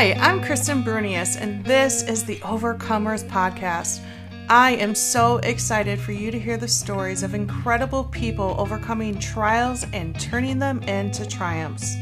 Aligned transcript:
Hi, 0.00 0.14
I'm 0.14 0.42
Kristen 0.42 0.82
Brunius, 0.82 1.36
and 1.38 1.62
this 1.62 2.02
is 2.02 2.24
the 2.24 2.36
Overcomers 2.36 3.22
Podcast. 3.28 4.00
I 4.48 4.70
am 4.76 4.94
so 4.94 5.36
excited 5.42 6.00
for 6.00 6.12
you 6.12 6.30
to 6.30 6.38
hear 6.38 6.56
the 6.56 6.66
stories 6.66 7.22
of 7.22 7.34
incredible 7.34 8.04
people 8.04 8.54
overcoming 8.56 9.18
trials 9.18 9.84
and 9.92 10.18
turning 10.18 10.58
them 10.58 10.82
into 10.84 11.28
triumphs. 11.28 11.96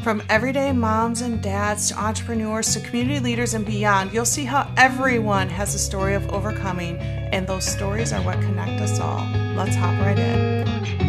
From 0.00 0.22
everyday 0.28 0.70
moms 0.70 1.20
and 1.22 1.42
dads 1.42 1.88
to 1.88 1.98
entrepreneurs 1.98 2.72
to 2.74 2.80
community 2.82 3.18
leaders 3.18 3.52
and 3.52 3.66
beyond, 3.66 4.12
you'll 4.12 4.24
see 4.24 4.44
how 4.44 4.72
everyone 4.76 5.48
has 5.48 5.74
a 5.74 5.78
story 5.80 6.14
of 6.14 6.32
overcoming, 6.32 6.98
and 6.98 7.48
those 7.48 7.66
stories 7.66 8.12
are 8.12 8.22
what 8.22 8.40
connect 8.42 8.80
us 8.80 9.00
all. 9.00 9.26
Let's 9.56 9.74
hop 9.74 9.98
right 9.98 10.20
in. 10.20 11.07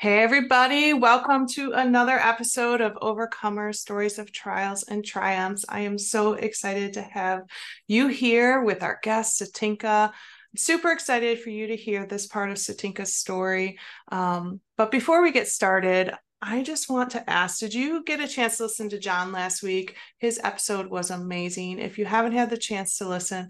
Hey, 0.00 0.22
everybody, 0.22 0.92
welcome 0.92 1.48
to 1.54 1.72
another 1.72 2.20
episode 2.20 2.80
of 2.80 2.94
Overcomers 3.02 3.78
Stories 3.78 4.20
of 4.20 4.30
Trials 4.30 4.84
and 4.84 5.04
Triumphs. 5.04 5.64
I 5.68 5.80
am 5.80 5.98
so 5.98 6.34
excited 6.34 6.92
to 6.92 7.02
have 7.02 7.40
you 7.88 8.06
here 8.06 8.62
with 8.62 8.84
our 8.84 9.00
guest, 9.02 9.42
Satinka. 9.42 10.10
I'm 10.10 10.56
super 10.56 10.92
excited 10.92 11.40
for 11.40 11.50
you 11.50 11.66
to 11.66 11.76
hear 11.76 12.06
this 12.06 12.28
part 12.28 12.50
of 12.50 12.58
Satinka's 12.58 13.16
story. 13.16 13.76
Um, 14.12 14.60
but 14.76 14.92
before 14.92 15.20
we 15.20 15.32
get 15.32 15.48
started, 15.48 16.14
I 16.40 16.62
just 16.62 16.88
want 16.88 17.10
to 17.10 17.28
ask 17.28 17.58
Did 17.58 17.74
you 17.74 18.04
get 18.04 18.20
a 18.20 18.28
chance 18.28 18.58
to 18.58 18.62
listen 18.62 18.88
to 18.90 19.00
John 19.00 19.32
last 19.32 19.64
week? 19.64 19.96
His 20.18 20.40
episode 20.44 20.86
was 20.86 21.10
amazing. 21.10 21.80
If 21.80 21.98
you 21.98 22.04
haven't 22.04 22.34
had 22.34 22.50
the 22.50 22.56
chance 22.56 22.98
to 22.98 23.08
listen, 23.08 23.48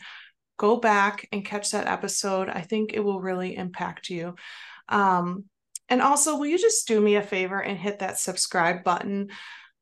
go 0.57 0.79
back 0.79 1.29
and 1.31 1.45
catch 1.45 1.73
that 1.73 1.89
episode. 1.89 2.49
I 2.49 2.63
think 2.63 2.95
it 2.95 3.05
will 3.05 3.21
really 3.21 3.55
impact 3.55 4.09
you. 4.09 4.35
Um, 4.89 5.45
and 5.89 6.03
also, 6.03 6.37
will 6.37 6.47
you 6.47 6.59
just 6.59 6.87
do 6.87 7.01
me 7.01 7.17
a 7.17 7.23
favor 7.23 7.61
and 7.61 7.79
hit 7.79 8.01
that 8.01 8.19
subscribe 8.19 8.85
button? 8.85 9.31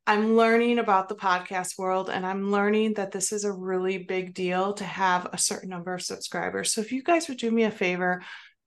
I'm 0.06 0.36
learning 0.36 0.78
about 0.78 1.08
the 1.08 1.16
podcast 1.16 1.78
world 1.78 2.10
and 2.10 2.24
I'm 2.24 2.52
learning 2.52 2.94
that 2.94 3.10
this 3.10 3.32
is 3.32 3.42
a 3.42 3.52
really 3.52 3.98
big 3.98 4.34
deal 4.34 4.72
to 4.74 4.84
have 4.84 5.28
a 5.32 5.38
certain 5.38 5.68
number 5.68 5.92
of 5.92 6.02
subscribers. 6.02 6.72
So 6.72 6.80
if 6.80 6.92
you 6.92 7.02
guys 7.02 7.26
would 7.26 7.38
do 7.38 7.50
me 7.50 7.64
a 7.64 7.72
favor, 7.72 8.22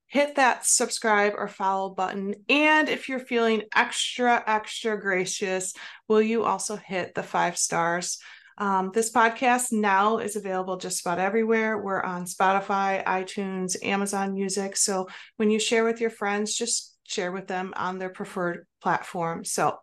hit 0.06 0.36
that 0.36 0.66
subscribe 0.66 1.32
or 1.36 1.48
follow 1.48 1.88
button. 1.88 2.34
And 2.50 2.90
if 2.90 3.08
you're 3.08 3.20
feeling 3.20 3.62
extra, 3.74 4.42
extra 4.46 5.00
gracious, 5.00 5.72
will 6.08 6.20
you 6.20 6.44
also 6.44 6.76
hit 6.76 7.14
the 7.14 7.22
five 7.22 7.56
stars? 7.56 8.18
Um, 8.58 8.90
this 8.92 9.10
podcast 9.10 9.72
now 9.72 10.18
is 10.18 10.36
available 10.36 10.76
just 10.76 11.00
about 11.00 11.18
everywhere. 11.18 11.78
We're 11.78 12.02
on 12.02 12.26
Spotify, 12.26 13.02
iTunes, 13.04 13.82
Amazon 13.82 14.34
Music. 14.34 14.76
So 14.76 15.08
when 15.38 15.50
you 15.50 15.58
share 15.58 15.84
with 15.84 16.02
your 16.02 16.10
friends, 16.10 16.54
just 16.54 16.98
share 17.10 17.32
with 17.32 17.46
them 17.46 17.72
on 17.76 17.98
their 17.98 18.10
preferred 18.10 18.66
platform. 18.80 19.44
So, 19.44 19.78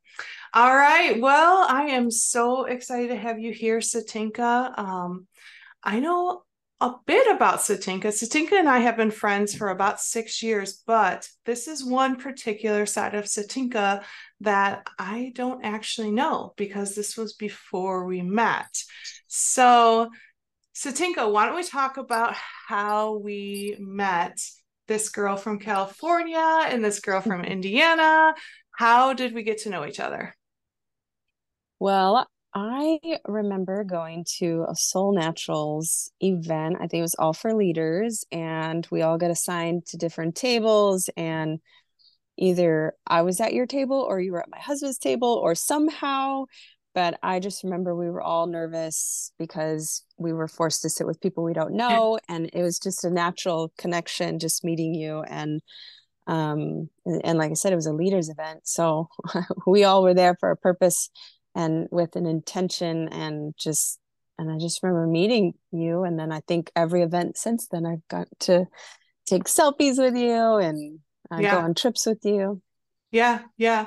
all 0.54 0.76
right. 0.76 1.20
Well, 1.20 1.66
I 1.70 1.88
am 1.88 2.10
so 2.10 2.66
excited 2.66 3.10
to 3.10 3.18
have 3.18 3.40
you 3.40 3.52
here, 3.52 3.80
Satinka. 3.80 4.78
Um, 4.78 5.28
I 5.84 6.00
know 6.00 6.44
a 6.80 6.92
bit 7.06 7.36
about 7.36 7.60
Satinka. 7.60 8.06
Satinka 8.06 8.54
and 8.54 8.70
I 8.70 8.80
have 8.80 8.98
been 8.98 9.12
friends 9.12 9.56
for 9.56 9.70
about 9.70 10.00
six 10.00 10.44
years, 10.44 10.84
but 10.86 11.28
this 11.46 11.68
is 11.68 11.84
one 11.84 12.18
particular 12.18 12.86
side 12.86 13.16
of 13.16 13.26
Satinka 13.26 14.04
that 14.42 14.88
I 15.00 15.32
don't 15.36 15.66
actually 15.66 16.12
know 16.12 16.54
because 16.56 16.94
this 16.94 17.18
was 17.18 17.34
before 17.34 18.06
we 18.06 18.22
met. 18.22 18.84
So, 19.28 20.10
Satinka, 20.76 21.32
why 21.32 21.48
don't 21.48 21.56
we 21.56 21.64
talk 21.64 21.98
about 21.98 22.36
how 22.68 23.18
we 23.18 23.76
met 23.80 24.40
this 24.88 25.10
girl 25.10 25.38
from 25.38 25.60
California 25.60 26.68
and 26.70 26.84
this 26.84 27.00
girl 27.00 27.22
from 27.22 27.44
Indiana. 27.46 28.34
How 28.72 29.14
did 29.14 29.34
we 29.34 29.44
get 29.44 29.60
to 29.60 29.70
know 29.70 29.86
each 29.86 30.00
other? 30.00 30.36
Well, 31.80 32.28
I 32.54 33.00
remember 33.28 33.84
going 33.84 34.26
to 34.40 34.66
a 34.68 34.76
Soul 34.76 35.14
Naturals 35.14 36.12
event. 36.22 36.78
I 36.78 36.88
think 36.88 37.00
it 37.00 37.02
was 37.02 37.16
all 37.16 37.34
for 37.34 37.54
leaders, 37.54 38.26
and 38.32 38.88
we 38.90 39.04
all 39.04 39.18
got 39.18 39.30
assigned 39.30 39.86
to 39.88 39.98
different 39.98 40.36
tables. 40.36 41.10
And 41.16 41.60
either 42.38 42.94
I 43.06 43.22
was 43.22 43.40
at 43.42 43.54
your 43.54 43.68
table 43.68 44.00
or 44.00 44.20
you 44.20 44.32
were 44.32 44.42
at 44.42 44.50
my 44.50 44.60
husband's 44.60 44.98
table, 44.98 45.40
or 45.42 45.54
somehow 45.54 46.46
but 46.98 47.20
I 47.22 47.40
just 47.40 47.64
remember 47.64 47.96
we 47.96 48.10
were 48.10 48.24
all 48.24 48.48
nervous 48.48 49.32
because 49.38 50.04
we 50.18 50.34
were 50.34 50.48
forced 50.48 50.82
to 50.82 50.90
sit 50.90 51.06
with 51.06 51.22
people 51.22 51.44
we 51.44 51.54
don't 51.54 51.76
know. 51.76 52.18
And 52.28 52.50
it 52.54 52.64
was 52.64 52.80
just 52.80 53.06
a 53.06 53.12
natural 53.12 53.72
connection, 53.78 54.40
just 54.40 54.64
meeting 54.64 54.96
you. 54.96 55.22
And, 55.22 55.62
um, 56.26 56.90
and, 57.06 57.22
and 57.24 57.38
like 57.38 57.52
I 57.52 57.54
said, 57.54 57.72
it 57.72 57.76
was 57.76 57.86
a 57.86 57.94
leaders 57.94 58.30
event. 58.30 58.62
So 58.64 59.10
we 59.68 59.84
all 59.84 60.02
were 60.02 60.16
there 60.16 60.36
for 60.40 60.50
a 60.50 60.58
purpose 60.58 61.12
and 61.54 61.88
with 61.92 62.16
an 62.16 62.26
intention 62.26 63.10
and 63.10 63.54
just, 63.60 64.00
and 64.40 64.52
I 64.52 64.58
just 64.58 64.82
remember 64.82 65.06
meeting 65.06 65.54
you. 65.72 66.04
And 66.04 66.18
then 66.18 66.32
I 66.32 66.40
think 66.48 66.72
every 66.76 67.04
event 67.04 67.38
since 67.38 67.68
then, 67.68 67.86
I've 67.86 68.08
got 68.08 68.28
to 68.40 68.66
take 69.28 69.44
selfies 69.44 70.00
with 70.00 70.18
you 70.18 70.56
and 70.56 70.98
uh, 71.32 71.38
yeah. 71.38 71.52
go 71.52 71.58
on 71.60 71.76
trips 71.76 72.08
with 72.08 72.26
you. 72.26 72.60
Yeah. 73.12 73.42
Yeah. 73.56 73.86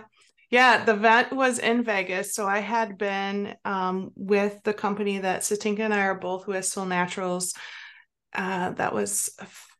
Yeah, 0.51 0.85
the 0.85 0.95
vet 0.95 1.33
was 1.33 1.61
in 1.61 1.85
Vegas. 1.85 2.35
So 2.35 2.47
I 2.47 2.59
had 2.59 2.99
been 2.99 3.55
um, 3.65 4.11
with 4.17 4.61
the 4.65 4.75
company 4.75 5.19
that 5.19 5.43
Satinka 5.43 5.81
and 5.81 5.95
I 5.95 6.07
are 6.07 6.19
both 6.19 6.47
with, 6.49 6.65
Soul 6.65 6.87
Naturals. 6.87 7.55
Uh, 8.35 8.71
that 8.73 8.93
was 8.93 9.31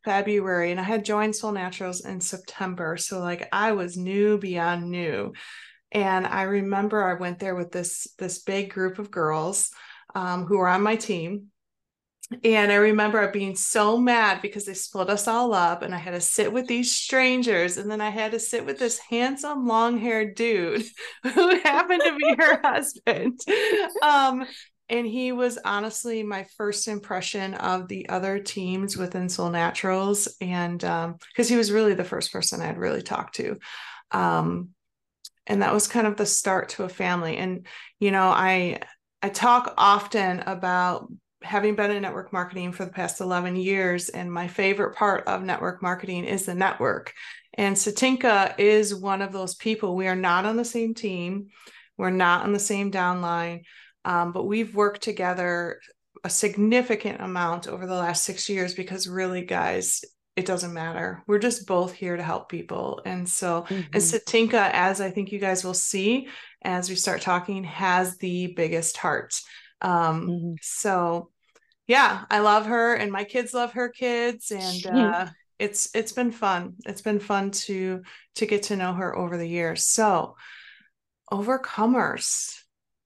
February. 0.05 0.71
And 0.71 0.79
I 0.79 0.85
had 0.85 1.05
joined 1.05 1.35
Soul 1.35 1.53
Naturals 1.53 2.05
in 2.05 2.21
September. 2.21 2.97
So, 2.97 3.19
like, 3.19 3.49
I 3.53 3.73
was 3.73 3.97
new 3.97 4.39
beyond 4.39 4.89
new. 4.91 5.33
And 5.93 6.25
I 6.25 6.43
remember 6.43 7.03
I 7.03 7.15
went 7.15 7.41
there 7.41 7.57
with 7.57 7.73
this 7.73 8.07
this 8.17 8.43
big 8.43 8.73
group 8.73 9.01
of 9.01 9.11
girls 9.11 9.71
um, 10.15 10.47
who 10.47 10.59
were 10.59 10.69
on 10.69 10.83
my 10.83 10.95
team 10.95 11.50
and 12.45 12.71
I 12.71 12.77
remember 12.77 13.31
being 13.33 13.57
so 13.57 13.99
mad 13.99 14.41
because 14.41 14.65
they 14.65 14.75
split 14.75 15.11
us 15.11 15.27
all 15.27 15.53
up, 15.53 15.83
and 15.83 15.95
I 15.95 15.99
had 15.99 16.13
to 16.13 16.21
sit 16.21 16.53
with 16.53 16.69
these 16.69 16.95
strangers, 16.95 17.77
and 17.77 17.91
then 17.91 18.01
I 18.01 18.11
had 18.11 18.33
to 18.33 18.39
sit 18.39 18.65
with 18.65 18.79
this 18.79 18.99
handsome, 18.99 19.67
long 19.67 19.99
haired 19.99 20.37
dude 20.37 20.85
who 21.23 21.61
happened 21.61 22.03
to 22.05 22.17
be 22.17 22.35
her 22.39 22.61
husband. 22.65 23.41
Um, 24.03 24.47
and 24.89 25.07
he 25.07 25.33
was 25.33 25.59
honestly 25.65 26.23
my 26.23 26.47
first 26.57 26.89
impression 26.89 27.55
of 27.55 27.89
the 27.89 28.09
other 28.09 28.39
teams 28.39 28.97
within 28.97 29.29
Soul 29.29 29.51
Naturals, 29.51 30.29
and 30.41 30.79
because 30.79 31.47
um, 31.49 31.49
he 31.49 31.57
was 31.57 31.73
really 31.73 31.95
the 31.95 32.05
first 32.05 32.33
person 32.33 32.61
I'd 32.61 32.79
really 32.79 33.03
talked 33.03 33.37
to. 33.37 33.59
Um, 34.13 34.71
and 35.47 35.63
that 35.63 35.75
was 35.75 35.89
kind 35.89 36.07
of 36.07 36.17
the 36.17 36.27
start 36.27 36.71
to 36.71 36.85
a 36.85 36.89
family. 36.89 37.37
And 37.37 37.67
you 37.99 38.13
know, 38.13 38.29
I 38.29 38.81
I 39.23 39.29
talk 39.29 39.75
often 39.77 40.41
about 40.41 41.11
having 41.43 41.75
been 41.75 41.91
in 41.91 42.03
network 42.03 42.33
marketing 42.33 42.73
for 42.73 42.85
the 42.85 42.91
past 42.91 43.21
11 43.21 43.57
years, 43.57 44.09
and 44.09 44.33
my 44.33 44.49
favorite 44.49 44.95
part 44.95 45.27
of 45.27 45.43
network 45.43 45.83
marketing 45.83 46.25
is 46.25 46.47
the 46.47 46.55
network. 46.55 47.13
And 47.55 47.75
Satinka 47.77 48.59
is 48.59 48.95
one 48.95 49.23
of 49.23 49.33
those 49.33 49.55
people. 49.55 49.97
We 49.97 50.07
are 50.07 50.17
not 50.17 50.47
on 50.47 50.57
the 50.57 50.65
same 50.65 50.95
team, 50.95 51.49
we're 51.97 52.11
not 52.11 52.45
on 52.45 52.53
the 52.53 52.59
same 52.59 52.91
downline, 52.91 53.63
um, 54.05 54.33
but 54.33 54.45
we've 54.45 54.75
worked 54.75 55.03
together 55.03 55.81
a 56.25 56.31
significant 56.31 57.21
amount 57.21 57.67
over 57.67 57.87
the 57.87 57.95
last 57.95 58.25
six 58.25 58.49
years 58.49 58.75
because 58.75 59.09
really, 59.09 59.45
guys, 59.45 60.05
it 60.37 60.47
doesn't 60.47 60.73
matter. 60.73 61.23
We're 61.27 61.39
just 61.39 61.67
both 61.67 61.93
here 61.93 62.17
to 62.17 62.23
help 62.23 62.49
people. 62.49 63.03
And 63.05 63.29
so, 63.29 63.63
mm-hmm. 63.63 63.93
and 63.93 64.03
Satinka, 64.03 64.71
as 64.73 65.01
I 65.01 65.11
think 65.11 65.33
you 65.33 65.39
guys 65.39 65.65
will 65.65 65.75
see 65.75 66.29
as 66.63 66.89
we 66.89 66.95
start 66.95 67.21
talking, 67.21 67.65
has 67.65 68.17
the 68.19 68.49
biggest 68.55 68.97
heart. 68.97 69.35
Um, 69.83 70.27
mm-hmm. 70.27 70.53
So 70.63 71.31
yeah, 71.91 72.25
I 72.31 72.39
love 72.39 72.67
her, 72.67 72.95
and 72.95 73.11
my 73.11 73.25
kids 73.25 73.53
love 73.53 73.73
her 73.73 73.89
kids, 73.89 74.53
and 74.53 74.87
uh, 74.87 75.27
it's 75.59 75.91
it's 75.93 76.13
been 76.13 76.31
fun. 76.31 76.75
It's 76.87 77.03
been 77.03 77.19
fun 77.19 77.51
to 77.51 78.03
to 78.37 78.47
get 78.47 78.63
to 78.65 78.77
know 78.77 78.93
her 78.93 79.17
over 79.17 79.37
the 79.37 79.49
years. 79.49 79.85
So, 79.87 80.37
overcomers. 81.33 82.55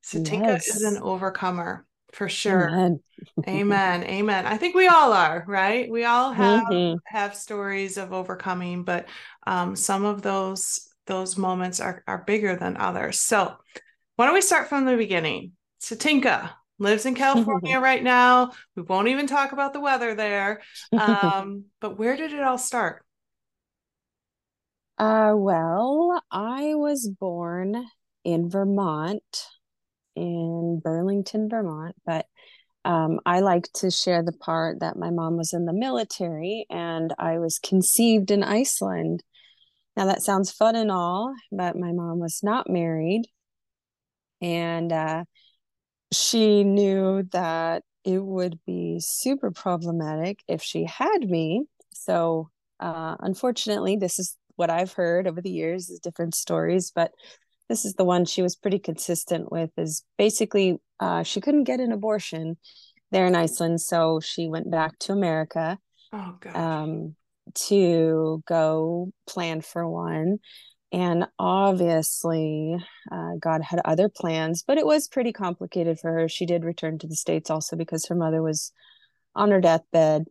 Satinka 0.05 0.43
yes. 0.43 0.69
is 0.69 0.83
an 0.83 0.99
overcomer 0.99 1.87
for 2.13 2.29
sure. 2.29 2.69
Amen. 2.69 3.01
Amen. 3.49 4.05
Amen. 4.05 4.47
I 4.47 4.59
think 4.59 4.75
we 4.75 4.87
all 4.87 5.15
are, 5.15 5.45
right? 5.49 5.91
We 5.91 6.05
all 6.05 6.33
have 6.33 6.65
mm-hmm. 6.65 6.99
have 7.07 7.35
stories 7.35 7.97
of 7.97 8.13
overcoming, 8.13 8.85
but 8.85 9.07
um, 9.47 9.77
some 9.77 10.05
of 10.05 10.21
those 10.21 10.91
those 11.07 11.39
moments 11.39 11.81
are 11.81 12.05
are 12.07 12.23
bigger 12.27 12.55
than 12.55 12.77
others. 12.77 13.19
So, 13.19 13.55
why 14.17 14.27
don't 14.27 14.35
we 14.35 14.43
start 14.43 14.69
from 14.69 14.85
the 14.85 14.99
beginning? 14.99 15.53
Satinka, 15.81 16.51
lives 16.79 17.07
in 17.07 17.15
California 17.15 17.79
right 17.81 18.03
now. 18.03 18.53
We 18.77 18.83
won't 18.83 19.09
even 19.09 19.27
talk 19.27 19.53
about 19.53 19.73
the 19.73 19.81
weather 19.81 20.15
there. 20.15 20.63
Um, 20.93 21.65
but 21.81 21.99
where 21.99 22.17
did 22.17 22.33
it 22.33 22.43
all 22.43 22.59
start? 22.59 23.05
Uh, 24.99 25.33
well, 25.35 26.23
I 26.31 26.75
was 26.75 27.11
born 27.19 27.85
in 28.25 28.49
Vermont, 28.49 29.47
in 30.15 30.81
Burlington, 30.83 31.49
Vermont, 31.49 31.97
but 32.07 32.27
um, 32.85 33.19
I 33.25 33.41
like 33.41 33.69
to 33.77 33.91
share 33.91 34.23
the 34.23 34.33
part 34.33 34.81
that 34.81 34.97
my 34.97 35.11
mom 35.11 35.37
was 35.37 35.53
in 35.53 35.65
the 35.65 35.73
military 35.73 36.67
and 36.71 37.13
I 37.19 37.39
was 37.39 37.59
conceived 37.59 38.31
in 38.31 38.43
Iceland. 38.43 39.23
Now, 39.97 40.07
that 40.07 40.23
sounds 40.23 40.53
fun 40.53 40.77
and 40.77 40.91
all, 40.91 41.35
but 41.51 41.77
my 41.77 41.93
mom 41.93 42.19
was 42.19 42.41
not 42.43 42.69
married. 42.69 43.23
And 44.43 44.93
uh, 44.93 45.25
she 46.15 46.65
knew 46.65 47.25
that 47.33 47.83
it 48.05 48.23
would 48.23 48.59
be 48.67 49.01
super 49.01 49.51
problematic 49.51 50.41
if 50.47 50.63
she 50.63 50.85
had 50.85 51.29
me. 51.29 51.65
So, 51.93 52.51
uh, 52.81 53.17
unfortunately, 53.21 53.97
this 53.97 54.19
is 54.19 54.37
what 54.57 54.71
I've 54.71 54.93
heard 54.93 55.27
over 55.27 55.41
the 55.41 55.51
years 55.51 55.89
is 55.89 56.01
different 56.01 56.35
stories, 56.35 56.93
but 56.95 57.13
this 57.69 57.85
is 57.85 57.95
the 57.95 58.05
one 58.05 58.25
she 58.25 58.43
was 58.43 58.57
pretty 58.57 58.79
consistent 58.79 59.51
with 59.51 59.71
is 59.77 60.05
basically 60.19 60.79
uh, 61.01 61.23
she 61.23 61.41
couldn't 61.41 61.65
get 61.65 61.81
an 61.81 61.93
abortion 61.93 62.57
there 63.11 63.27
in 63.27 63.35
Iceland, 63.35 63.81
so 63.81 64.21
she 64.21 64.49
went 64.49 64.71
back 64.71 64.99
to 65.01 65.13
America 65.13 65.79
oh, 66.13 66.37
um, 66.55 67.15
to 67.55 68.43
go 68.47 69.13
plan 69.27 69.61
for 69.61 69.89
one. 69.89 70.39
And 70.95 71.27
obviously, 71.41 72.77
uh, 73.11 73.33
God 73.41 73.63
had 73.63 73.81
other 73.85 74.09
plans, 74.09 74.63
but 74.65 74.79
it 74.79 74.87
was 74.87 75.09
pretty 75.09 75.33
complicated 75.33 75.99
for 75.99 76.13
her. 76.13 76.29
She 76.29 76.47
did 76.47 76.63
return 76.63 77.01
to 77.01 77.09
the 77.09 77.17
States 77.17 77.51
also 77.51 77.75
because 77.75 78.07
her 78.07 78.15
mother 78.15 78.43
was 78.43 78.71
on 79.35 79.51
her 79.51 79.61
deathbed. 79.61 80.27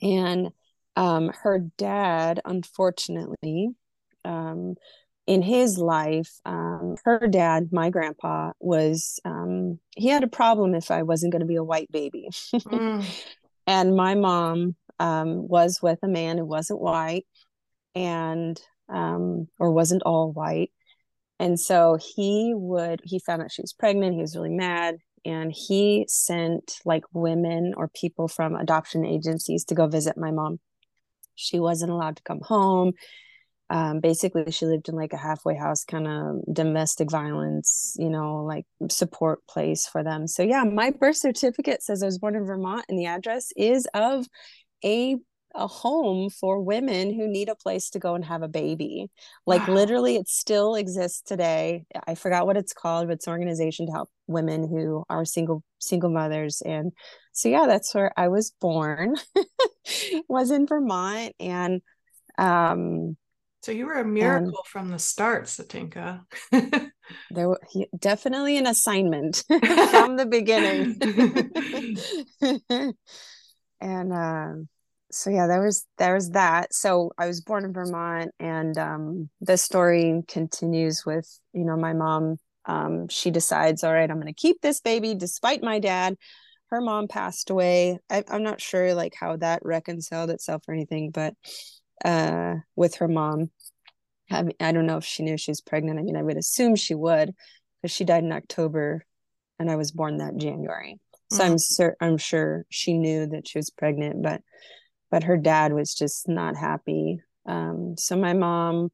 And 0.00 0.48
um, 0.96 1.30
her 1.42 1.58
dad, 1.76 2.40
unfortunately, 2.46 3.68
um, 4.24 4.76
in 5.26 5.42
his 5.42 5.76
life, 5.76 6.40
um, 6.46 6.96
her 7.04 7.26
dad, 7.28 7.68
my 7.70 7.90
grandpa, 7.90 8.52
was 8.58 9.20
um, 9.26 9.78
he 9.94 10.08
had 10.08 10.24
a 10.24 10.28
problem 10.28 10.74
if 10.74 10.90
I 10.90 11.02
wasn't 11.02 11.32
going 11.32 11.40
to 11.40 11.46
be 11.46 11.56
a 11.56 11.64
white 11.64 11.92
baby, 11.92 12.30
mm. 12.54 13.04
and 13.66 13.94
my 13.94 14.14
mom 14.14 14.74
um, 14.98 15.46
was 15.46 15.82
with 15.82 15.98
a 16.02 16.08
man 16.08 16.38
who 16.38 16.46
wasn't 16.46 16.80
white, 16.80 17.26
and 17.94 18.58
um, 18.88 19.48
or 19.58 19.72
wasn't 19.72 20.02
all 20.04 20.32
white, 20.32 20.70
and 21.38 21.58
so 21.58 21.98
he 22.00 22.52
would 22.54 23.00
he 23.04 23.18
found 23.18 23.42
out 23.42 23.52
she 23.52 23.62
was 23.62 23.72
pregnant. 23.72 24.14
He 24.14 24.20
was 24.20 24.36
really 24.36 24.50
mad, 24.50 24.98
and 25.24 25.52
he 25.52 26.06
sent 26.08 26.78
like 26.84 27.04
women 27.12 27.74
or 27.76 27.88
people 27.88 28.28
from 28.28 28.54
adoption 28.54 29.04
agencies 29.04 29.64
to 29.66 29.74
go 29.74 29.86
visit 29.86 30.16
my 30.16 30.30
mom. 30.30 30.60
She 31.34 31.60
wasn't 31.60 31.92
allowed 31.92 32.16
to 32.16 32.22
come 32.22 32.40
home 32.40 32.94
um, 33.68 34.00
basically 34.00 34.50
she 34.50 34.64
lived 34.66 34.88
in 34.88 34.94
like 34.94 35.12
a 35.12 35.16
halfway 35.18 35.56
house 35.56 35.84
kind 35.84 36.06
of 36.06 36.54
domestic 36.54 37.10
violence 37.10 37.96
you 37.98 38.08
know 38.08 38.44
like 38.44 38.64
support 38.88 39.44
place 39.48 39.86
for 39.86 40.04
them 40.04 40.26
so 40.26 40.42
yeah 40.42 40.62
my 40.62 40.90
birth 40.90 41.16
certificate 41.16 41.82
says 41.82 42.02
i 42.02 42.06
was 42.06 42.18
born 42.18 42.36
in 42.36 42.44
vermont 42.44 42.84
and 42.88 42.98
the 42.98 43.06
address 43.06 43.50
is 43.56 43.88
of 43.94 44.26
a 44.84 45.16
a 45.56 45.66
home 45.66 46.30
for 46.30 46.60
women 46.60 47.12
who 47.12 47.26
need 47.26 47.48
a 47.48 47.54
place 47.54 47.90
to 47.90 47.98
go 47.98 48.14
and 48.14 48.24
have 48.24 48.42
a 48.42 48.48
baby 48.48 49.10
like 49.46 49.66
wow. 49.66 49.74
literally 49.74 50.16
it 50.16 50.28
still 50.28 50.74
exists 50.74 51.22
today 51.22 51.84
i 52.06 52.14
forgot 52.14 52.46
what 52.46 52.56
it's 52.56 52.72
called 52.72 53.06
but 53.06 53.14
it's 53.14 53.26
an 53.26 53.32
organization 53.32 53.86
to 53.86 53.92
help 53.92 54.10
women 54.26 54.68
who 54.68 55.04
are 55.08 55.24
single 55.24 55.62
single 55.78 56.10
mothers 56.10 56.62
and 56.62 56.92
so 57.32 57.48
yeah 57.48 57.66
that's 57.66 57.94
where 57.94 58.12
i 58.16 58.28
was 58.28 58.52
born 58.60 59.16
was 60.28 60.50
in 60.50 60.66
vermont 60.66 61.34
and 61.40 61.80
um 62.38 63.16
so 63.62 63.72
you 63.72 63.86
were 63.86 63.94
a 63.94 64.04
miracle 64.04 64.58
um, 64.58 64.64
from 64.64 64.90
the 64.90 64.98
start, 65.00 65.46
Satinka. 65.46 66.24
there 67.32 67.48
was 67.48 67.58
definitely 67.98 68.58
an 68.58 68.66
assignment 68.68 69.42
from 69.90 70.16
the 70.16 70.24
beginning. 70.24 71.00
and 73.80 74.12
um, 74.12 74.68
so 75.16 75.30
yeah, 75.30 75.46
there 75.46 75.62
was 75.62 75.86
there 75.96 76.14
was 76.14 76.30
that. 76.30 76.74
So 76.74 77.10
I 77.16 77.26
was 77.26 77.40
born 77.40 77.64
in 77.64 77.72
Vermont, 77.72 78.32
and 78.38 78.76
um, 78.76 79.30
the 79.40 79.56
story 79.56 80.22
continues 80.28 81.06
with 81.06 81.26
you 81.54 81.64
know 81.64 81.76
my 81.76 81.94
mom. 81.94 82.36
Um, 82.66 83.08
she 83.08 83.30
decides, 83.30 83.82
all 83.82 83.92
right, 83.92 84.10
I'm 84.10 84.20
going 84.20 84.26
to 84.26 84.34
keep 84.34 84.60
this 84.60 84.80
baby 84.80 85.14
despite 85.14 85.62
my 85.62 85.78
dad. 85.78 86.16
Her 86.68 86.80
mom 86.80 87.08
passed 87.08 87.48
away. 87.48 87.98
I, 88.10 88.24
I'm 88.28 88.42
not 88.42 88.60
sure 88.60 88.92
like 88.92 89.14
how 89.18 89.36
that 89.36 89.60
reconciled 89.64 90.30
itself 90.30 90.62
or 90.68 90.74
anything, 90.74 91.10
but 91.10 91.32
uh, 92.04 92.56
with 92.74 92.96
her 92.96 93.08
mom. 93.08 93.50
I 94.28 94.72
don't 94.72 94.86
know 94.86 94.96
if 94.96 95.04
she 95.04 95.22
knew 95.22 95.36
she 95.36 95.52
was 95.52 95.60
pregnant. 95.60 96.00
I 96.00 96.02
mean, 96.02 96.16
I 96.16 96.22
would 96.22 96.36
assume 96.36 96.74
she 96.74 96.96
would 96.96 97.32
because 97.80 97.94
she 97.94 98.04
died 98.04 98.24
in 98.24 98.32
October 98.32 99.06
and 99.60 99.70
I 99.70 99.76
was 99.76 99.92
born 99.92 100.18
that 100.18 100.36
January. 100.36 100.98
So 101.30 101.42
mm. 101.42 101.46
I'm 101.46 101.58
cer- 101.58 101.96
I'm 102.00 102.18
sure 102.18 102.66
she 102.68 102.98
knew 102.98 103.26
that 103.26 103.46
she 103.46 103.58
was 103.58 103.70
pregnant, 103.70 104.22
but 104.22 104.42
but 105.10 105.24
her 105.24 105.36
dad 105.36 105.72
was 105.72 105.94
just 105.94 106.28
not 106.28 106.56
happy. 106.56 107.20
Um, 107.46 107.94
so 107.96 108.16
my 108.16 108.32
mom, 108.32 108.90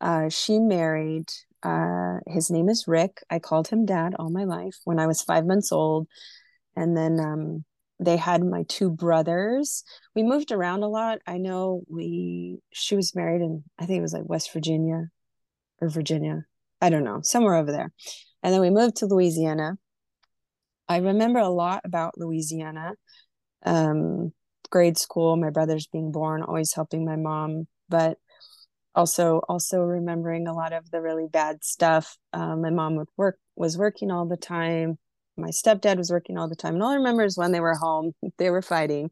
uh, 0.00 0.28
she 0.28 0.58
married. 0.58 1.30
Uh, 1.62 2.18
his 2.26 2.50
name 2.50 2.68
is 2.68 2.84
Rick. 2.86 3.22
I 3.30 3.38
called 3.38 3.68
him 3.68 3.86
dad 3.86 4.14
all 4.18 4.30
my 4.30 4.44
life 4.44 4.76
when 4.84 4.98
I 4.98 5.06
was 5.06 5.22
five 5.22 5.46
months 5.46 5.72
old, 5.72 6.06
and 6.76 6.96
then 6.96 7.18
um, 7.18 7.64
they 7.98 8.16
had 8.16 8.44
my 8.44 8.64
two 8.68 8.90
brothers. 8.90 9.84
We 10.14 10.22
moved 10.22 10.52
around 10.52 10.82
a 10.82 10.88
lot. 10.88 11.20
I 11.26 11.38
know 11.38 11.82
we 11.88 12.58
she 12.72 12.96
was 12.96 13.14
married 13.14 13.40
in 13.40 13.64
I 13.78 13.86
think 13.86 13.98
it 13.98 14.02
was 14.02 14.12
like 14.12 14.28
West 14.28 14.52
Virginia 14.52 15.08
or 15.80 15.88
Virginia. 15.88 16.44
I 16.80 16.90
don't 16.90 17.04
know, 17.04 17.20
somewhere 17.22 17.54
over 17.54 17.72
there. 17.72 17.92
And 18.42 18.52
then 18.52 18.60
we 18.60 18.70
moved 18.70 18.96
to 18.96 19.06
Louisiana. 19.06 19.78
I 20.86 20.98
remember 20.98 21.38
a 21.38 21.48
lot 21.48 21.80
about 21.84 22.18
Louisiana. 22.18 22.92
Um, 23.64 24.32
grade 24.70 24.98
school, 24.98 25.36
my 25.36 25.50
brothers 25.50 25.86
being 25.86 26.12
born, 26.12 26.42
always 26.42 26.72
helping 26.72 27.04
my 27.04 27.16
mom, 27.16 27.66
but 27.88 28.18
also 28.94 29.40
also 29.48 29.80
remembering 29.80 30.46
a 30.46 30.54
lot 30.54 30.72
of 30.72 30.90
the 30.90 31.00
really 31.00 31.26
bad 31.26 31.64
stuff. 31.64 32.16
Um, 32.32 32.62
my 32.62 32.70
mom 32.70 32.96
would 32.96 33.08
work 33.16 33.38
was 33.56 33.78
working 33.78 34.10
all 34.10 34.26
the 34.26 34.36
time 34.36 34.98
my 35.36 35.48
stepdad 35.48 35.96
was 35.96 36.10
working 36.10 36.38
all 36.38 36.48
the 36.48 36.56
time 36.56 36.74
and 36.74 36.82
all 36.82 36.90
i 36.90 36.96
remember 36.96 37.24
is 37.24 37.36
when 37.36 37.52
they 37.52 37.60
were 37.60 37.74
home 37.74 38.12
they 38.38 38.50
were 38.50 38.62
fighting 38.62 39.10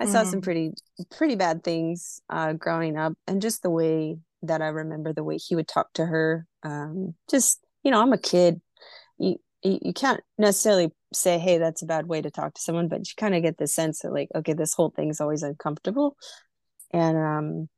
i 0.00 0.04
mm-hmm. 0.04 0.12
saw 0.12 0.22
some 0.22 0.34
mm-hmm. 0.34 0.40
pretty 0.40 0.70
pretty 1.10 1.36
bad 1.36 1.62
things 1.62 2.20
uh, 2.30 2.52
growing 2.52 2.96
up 2.96 3.14
and 3.26 3.42
just 3.42 3.62
the 3.62 3.70
way 3.70 4.16
that 4.42 4.62
i 4.62 4.68
remember 4.68 5.12
the 5.12 5.24
way 5.24 5.36
he 5.36 5.54
would 5.54 5.68
talk 5.68 5.92
to 5.94 6.04
her 6.04 6.46
um, 6.62 7.14
just 7.30 7.60
you 7.82 7.90
know 7.90 8.00
i'm 8.00 8.12
a 8.12 8.18
kid 8.18 8.60
you, 9.18 9.36
you 9.64 9.92
can't 9.94 10.20
necessarily 10.38 10.92
say 11.12 11.38
hey 11.38 11.58
that's 11.58 11.82
a 11.82 11.86
bad 11.86 12.06
way 12.06 12.20
to 12.20 12.30
talk 12.30 12.54
to 12.54 12.60
someone 12.60 12.88
but 12.88 13.00
you 13.00 13.14
kind 13.16 13.34
of 13.34 13.42
get 13.42 13.56
the 13.56 13.66
sense 13.66 14.00
that 14.00 14.12
like 14.12 14.28
okay 14.34 14.52
this 14.52 14.74
whole 14.74 14.90
thing's 14.90 15.20
always 15.20 15.42
uncomfortable. 15.42 16.16
And 16.92 17.16
um 17.16 17.68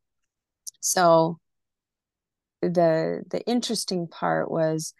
so 0.80 1.38
the 2.62 3.22
the 3.30 3.40
interesting 3.46 4.08
part 4.08 4.50
was 4.50 4.94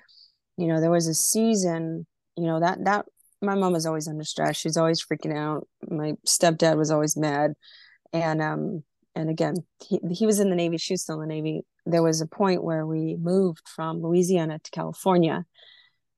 you 0.57 0.69
know 0.69 0.81
there 0.81 0.91
was 0.91 1.09
a 1.09 1.15
season 1.15 2.07
you 2.37 2.45
know 2.45 2.61
that 2.61 2.85
that 2.85 3.07
my 3.43 3.55
mom 3.55 3.75
was 3.75 3.85
always 3.85 4.09
under 4.09 4.25
stress. 4.25 4.57
She's 4.57 4.79
always 4.79 5.05
freaking 5.05 5.37
out. 5.37 5.69
My 5.87 6.15
stepdad 6.27 6.79
was 6.79 6.91
always 6.91 7.17
mad. 7.17 7.53
And 8.13 8.41
um 8.41 8.83
and 9.15 9.29
again 9.29 9.57
he, 9.85 10.01
he 10.11 10.27
was 10.27 10.41
in 10.41 10.51
the 10.51 10.57
navy. 10.57 10.79
She 10.79 10.95
was 10.95 11.03
still 11.03 11.21
in 11.21 11.29
the 11.29 11.35
navy. 11.35 11.63
There 11.85 12.03
was 12.03 12.21
a 12.21 12.27
point 12.27 12.65
where 12.65 12.87
we 12.87 13.17
moved 13.17 13.69
from 13.69 14.03
louisiana 14.03 14.59
to 14.63 14.71
california 14.71 15.45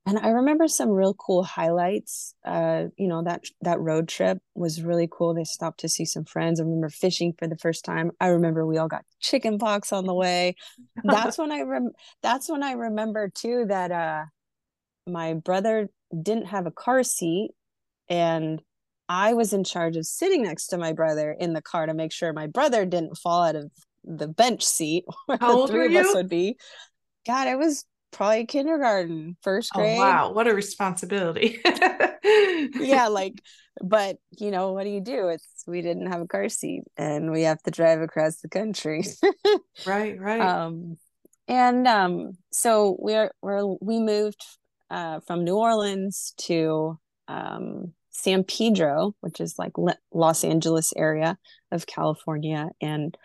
and 0.09 0.25
i 0.25 0.29
remember 0.29 0.67
some 0.67 0.89
real 0.89 1.13
cool 1.13 1.43
highlights 1.43 2.33
uh 2.45 2.85
you 2.97 3.07
know 3.07 3.23
that 3.23 3.43
that 3.61 3.79
road 3.79 4.07
trip 4.07 4.39
was 4.55 4.81
really 4.81 5.07
cool 5.11 5.33
they 5.33 5.43
stopped 5.43 5.79
to 5.79 5.89
see 5.89 6.05
some 6.05 6.25
friends 6.25 6.59
i 6.59 6.63
remember 6.63 6.89
fishing 6.89 7.33
for 7.37 7.47
the 7.47 7.57
first 7.57 7.85
time 7.85 8.11
i 8.19 8.27
remember 8.27 8.65
we 8.65 8.77
all 8.77 8.87
got 8.87 9.05
chicken 9.19 9.57
pox 9.57 9.93
on 9.93 10.05
the 10.05 10.13
way 10.13 10.55
that's 11.03 11.37
when 11.37 11.51
i 11.51 11.61
rem 11.61 11.91
that's 12.23 12.49
when 12.49 12.63
i 12.63 12.71
remember 12.71 13.29
too 13.29 13.65
that 13.67 13.91
uh 13.91 14.23
my 15.07 15.33
brother 15.33 15.89
didn't 16.21 16.47
have 16.47 16.65
a 16.65 16.71
car 16.71 17.03
seat 17.03 17.51
and 18.09 18.61
I 19.07 19.33
was 19.33 19.53
in 19.53 19.63
charge 19.63 19.97
of 19.97 20.05
sitting 20.05 20.43
next 20.43 20.67
to 20.67 20.77
my 20.77 20.93
brother 20.93 21.31
in 21.31 21.53
the 21.53 21.61
car 21.63 21.87
to 21.87 21.95
make 21.95 22.11
sure 22.11 22.31
my 22.31 22.45
brother 22.45 22.85
didn't 22.85 23.17
fall 23.17 23.43
out 23.43 23.55
of 23.55 23.71
the 24.03 24.27
bench 24.27 24.63
seat 24.63 25.05
where 25.25 25.37
How 25.39 25.65
the 25.65 25.73
three 25.73 25.87
of 25.87 25.91
you? 25.91 25.99
us 25.99 26.13
would 26.13 26.29
be. 26.29 26.57
God, 27.25 27.47
I 27.47 27.55
was 27.55 27.85
probably 28.11 28.45
kindergarten, 28.45 29.37
first 29.41 29.71
oh, 29.75 29.79
grade. 29.79 29.97
Oh, 29.97 30.01
wow, 30.01 30.31
what 30.31 30.47
a 30.47 30.53
responsibility. 30.53 31.59
yeah, 32.75 33.07
like, 33.11 33.41
but 33.81 34.17
you 34.37 34.51
know, 34.51 34.73
what 34.73 34.83
do 34.83 34.89
you 34.89 35.01
do? 35.01 35.29
It's 35.29 35.63
we 35.67 35.81
didn't 35.81 36.07
have 36.07 36.21
a 36.21 36.27
car 36.27 36.49
seat 36.49 36.83
and 36.97 37.31
we 37.31 37.43
have 37.43 37.61
to 37.63 37.71
drive 37.71 38.01
across 38.01 38.37
the 38.37 38.49
country. 38.49 39.03
right, 39.85 40.19
right. 40.19 40.41
Um 40.41 40.97
and 41.47 41.87
um 41.87 42.37
so 42.51 42.95
we're 42.99 43.31
we're 43.41 43.65
we 43.81 43.99
moved 43.99 44.43
uh, 44.89 45.19
from 45.25 45.43
New 45.43 45.55
Orleans 45.55 46.33
to 46.37 46.99
um, 47.27 47.93
San 48.09 48.43
Pedro, 48.43 49.15
which 49.21 49.39
is 49.39 49.55
like 49.57 49.73
Los 50.13 50.43
Angeles 50.43 50.93
area 50.95 51.37
of 51.71 51.87
California. 51.87 52.69
And 52.81 53.15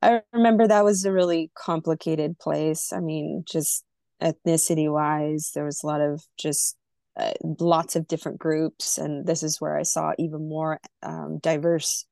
I 0.00 0.22
remember 0.32 0.66
that 0.66 0.84
was 0.84 1.04
a 1.04 1.12
really 1.12 1.50
complicated 1.54 2.38
place. 2.38 2.92
I 2.92 3.00
mean, 3.00 3.44
just 3.50 3.84
ethnicity 4.22 4.90
wise, 4.90 5.50
there 5.54 5.64
was 5.64 5.82
a 5.82 5.86
lot 5.86 6.00
of 6.00 6.22
just 6.38 6.76
uh, 7.16 7.32
lots 7.60 7.94
of 7.94 8.08
different 8.08 8.38
groups 8.38 8.96
and 8.96 9.26
this 9.26 9.42
is 9.42 9.60
where 9.60 9.76
i 9.76 9.82
saw 9.82 10.12
even 10.18 10.48
more 10.48 10.80
um, 11.02 11.38
diverse 11.42 12.06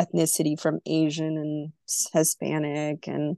ethnicity 0.00 0.58
from 0.58 0.80
asian 0.86 1.36
and 1.36 1.72
hispanic 2.14 3.06
and 3.06 3.36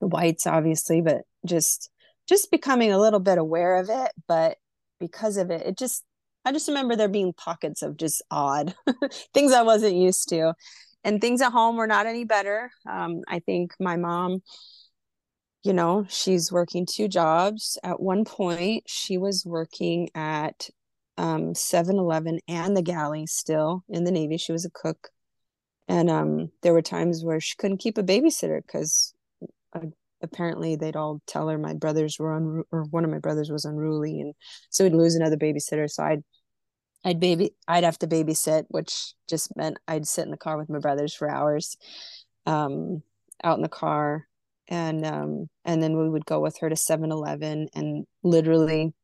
the 0.00 0.06
whites 0.06 0.46
obviously 0.46 1.02
but 1.02 1.18
just 1.44 1.90
just 2.26 2.50
becoming 2.50 2.92
a 2.92 2.98
little 2.98 3.20
bit 3.20 3.36
aware 3.36 3.76
of 3.76 3.90
it 3.90 4.12
but 4.26 4.56
because 4.98 5.36
of 5.36 5.50
it 5.50 5.66
it 5.66 5.76
just 5.76 6.02
i 6.46 6.52
just 6.52 6.68
remember 6.68 6.96
there 6.96 7.08
being 7.08 7.34
pockets 7.34 7.82
of 7.82 7.98
just 7.98 8.22
odd 8.30 8.74
things 9.34 9.52
i 9.52 9.60
wasn't 9.60 9.94
used 9.94 10.30
to 10.30 10.54
and 11.04 11.20
things 11.20 11.42
at 11.42 11.52
home 11.52 11.76
were 11.76 11.86
not 11.86 12.06
any 12.06 12.24
better. 12.24 12.70
Um, 12.88 13.20
i 13.28 13.40
think 13.40 13.74
my 13.78 13.96
mom 13.96 14.40
you 15.62 15.72
know, 15.72 16.06
she's 16.08 16.50
working 16.50 16.86
two 16.86 17.08
jobs. 17.08 17.78
At 17.82 18.00
one 18.00 18.24
point, 18.24 18.84
she 18.86 19.18
was 19.18 19.44
working 19.44 20.08
at 20.14 20.68
um 21.18 21.52
7-Eleven 21.52 22.40
and 22.48 22.74
the 22.76 22.82
galley 22.82 23.26
still 23.26 23.84
in 23.88 24.04
the 24.04 24.10
Navy. 24.10 24.38
She 24.38 24.52
was 24.52 24.64
a 24.64 24.70
cook. 24.70 25.10
And 25.88 26.08
um 26.10 26.50
there 26.62 26.72
were 26.72 26.82
times 26.82 27.24
where 27.24 27.40
she 27.40 27.56
couldn't 27.58 27.78
keep 27.78 27.98
a 27.98 28.02
babysitter 28.02 28.62
because 28.64 29.12
uh, 29.74 29.86
apparently 30.22 30.76
they'd 30.76 30.96
all 30.96 31.20
tell 31.26 31.48
her 31.48 31.58
my 31.58 31.74
brothers 31.74 32.18
were 32.18 32.32
on 32.32 32.64
or 32.72 32.84
one 32.84 33.04
of 33.04 33.10
my 33.10 33.18
brothers 33.18 33.50
was 33.50 33.64
unruly 33.64 34.20
and 34.20 34.34
so 34.70 34.84
we'd 34.84 34.94
lose 34.94 35.14
another 35.14 35.36
babysitter. 35.36 35.90
So 35.90 36.04
I'd 36.04 36.24
I'd 37.04 37.20
baby 37.20 37.54
I'd 37.68 37.84
have 37.84 37.98
to 37.98 38.06
babysit, 38.06 38.64
which 38.68 39.14
just 39.28 39.54
meant 39.56 39.78
I'd 39.88 40.06
sit 40.06 40.24
in 40.24 40.30
the 40.30 40.36
car 40.36 40.56
with 40.56 40.70
my 40.70 40.78
brothers 40.78 41.14
for 41.14 41.28
hours. 41.30 41.76
Um 42.46 43.02
out 43.42 43.56
in 43.56 43.62
the 43.62 43.68
car 43.68 44.26
and 44.70 45.04
um, 45.04 45.46
and 45.64 45.82
then 45.82 45.98
we 45.98 46.08
would 46.08 46.24
go 46.24 46.40
with 46.40 46.58
her 46.60 46.68
to 46.68 46.76
7-Eleven 46.76 47.68
and 47.74 48.06
literally 48.22 48.94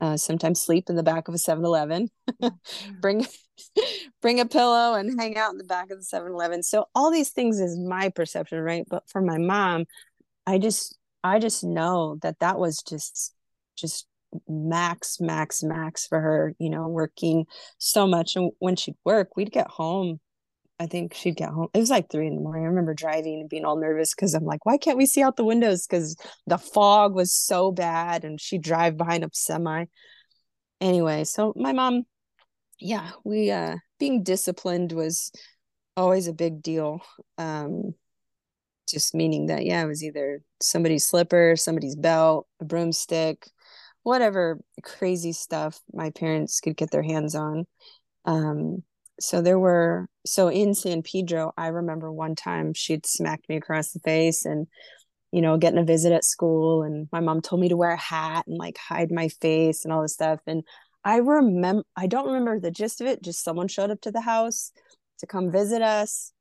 uh, 0.00 0.16
sometimes 0.16 0.60
sleep 0.60 0.90
in 0.90 0.96
the 0.96 1.02
back 1.02 1.26
of 1.26 1.34
a 1.34 1.38
7-Eleven, 1.38 2.10
bring 3.00 3.26
bring 4.22 4.40
a 4.40 4.46
pillow 4.46 4.94
and 4.94 5.18
hang 5.18 5.36
out 5.36 5.52
in 5.52 5.58
the 5.58 5.64
back 5.64 5.90
of 5.90 5.98
the 5.98 6.04
7-Eleven. 6.04 6.62
So 6.62 6.86
all 6.94 7.10
these 7.10 7.30
things 7.30 7.58
is 7.58 7.78
my 7.78 8.10
perception, 8.10 8.60
right? 8.60 8.84
But 8.88 9.08
for 9.08 9.22
my 9.22 9.38
mom, 9.38 9.86
I 10.46 10.58
just 10.58 10.96
I 11.24 11.38
just 11.38 11.64
know 11.64 12.18
that 12.22 12.38
that 12.40 12.58
was 12.58 12.82
just 12.82 13.34
just 13.76 14.06
max 14.48 15.18
max 15.20 15.62
max 15.62 16.06
for 16.06 16.20
her 16.20 16.54
you 16.58 16.68
know 16.68 16.88
working 16.88 17.46
so 17.78 18.06
much 18.06 18.36
and 18.36 18.50
when 18.58 18.76
she'd 18.76 18.96
work 19.04 19.36
we'd 19.36 19.52
get 19.52 19.68
home 19.68 20.20
I 20.78 20.86
think 20.86 21.14
she'd 21.14 21.36
get 21.36 21.50
home. 21.50 21.68
It 21.72 21.78
was 21.78 21.90
like 21.90 22.10
three 22.10 22.26
in 22.26 22.34
the 22.34 22.42
morning. 22.42 22.64
I 22.64 22.68
remember 22.68 22.92
driving 22.92 23.40
and 23.40 23.48
being 23.48 23.64
all 23.64 23.76
nervous 23.76 24.14
because 24.14 24.34
I'm 24.34 24.44
like, 24.44 24.66
why 24.66 24.76
can't 24.76 24.98
we 24.98 25.06
see 25.06 25.22
out 25.22 25.36
the 25.36 25.44
windows? 25.44 25.86
Because 25.86 26.16
the 26.46 26.58
fog 26.58 27.14
was 27.14 27.32
so 27.32 27.72
bad 27.72 28.24
and 28.24 28.40
she'd 28.40 28.62
drive 28.62 28.96
behind 28.96 29.24
a 29.24 29.30
semi. 29.32 29.86
Anyway, 30.80 31.24
so 31.24 31.54
my 31.56 31.72
mom, 31.72 32.02
yeah, 32.80 33.12
we 33.24 33.50
uh 33.50 33.76
being 33.98 34.22
disciplined 34.22 34.92
was 34.92 35.32
always 35.96 36.28
a 36.28 36.34
big 36.34 36.62
deal. 36.62 37.00
Um 37.38 37.94
just 38.88 39.14
meaning 39.14 39.46
that 39.46 39.64
yeah, 39.64 39.82
it 39.82 39.86
was 39.88 40.04
either 40.04 40.42
somebody's 40.62 41.06
slipper, 41.06 41.56
somebody's 41.56 41.96
belt, 41.96 42.46
a 42.60 42.64
broomstick, 42.66 43.48
whatever 44.02 44.60
crazy 44.82 45.32
stuff 45.32 45.80
my 45.92 46.10
parents 46.10 46.60
could 46.60 46.76
get 46.76 46.90
their 46.90 47.02
hands 47.02 47.34
on. 47.34 47.66
Um 48.26 48.84
so 49.20 49.40
there 49.42 49.58
were 49.58 50.08
so 50.26 50.48
in 50.48 50.74
San 50.74 51.02
Pedro, 51.02 51.52
I 51.56 51.68
remember 51.68 52.12
one 52.12 52.34
time 52.34 52.74
she'd 52.74 53.06
smacked 53.06 53.48
me 53.48 53.56
across 53.56 53.92
the 53.92 54.00
face 54.00 54.44
and 54.44 54.66
you 55.32 55.42
know, 55.42 55.58
getting 55.58 55.78
a 55.78 55.84
visit 55.84 56.12
at 56.12 56.24
school 56.24 56.82
and 56.82 57.08
my 57.12 57.20
mom 57.20 57.42
told 57.42 57.60
me 57.60 57.68
to 57.68 57.76
wear 57.76 57.90
a 57.90 57.96
hat 57.96 58.46
and 58.46 58.56
like 58.56 58.78
hide 58.78 59.10
my 59.10 59.28
face 59.28 59.84
and 59.84 59.92
all 59.92 60.02
this 60.02 60.14
stuff. 60.14 60.40
And 60.46 60.62
I 61.04 61.16
remember 61.16 61.84
I 61.96 62.06
don't 62.06 62.26
remember 62.26 62.58
the 62.60 62.70
gist 62.70 63.00
of 63.00 63.06
it, 63.06 63.22
just 63.22 63.44
someone 63.44 63.68
showed 63.68 63.90
up 63.90 64.00
to 64.02 64.10
the 64.10 64.20
house 64.20 64.72
to 65.18 65.26
come 65.26 65.50
visit 65.50 65.82
us. 65.82 66.32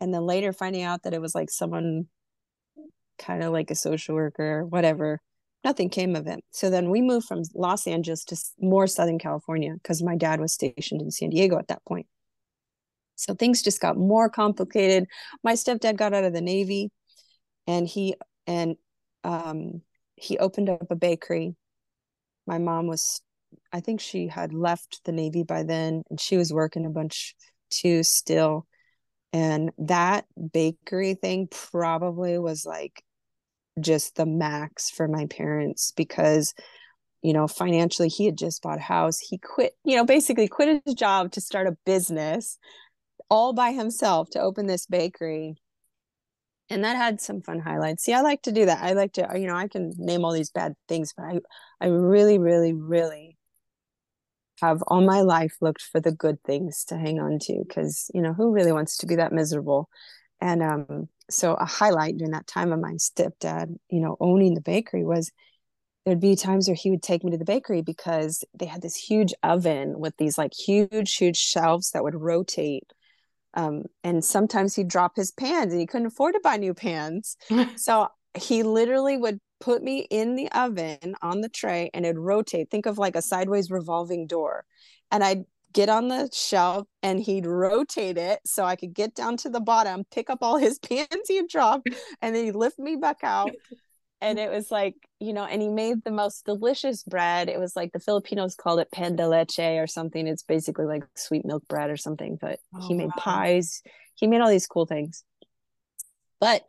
And 0.00 0.14
then 0.14 0.22
later 0.22 0.52
finding 0.52 0.82
out 0.82 1.02
that 1.02 1.14
it 1.14 1.20
was 1.20 1.34
like 1.34 1.50
someone 1.50 2.06
kind 3.18 3.42
of 3.42 3.52
like 3.52 3.70
a 3.70 3.74
social 3.74 4.14
worker, 4.14 4.64
whatever. 4.64 5.20
Nothing 5.64 5.90
came 5.90 6.14
of 6.14 6.26
it. 6.26 6.44
So 6.50 6.70
then 6.70 6.90
we 6.90 7.02
moved 7.02 7.26
from 7.26 7.42
Los 7.54 7.86
Angeles 7.86 8.24
to 8.26 8.36
more 8.60 8.86
Southern 8.86 9.18
California 9.18 9.74
because 9.74 10.02
my 10.02 10.16
dad 10.16 10.40
was 10.40 10.52
stationed 10.52 11.02
in 11.02 11.10
San 11.10 11.30
Diego 11.30 11.58
at 11.58 11.68
that 11.68 11.84
point. 11.84 12.06
So 13.16 13.34
things 13.34 13.62
just 13.62 13.80
got 13.80 13.96
more 13.96 14.30
complicated. 14.30 15.06
My 15.42 15.54
stepdad 15.54 15.96
got 15.96 16.14
out 16.14 16.24
of 16.24 16.32
the 16.32 16.40
Navy 16.40 16.90
and 17.66 17.86
he 17.86 18.14
and 18.46 18.76
um 19.24 19.82
he 20.14 20.38
opened 20.38 20.70
up 20.70 20.90
a 20.90 20.96
bakery. 20.96 21.56
My 22.46 22.58
mom 22.58 22.86
was 22.86 23.20
I 23.72 23.80
think 23.80 24.00
she 24.00 24.28
had 24.28 24.54
left 24.54 25.00
the 25.04 25.12
Navy 25.12 25.42
by 25.42 25.64
then 25.64 26.04
and 26.08 26.20
she 26.20 26.36
was 26.36 26.52
working 26.52 26.86
a 26.86 26.90
bunch 26.90 27.34
too 27.70 28.04
still. 28.04 28.66
And 29.32 29.72
that 29.78 30.24
bakery 30.52 31.14
thing 31.14 31.48
probably 31.50 32.38
was 32.38 32.64
like 32.64 33.02
just 33.82 34.16
the 34.16 34.26
max 34.26 34.90
for 34.90 35.08
my 35.08 35.26
parents 35.26 35.92
because 35.96 36.54
you 37.22 37.32
know 37.32 37.48
financially 37.48 38.08
he 38.08 38.26
had 38.26 38.38
just 38.38 38.62
bought 38.62 38.78
a 38.78 38.82
house. 38.82 39.18
He 39.18 39.38
quit 39.38 39.74
you 39.84 39.96
know 39.96 40.04
basically 40.04 40.48
quit 40.48 40.82
his 40.84 40.94
job 40.94 41.32
to 41.32 41.40
start 41.40 41.66
a 41.66 41.76
business 41.84 42.58
all 43.30 43.52
by 43.52 43.72
himself 43.72 44.30
to 44.30 44.40
open 44.40 44.66
this 44.66 44.86
bakery. 44.86 45.56
And 46.70 46.84
that 46.84 46.96
had 46.96 47.20
some 47.20 47.40
fun 47.40 47.60
highlights. 47.60 48.04
See 48.04 48.12
i 48.12 48.20
like 48.20 48.42
to 48.42 48.52
do 48.52 48.66
that. 48.66 48.82
I 48.82 48.92
like 48.92 49.14
to 49.14 49.28
you 49.34 49.46
know 49.46 49.56
i 49.56 49.68
can 49.68 49.92
name 49.96 50.24
all 50.24 50.32
these 50.32 50.50
bad 50.50 50.74
things 50.88 51.12
but 51.16 51.24
i 51.24 51.40
i 51.80 51.86
really 51.86 52.38
really 52.38 52.72
really 52.72 53.38
have 54.60 54.82
all 54.88 55.00
my 55.00 55.20
life 55.20 55.56
looked 55.60 55.82
for 55.82 56.00
the 56.00 56.12
good 56.12 56.42
things 56.44 56.84
to 56.86 56.96
hang 56.96 57.20
on 57.20 57.38
to 57.38 57.62
because 57.66 58.10
you 58.12 58.20
know 58.20 58.32
who 58.32 58.52
really 58.52 58.72
wants 58.72 58.96
to 58.98 59.06
be 59.06 59.16
that 59.16 59.32
miserable 59.32 59.88
and 60.40 60.62
um 60.62 61.08
so 61.30 61.54
a 61.54 61.64
highlight 61.64 62.16
during 62.16 62.32
that 62.32 62.46
time 62.46 62.72
of 62.72 62.80
my 62.80 62.92
stepdad 62.94 63.74
you 63.90 64.00
know 64.00 64.16
owning 64.20 64.54
the 64.54 64.60
bakery 64.60 65.04
was 65.04 65.30
there'd 66.04 66.20
be 66.20 66.36
times 66.36 66.68
where 66.68 66.74
he 66.74 66.90
would 66.90 67.02
take 67.02 67.22
me 67.22 67.30
to 67.30 67.38
the 67.38 67.44
bakery 67.44 67.82
because 67.82 68.44
they 68.58 68.66
had 68.66 68.80
this 68.80 68.96
huge 68.96 69.34
oven 69.42 69.98
with 69.98 70.16
these 70.16 70.38
like 70.38 70.52
huge 70.54 71.16
huge 71.16 71.36
shelves 71.36 71.90
that 71.90 72.02
would 72.02 72.14
rotate 72.14 72.92
um, 73.54 73.84
and 74.04 74.24
sometimes 74.24 74.74
he'd 74.74 74.88
drop 74.88 75.16
his 75.16 75.32
pans 75.32 75.72
and 75.72 75.80
he 75.80 75.86
couldn't 75.86 76.06
afford 76.06 76.34
to 76.34 76.40
buy 76.40 76.56
new 76.56 76.74
pans. 76.74 77.36
So 77.76 78.08
he 78.34 78.62
literally 78.62 79.16
would 79.16 79.40
put 79.60 79.82
me 79.82 80.06
in 80.10 80.36
the 80.36 80.50
oven 80.52 81.16
on 81.22 81.40
the 81.40 81.48
tray 81.48 81.90
and 81.92 82.04
it'd 82.04 82.18
rotate. 82.18 82.70
Think 82.70 82.86
of 82.86 82.98
like 82.98 83.16
a 83.16 83.22
sideways 83.22 83.70
revolving 83.70 84.26
door. 84.26 84.64
And 85.10 85.24
i'd 85.24 85.44
get 85.72 85.88
on 85.88 86.08
the 86.08 86.28
shelf 86.32 86.86
and 87.02 87.20
he'd 87.20 87.46
rotate 87.46 88.16
it 88.16 88.40
so 88.44 88.64
I 88.64 88.76
could 88.76 88.94
get 88.94 89.14
down 89.14 89.36
to 89.38 89.50
the 89.50 89.60
bottom, 89.60 90.04
pick 90.10 90.30
up 90.30 90.38
all 90.42 90.56
his 90.56 90.78
pans 90.88 91.08
he 91.26 91.36
had 91.36 91.48
dropped, 91.48 91.88
and 92.22 92.34
then 92.34 92.44
he'd 92.44 92.54
lift 92.54 92.78
me 92.78 92.96
back 92.96 93.18
out. 93.22 93.50
And 94.20 94.38
it 94.38 94.50
was 94.50 94.72
like, 94.72 94.96
you 95.20 95.32
know, 95.32 95.44
and 95.44 95.62
he 95.62 95.68
made 95.68 96.02
the 96.02 96.10
most 96.10 96.44
delicious 96.44 97.04
bread. 97.04 97.48
It 97.48 97.60
was 97.60 97.76
like 97.76 97.92
the 97.92 98.00
Filipinos 98.00 98.56
called 98.56 98.80
it 98.80 98.90
pan 98.90 99.14
de 99.14 99.28
leche 99.28 99.60
or 99.60 99.86
something. 99.86 100.26
It's 100.26 100.42
basically 100.42 100.86
like 100.86 101.04
sweet 101.14 101.44
milk 101.44 101.62
bread 101.68 101.88
or 101.88 101.96
something, 101.96 102.36
but 102.40 102.58
oh, 102.74 102.88
he 102.88 102.94
made 102.94 103.10
wow. 103.16 103.22
pies. 103.22 103.80
He 104.16 104.26
made 104.26 104.40
all 104.40 104.50
these 104.50 104.66
cool 104.66 104.86
things. 104.86 105.22
But 106.40 106.64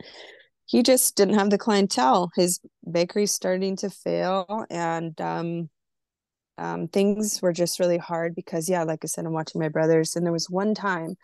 he 0.66 0.84
just 0.84 1.16
didn't 1.16 1.34
have 1.34 1.50
the 1.50 1.58
clientele. 1.58 2.32
His 2.36 2.60
bakery's 2.90 3.32
starting 3.32 3.76
to 3.78 3.90
fail. 3.90 4.68
And 4.70 5.20
um, 5.20 5.70
um, 6.60 6.88
things 6.88 7.42
were 7.42 7.54
just 7.54 7.80
really 7.80 7.98
hard 7.98 8.36
because 8.36 8.70
yeah 8.70 8.84
like 8.84 9.00
i 9.04 9.08
said 9.08 9.26
i'm 9.26 9.34
watching 9.34 9.62
my 9.62 9.70
brothers 9.70 10.16
and 10.16 10.26
there 10.26 10.34
was 10.34 10.50
one 10.50 10.76
time 10.76 11.16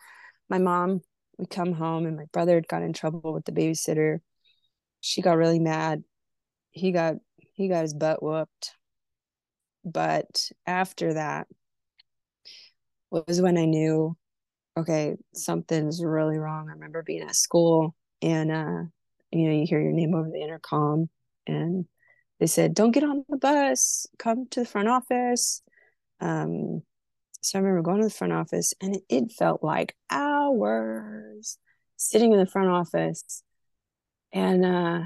my 0.49 0.57
mom 0.57 1.01
would 1.37 1.49
come 1.49 1.73
home 1.73 2.05
and 2.05 2.15
my 2.15 2.25
brother 2.31 2.55
had 2.55 2.67
got 2.67 2.81
in 2.83 2.93
trouble 2.93 3.33
with 3.33 3.45
the 3.45 3.51
babysitter. 3.51 4.19
She 5.01 5.21
got 5.21 5.37
really 5.37 5.59
mad. 5.59 6.03
He 6.71 6.91
got 6.91 7.15
he 7.37 7.67
got 7.67 7.83
his 7.83 7.93
butt 7.93 8.21
whooped. 8.21 8.75
But 9.83 10.49
after 10.65 11.13
that 11.13 11.47
was 13.11 13.39
when 13.39 13.57
i 13.57 13.65
knew 13.65 14.17
okay 14.77 15.15
something's 15.33 16.03
really 16.03 16.37
wrong. 16.37 16.69
I 16.69 16.73
remember 16.73 17.03
being 17.03 17.21
at 17.21 17.35
school 17.35 17.95
and 18.21 18.51
uh 18.51 18.83
you 19.31 19.47
know 19.47 19.53
you 19.53 19.65
hear 19.67 19.81
your 19.81 19.91
name 19.91 20.15
over 20.15 20.29
the 20.29 20.41
intercom 20.41 21.09
and 21.47 21.85
they 22.39 22.47
said, 22.47 22.73
don't 22.73 22.91
get 22.91 23.03
on 23.03 23.23
the 23.29 23.37
bus, 23.37 24.07
come 24.19 24.47
to 24.51 24.61
the 24.61 24.65
front 24.65 24.87
office. 24.89 25.61
Um, 26.19 26.83
so 27.41 27.59
I 27.59 27.61
remember 27.61 27.83
going 27.83 28.01
to 28.01 28.07
the 28.07 28.13
front 28.13 28.33
office 28.33 28.73
and 28.81 28.95
it, 28.95 29.03
it 29.07 29.31
felt 29.31 29.63
like 29.63 29.95
hours 30.09 31.57
sitting 31.95 32.33
in 32.33 32.39
the 32.39 32.45
front 32.45 32.69
office. 32.69 33.43
And 34.33 34.65
uh 34.65 35.01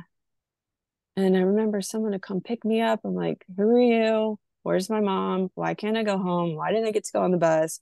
and 1.18 1.36
I 1.36 1.42
remember 1.42 1.82
someone 1.82 2.14
to 2.14 2.20
come 2.20 2.40
pick 2.40 2.64
me 2.64 2.82
up. 2.82 3.02
I'm 3.04 3.14
like, 3.14 3.44
who 3.58 3.76
are 3.76 3.82
you? 3.82 4.40
Where's 4.64 4.90
my 4.90 5.02
mom? 5.02 5.50
Why 5.54 5.74
can't 5.74 5.98
I 5.98 6.04
go 6.04 6.18
home? 6.18 6.56
Why 6.56 6.72
didn't 6.72 6.88
I 6.88 6.92
get 6.92 7.04
to 7.06 7.12
go 7.12 7.24
on 7.24 7.32
the 7.32 7.38
bus? 7.38 7.82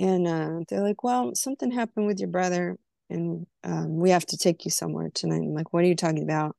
And 0.00 0.26
uh, 0.26 0.60
they're 0.68 0.82
like, 0.82 1.04
well, 1.04 1.34
something 1.34 1.70
happened 1.70 2.06
with 2.06 2.18
your 2.18 2.30
brother 2.30 2.76
and 3.08 3.46
um, 3.62 3.96
we 3.98 4.10
have 4.10 4.26
to 4.26 4.36
take 4.36 4.64
you 4.64 4.72
somewhere 4.72 5.10
tonight. 5.14 5.36
I'm 5.36 5.54
like, 5.54 5.72
what 5.72 5.84
are 5.84 5.88
you 5.88 5.94
talking 5.94 6.24
about? 6.24 6.56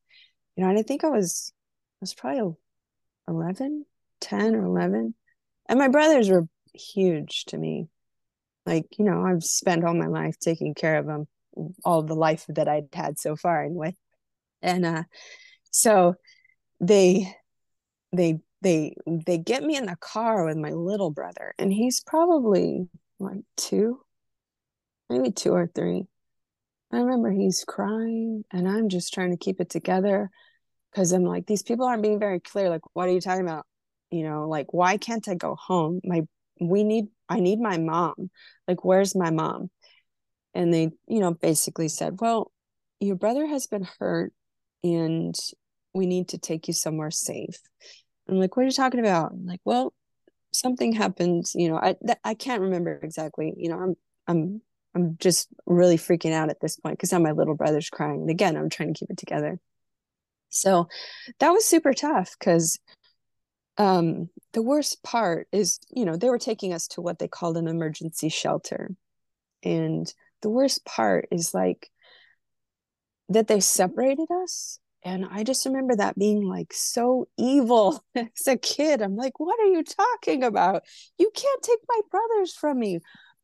You 0.56 0.64
know, 0.64 0.70
and 0.70 0.80
I 0.80 0.84
think 0.84 1.04
I 1.04 1.10
was 1.10 1.52
was 2.04 2.14
probably 2.14 2.56
11, 3.30 3.86
10 4.20 4.56
or 4.56 4.66
11. 4.66 5.16
And 5.70 5.80
my 5.80 5.88
brothers 5.88 6.30
were 6.30 6.48
huge 6.74 7.46
to 7.46 7.58
me. 7.58 7.88
Like, 8.66 8.88
you 8.98 9.06
know, 9.06 9.26
I've 9.26 9.44
spent 9.44 9.86
all 9.86 9.94
my 9.94 10.08
life 10.08 10.38
taking 10.38 10.74
care 10.74 10.98
of 10.98 11.06
them, 11.06 11.28
all 11.86 12.04
the 12.04 12.14
life 12.14 12.46
that 12.50 12.68
I'd 12.68 12.94
had 12.94 13.18
so 13.18 13.38
far 13.38 13.64
anyway. 13.64 13.96
And 14.62 14.86
uh 14.86 15.04
so 15.72 16.16
they 16.82 17.34
they 18.12 18.40
they 18.62 18.96
they 19.08 19.38
get 19.38 19.64
me 19.64 19.78
in 19.78 19.86
the 19.86 19.96
car 19.96 20.46
with 20.46 20.58
my 20.58 20.72
little 20.72 21.10
brother 21.10 21.54
and 21.58 21.72
he's 21.72 22.02
probably 22.02 22.88
like 23.20 23.44
2 23.58 24.00
maybe 25.10 25.32
2 25.32 25.52
or 25.52 25.68
3 25.68 26.06
I 26.92 26.98
remember 26.98 27.32
he's 27.32 27.66
crying 27.68 28.46
and 28.52 28.70
I'm 28.70 28.88
just 28.88 29.14
trying 29.14 29.32
to 29.32 29.38
keep 29.38 29.60
it 29.60 29.70
together 29.70 30.30
because 30.94 31.12
I'm 31.12 31.24
like, 31.24 31.48
these 31.48 31.64
people 31.64 31.86
aren't 31.86 32.04
being 32.04 32.20
very 32.20 32.40
clear. 32.40 32.70
Like, 32.70 32.82
what 32.94 33.08
are 33.08 33.12
you 33.12 33.22
talking 33.22 33.42
about? 33.46 33.66
You 34.12 34.24
know, 34.24 34.48
like, 34.48 34.74
why 34.74 34.98
can't 34.98 35.28
I 35.28 35.34
go 35.34 35.56
home? 35.56 36.02
My, 36.04 36.22
we 36.62 36.84
need, 36.84 37.06
I 37.28 37.40
need 37.40 37.60
my 37.60 37.78
mom. 37.78 38.30
Like, 38.68 38.86
where's 38.86 39.16
my 39.16 39.32
mom? 39.32 39.72
And 40.54 40.72
they, 40.72 40.92
you 41.08 41.20
know, 41.20 41.34
basically 41.34 41.88
said, 41.88 42.22
well, 42.22 42.52
your 43.00 43.16
brother 43.16 43.48
has 43.48 43.66
been 43.66 43.88
hurt 44.00 44.34
and 44.84 45.36
we 45.94 46.06
need 46.06 46.30
to 46.30 46.38
take 46.38 46.68
you 46.68 46.74
somewhere 46.74 47.12
safe. 47.12 47.60
I'm 48.30 48.40
like, 48.40 48.56
what 48.56 48.64
are 48.64 48.68
you 48.68 48.72
talking 48.72 49.00
about? 49.00 49.32
I'm 49.32 49.48
like, 49.48 49.62
well, 49.66 49.94
something 50.52 50.94
happened. 50.94 51.46
You 51.56 51.70
know, 51.70 51.78
I, 51.78 51.96
I 52.24 52.36
can't 52.36 52.62
remember 52.62 53.00
exactly. 53.02 53.54
You 53.58 53.70
know, 53.70 53.80
I'm, 53.80 53.96
I'm 54.28 54.62
I'm 54.96 55.18
just 55.20 55.50
really 55.66 55.98
freaking 55.98 56.34
out 56.34 56.50
at 56.50 56.62
this 56.62 56.78
point 56.78 56.98
because 56.98 57.12
now 57.12 57.20
my 57.20 57.32
little 57.32 57.56
brother's 57.56 57.90
crying. 57.90 58.22
And 58.22 58.30
again, 58.30 58.56
I'm 58.56 58.70
trying 58.70 58.94
to 58.94 59.00
keep 59.00 59.10
it 59.10 59.18
together. 59.18 59.60
So 60.54 60.88
that 61.40 61.50
was 61.50 61.66
super 61.66 61.94
tough 61.94 62.36
because 62.38 62.80
um, 63.78 64.30
the 64.54 64.62
worst 64.62 65.04
part 65.04 65.48
is, 65.52 65.80
you 65.90 66.06
know, 66.06 66.16
they 66.16 66.30
were 66.30 66.40
taking 66.40 66.74
us 66.74 66.88
to 66.90 67.02
what 67.02 67.20
they 67.20 67.28
called 67.28 67.58
an 67.58 67.68
emergency 67.68 68.30
shelter. 68.30 68.92
And 69.64 70.12
the 70.42 70.50
worst 70.50 70.86
part 70.86 71.28
is 71.32 71.54
like 71.54 71.90
that 73.30 73.48
they 73.48 73.60
separated 73.60 74.28
us. 74.44 74.80
And 75.06 75.26
I 75.30 75.44
just 75.44 75.66
remember 75.66 75.96
that 75.96 76.18
being 76.18 76.44
like 76.48 76.74
so 76.74 77.28
evil 77.38 78.04
as 78.16 78.48
a 78.48 78.56
kid. 78.56 79.02
I'm 79.02 79.16
like, 79.16 79.40
what 79.40 79.60
are 79.60 79.66
you 79.68 79.84
talking 79.84 80.44
about? 80.44 80.84
You 81.18 81.30
can't 81.36 81.62
take 81.62 81.80
my 81.90 82.00
brothers 82.10 82.54
from 82.54 82.80
me. 82.80 83.00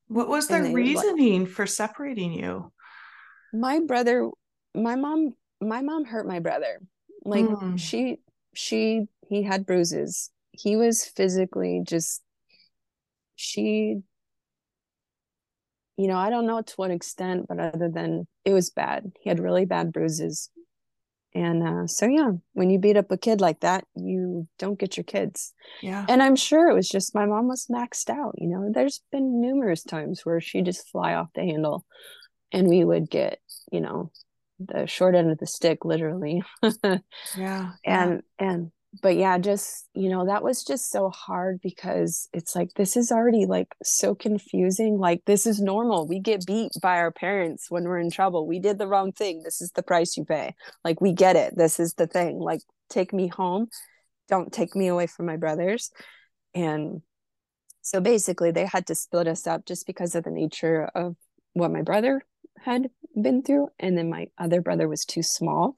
What 0.07 0.27
was 0.27 0.47
their 0.47 0.63
reasoning 0.63 1.41
like, 1.41 1.49
for 1.49 1.67
separating 1.67 2.33
you? 2.33 2.71
My 3.53 3.79
brother, 3.79 4.29
my 4.75 4.95
mom, 4.95 5.33
my 5.61 5.81
mom 5.81 6.05
hurt 6.05 6.27
my 6.27 6.39
brother. 6.39 6.79
Like 7.23 7.45
mm. 7.45 7.79
she, 7.79 8.17
she, 8.53 9.05
he 9.27 9.43
had 9.43 9.65
bruises. 9.65 10.31
He 10.51 10.75
was 10.75 11.05
physically 11.05 11.81
just, 11.85 12.21
she, 13.35 14.01
you 15.97 16.07
know, 16.07 16.17
I 16.17 16.29
don't 16.29 16.47
know 16.47 16.61
to 16.61 16.73
what 16.75 16.91
extent, 16.91 17.47
but 17.47 17.59
other 17.59 17.89
than 17.89 18.27
it 18.45 18.53
was 18.53 18.69
bad. 18.69 19.11
He 19.21 19.29
had 19.29 19.39
really 19.39 19.65
bad 19.65 19.91
bruises. 19.91 20.49
And 21.35 21.61
uh, 21.61 21.87
so, 21.87 22.07
yeah, 22.07 22.31
when 22.53 22.69
you 22.69 22.79
beat 22.79 22.97
up 22.97 23.11
a 23.11 23.17
kid 23.17 23.39
like 23.39 23.59
that, 23.59 23.85
you 23.95 24.47
don't 24.57 24.79
get 24.79 24.97
your 24.97 25.03
kids. 25.03 25.53
Yeah. 25.81 26.05
And 26.09 26.23
I'm 26.23 26.35
sure 26.35 26.69
it 26.69 26.73
was 26.73 26.89
just 26.89 27.13
my 27.13 27.25
mom 27.25 27.47
was 27.47 27.67
maxed 27.71 28.09
out. 28.09 28.35
You 28.37 28.47
know, 28.47 28.71
there's 28.73 29.01
been 29.11 29.39
numerous 29.39 29.83
times 29.83 30.21
where 30.25 30.41
she 30.41 30.61
just 30.61 30.89
fly 30.89 31.13
off 31.13 31.27
the 31.35 31.41
handle 31.41 31.85
and 32.51 32.67
we 32.67 32.83
would 32.83 33.09
get, 33.09 33.39
you 33.71 33.79
know, 33.79 34.11
the 34.59 34.87
short 34.87 35.15
end 35.15 35.31
of 35.31 35.37
the 35.37 35.47
stick, 35.47 35.85
literally. 35.85 36.43
yeah. 36.83 36.99
And, 37.35 37.73
yeah. 37.85 38.21
and, 38.39 38.71
but 39.01 39.15
yeah 39.15 39.37
just 39.37 39.87
you 39.93 40.09
know 40.09 40.25
that 40.25 40.43
was 40.43 40.63
just 40.63 40.89
so 40.89 41.09
hard 41.09 41.59
because 41.61 42.27
it's 42.33 42.55
like 42.55 42.73
this 42.73 42.97
is 42.97 43.11
already 43.11 43.45
like 43.45 43.75
so 43.83 44.15
confusing. 44.15 44.97
Like 44.97 45.21
this 45.25 45.45
is 45.45 45.61
normal. 45.61 46.07
We 46.07 46.19
get 46.19 46.45
beat 46.45 46.71
by 46.81 46.97
our 46.97 47.11
parents 47.11 47.69
when 47.69 47.83
we're 47.83 47.99
in 47.99 48.09
trouble. 48.09 48.47
We 48.47 48.59
did 48.59 48.79
the 48.79 48.87
wrong 48.87 49.11
thing. 49.11 49.43
This 49.43 49.61
is 49.61 49.71
the 49.71 49.83
price 49.83 50.17
you 50.17 50.25
pay. 50.25 50.55
Like 50.83 51.01
we 51.01 51.13
get 51.13 51.35
it. 51.35 51.55
This 51.55 51.79
is 51.79 51.93
the 51.93 52.07
thing. 52.07 52.39
Like 52.39 52.61
take 52.89 53.13
me 53.13 53.27
home. 53.27 53.67
Don't 54.27 54.51
take 54.51 54.75
me 54.75 54.87
away 54.87 55.07
from 55.07 55.25
my 55.27 55.37
brothers. 55.37 55.91
And 56.55 57.01
so 57.81 58.01
basically 58.01 58.51
they 58.51 58.65
had 58.65 58.87
to 58.87 58.95
split 58.95 59.27
us 59.27 59.47
up 59.47 59.65
just 59.65 59.85
because 59.85 60.15
of 60.15 60.23
the 60.23 60.31
nature 60.31 60.89
of 60.95 61.15
what 61.53 61.71
my 61.71 61.81
brother 61.81 62.23
had 62.63 62.89
been 63.19 63.43
through 63.43 63.69
and 63.79 63.97
then 63.97 64.09
my 64.09 64.27
other 64.37 64.61
brother 64.61 64.87
was 64.87 65.05
too 65.05 65.23
small 65.23 65.75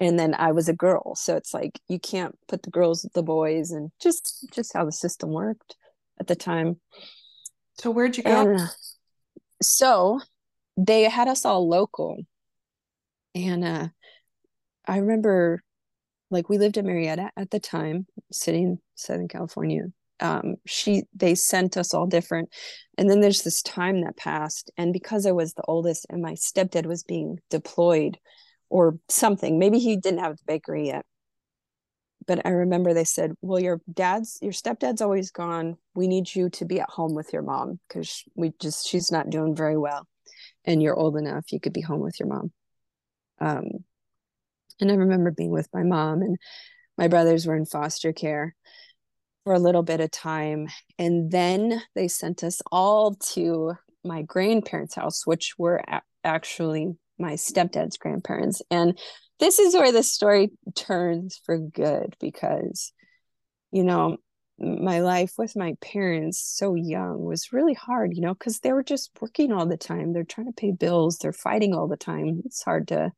and 0.00 0.18
then 0.18 0.34
I 0.34 0.52
was 0.52 0.68
a 0.68 0.74
girl. 0.74 1.14
So 1.16 1.36
it's 1.36 1.52
like 1.52 1.80
you 1.88 1.98
can't 1.98 2.36
put 2.46 2.62
the 2.62 2.70
girls 2.70 3.02
with 3.02 3.12
the 3.12 3.22
boys 3.22 3.70
and 3.70 3.90
just 4.00 4.46
just 4.52 4.72
how 4.72 4.84
the 4.84 4.92
system 4.92 5.30
worked 5.30 5.76
at 6.20 6.26
the 6.26 6.36
time. 6.36 6.80
So 7.78 7.90
where'd 7.90 8.16
you 8.16 8.22
go? 8.22 8.30
And 8.30 8.60
so 9.62 10.20
they 10.76 11.04
had 11.04 11.28
us 11.28 11.44
all 11.44 11.68
local. 11.68 12.22
And 13.34 13.64
uh 13.64 13.88
I 14.86 14.98
remember 14.98 15.62
like 16.30 16.48
we 16.48 16.58
lived 16.58 16.76
in 16.76 16.86
Murrieta 16.86 17.30
at 17.36 17.50
the 17.50 17.60
time, 17.60 18.06
sitting 18.30 18.62
in 18.64 18.78
Southern 18.94 19.28
California. 19.28 19.86
Um, 20.20 20.56
she 20.66 21.04
they 21.14 21.34
sent 21.34 21.76
us 21.76 21.94
all 21.94 22.06
different 22.06 22.48
and 22.96 23.08
then 23.08 23.20
there's 23.20 23.42
this 23.42 23.62
time 23.62 24.00
that 24.00 24.16
passed 24.16 24.68
and 24.76 24.92
because 24.92 25.26
i 25.26 25.30
was 25.30 25.54
the 25.54 25.62
oldest 25.68 26.06
and 26.10 26.20
my 26.20 26.32
stepdad 26.32 26.86
was 26.86 27.04
being 27.04 27.38
deployed 27.50 28.18
or 28.70 28.98
something. 29.08 29.58
Maybe 29.58 29.78
he 29.78 29.96
didn't 29.96 30.20
have 30.20 30.36
the 30.36 30.44
bakery 30.46 30.86
yet. 30.86 31.04
But 32.26 32.44
I 32.44 32.50
remember 32.50 32.92
they 32.92 33.04
said, 33.04 33.32
"Well, 33.40 33.60
your 33.60 33.80
dad's 33.92 34.38
your 34.42 34.52
stepdad's 34.52 35.00
always 35.00 35.30
gone. 35.30 35.78
We 35.94 36.08
need 36.08 36.34
you 36.34 36.50
to 36.50 36.64
be 36.66 36.80
at 36.80 36.90
home 36.90 37.14
with 37.14 37.32
your 37.32 37.42
mom 37.42 37.80
because 37.88 38.22
we 38.34 38.52
just 38.60 38.86
she's 38.86 39.10
not 39.10 39.30
doing 39.30 39.54
very 39.56 39.78
well, 39.78 40.06
and 40.64 40.82
you're 40.82 40.96
old 40.96 41.16
enough. 41.16 41.52
You 41.52 41.60
could 41.60 41.72
be 41.72 41.80
home 41.80 42.00
with 42.00 42.20
your 42.20 42.28
mom." 42.28 42.52
Um, 43.40 43.84
and 44.80 44.90
I 44.90 44.94
remember 44.94 45.30
being 45.30 45.50
with 45.50 45.68
my 45.72 45.84
mom, 45.84 46.20
and 46.20 46.36
my 46.98 47.08
brothers 47.08 47.46
were 47.46 47.56
in 47.56 47.64
foster 47.64 48.12
care 48.12 48.54
for 49.48 49.54
a 49.54 49.58
little 49.58 49.82
bit 49.82 50.00
of 50.00 50.10
time, 50.10 50.68
and 50.98 51.30
then 51.30 51.80
they 51.94 52.06
sent 52.06 52.44
us 52.44 52.60
all 52.70 53.14
to 53.14 53.72
my 54.04 54.20
grandparents' 54.20 54.94
house, 54.94 55.26
which 55.26 55.54
were 55.56 55.82
a- 55.88 56.02
actually 56.22 56.94
my 57.18 57.32
stepdad's 57.32 57.96
grandparents. 57.96 58.60
And 58.70 58.98
this 59.40 59.58
is 59.58 59.72
where 59.72 59.90
the 59.90 60.02
story 60.02 60.50
turns 60.74 61.40
for 61.46 61.56
good 61.56 62.14
because, 62.20 62.92
you 63.72 63.84
know, 63.84 64.18
my 64.58 65.00
life 65.00 65.32
with 65.38 65.56
my 65.56 65.76
parents 65.80 66.38
so 66.38 66.74
young 66.74 67.24
was 67.24 67.50
really 67.50 67.72
hard, 67.72 68.14
you 68.14 68.20
know, 68.20 68.34
because 68.34 68.60
they 68.60 68.74
were 68.74 68.84
just 68.84 69.10
working 69.18 69.50
all 69.50 69.64
the 69.64 69.78
time. 69.78 70.12
They're 70.12 70.24
trying 70.24 70.48
to 70.48 70.52
pay 70.52 70.72
bills, 70.72 71.16
they're 71.16 71.32
fighting 71.32 71.72
all 71.72 71.88
the 71.88 71.96
time. 71.96 72.42
It's 72.44 72.62
hard 72.62 72.88
to 72.88 73.12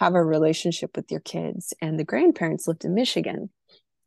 have 0.00 0.16
a 0.16 0.24
relationship 0.24 0.96
with 0.96 1.12
your 1.12 1.20
kids. 1.20 1.72
And 1.80 1.96
the 1.96 2.04
grandparents 2.04 2.66
lived 2.66 2.84
in 2.84 2.94
Michigan. 2.94 3.50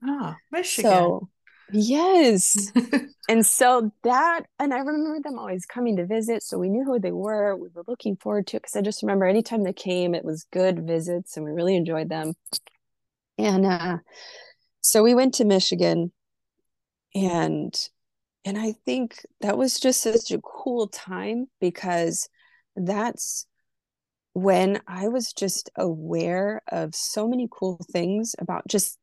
Oh, 0.04 0.36
Michigan. 0.52 0.92
So 0.92 1.30
Yes. 1.72 2.72
and 3.30 3.46
so 3.46 3.92
that, 4.04 4.42
and 4.60 4.74
I 4.74 4.80
remember 4.80 5.20
them 5.24 5.40
always 5.40 5.66
coming 5.66 5.98
to 5.98 6.06
visit. 6.06 6.44
So 6.44 6.58
we 6.58 6.70
knew 6.70 6.84
who 6.84 7.00
they 7.00 7.12
were. 7.12 7.56
We 7.56 7.70
were 7.74 7.84
looking 7.88 8.16
forward 8.18 8.48
to 8.48 8.58
it 8.58 8.64
because 8.64 8.76
I 8.76 8.82
just 8.82 9.04
remember 9.04 9.26
anytime 9.26 9.64
they 9.64 9.74
came, 9.74 10.14
it 10.14 10.26
was 10.26 10.46
good 10.52 10.86
visits 10.86 11.38
and 11.38 11.46
we 11.46 11.52
really 11.52 11.76
enjoyed 11.76 12.10
them. 12.10 12.34
And 13.38 13.66
uh, 13.66 13.98
so 14.82 15.04
we 15.04 15.16
went 15.16 15.36
to 15.36 15.46
Michigan 15.46 16.12
and 17.14 17.74
and 18.44 18.58
I 18.58 18.72
think 18.86 19.24
that 19.42 19.58
was 19.58 19.80
just 19.80 20.02
such 20.02 20.32
a 20.32 20.42
cool 20.42 20.88
time 20.88 21.48
because 21.60 22.28
that's 22.76 23.46
when 24.34 24.82
I 24.88 25.10
was 25.10 25.32
just 25.32 25.70
aware 25.76 26.62
of 26.72 26.96
so 26.96 27.28
many 27.28 27.48
cool 27.52 27.80
things 27.92 28.34
about 28.40 28.68
just 28.68 28.98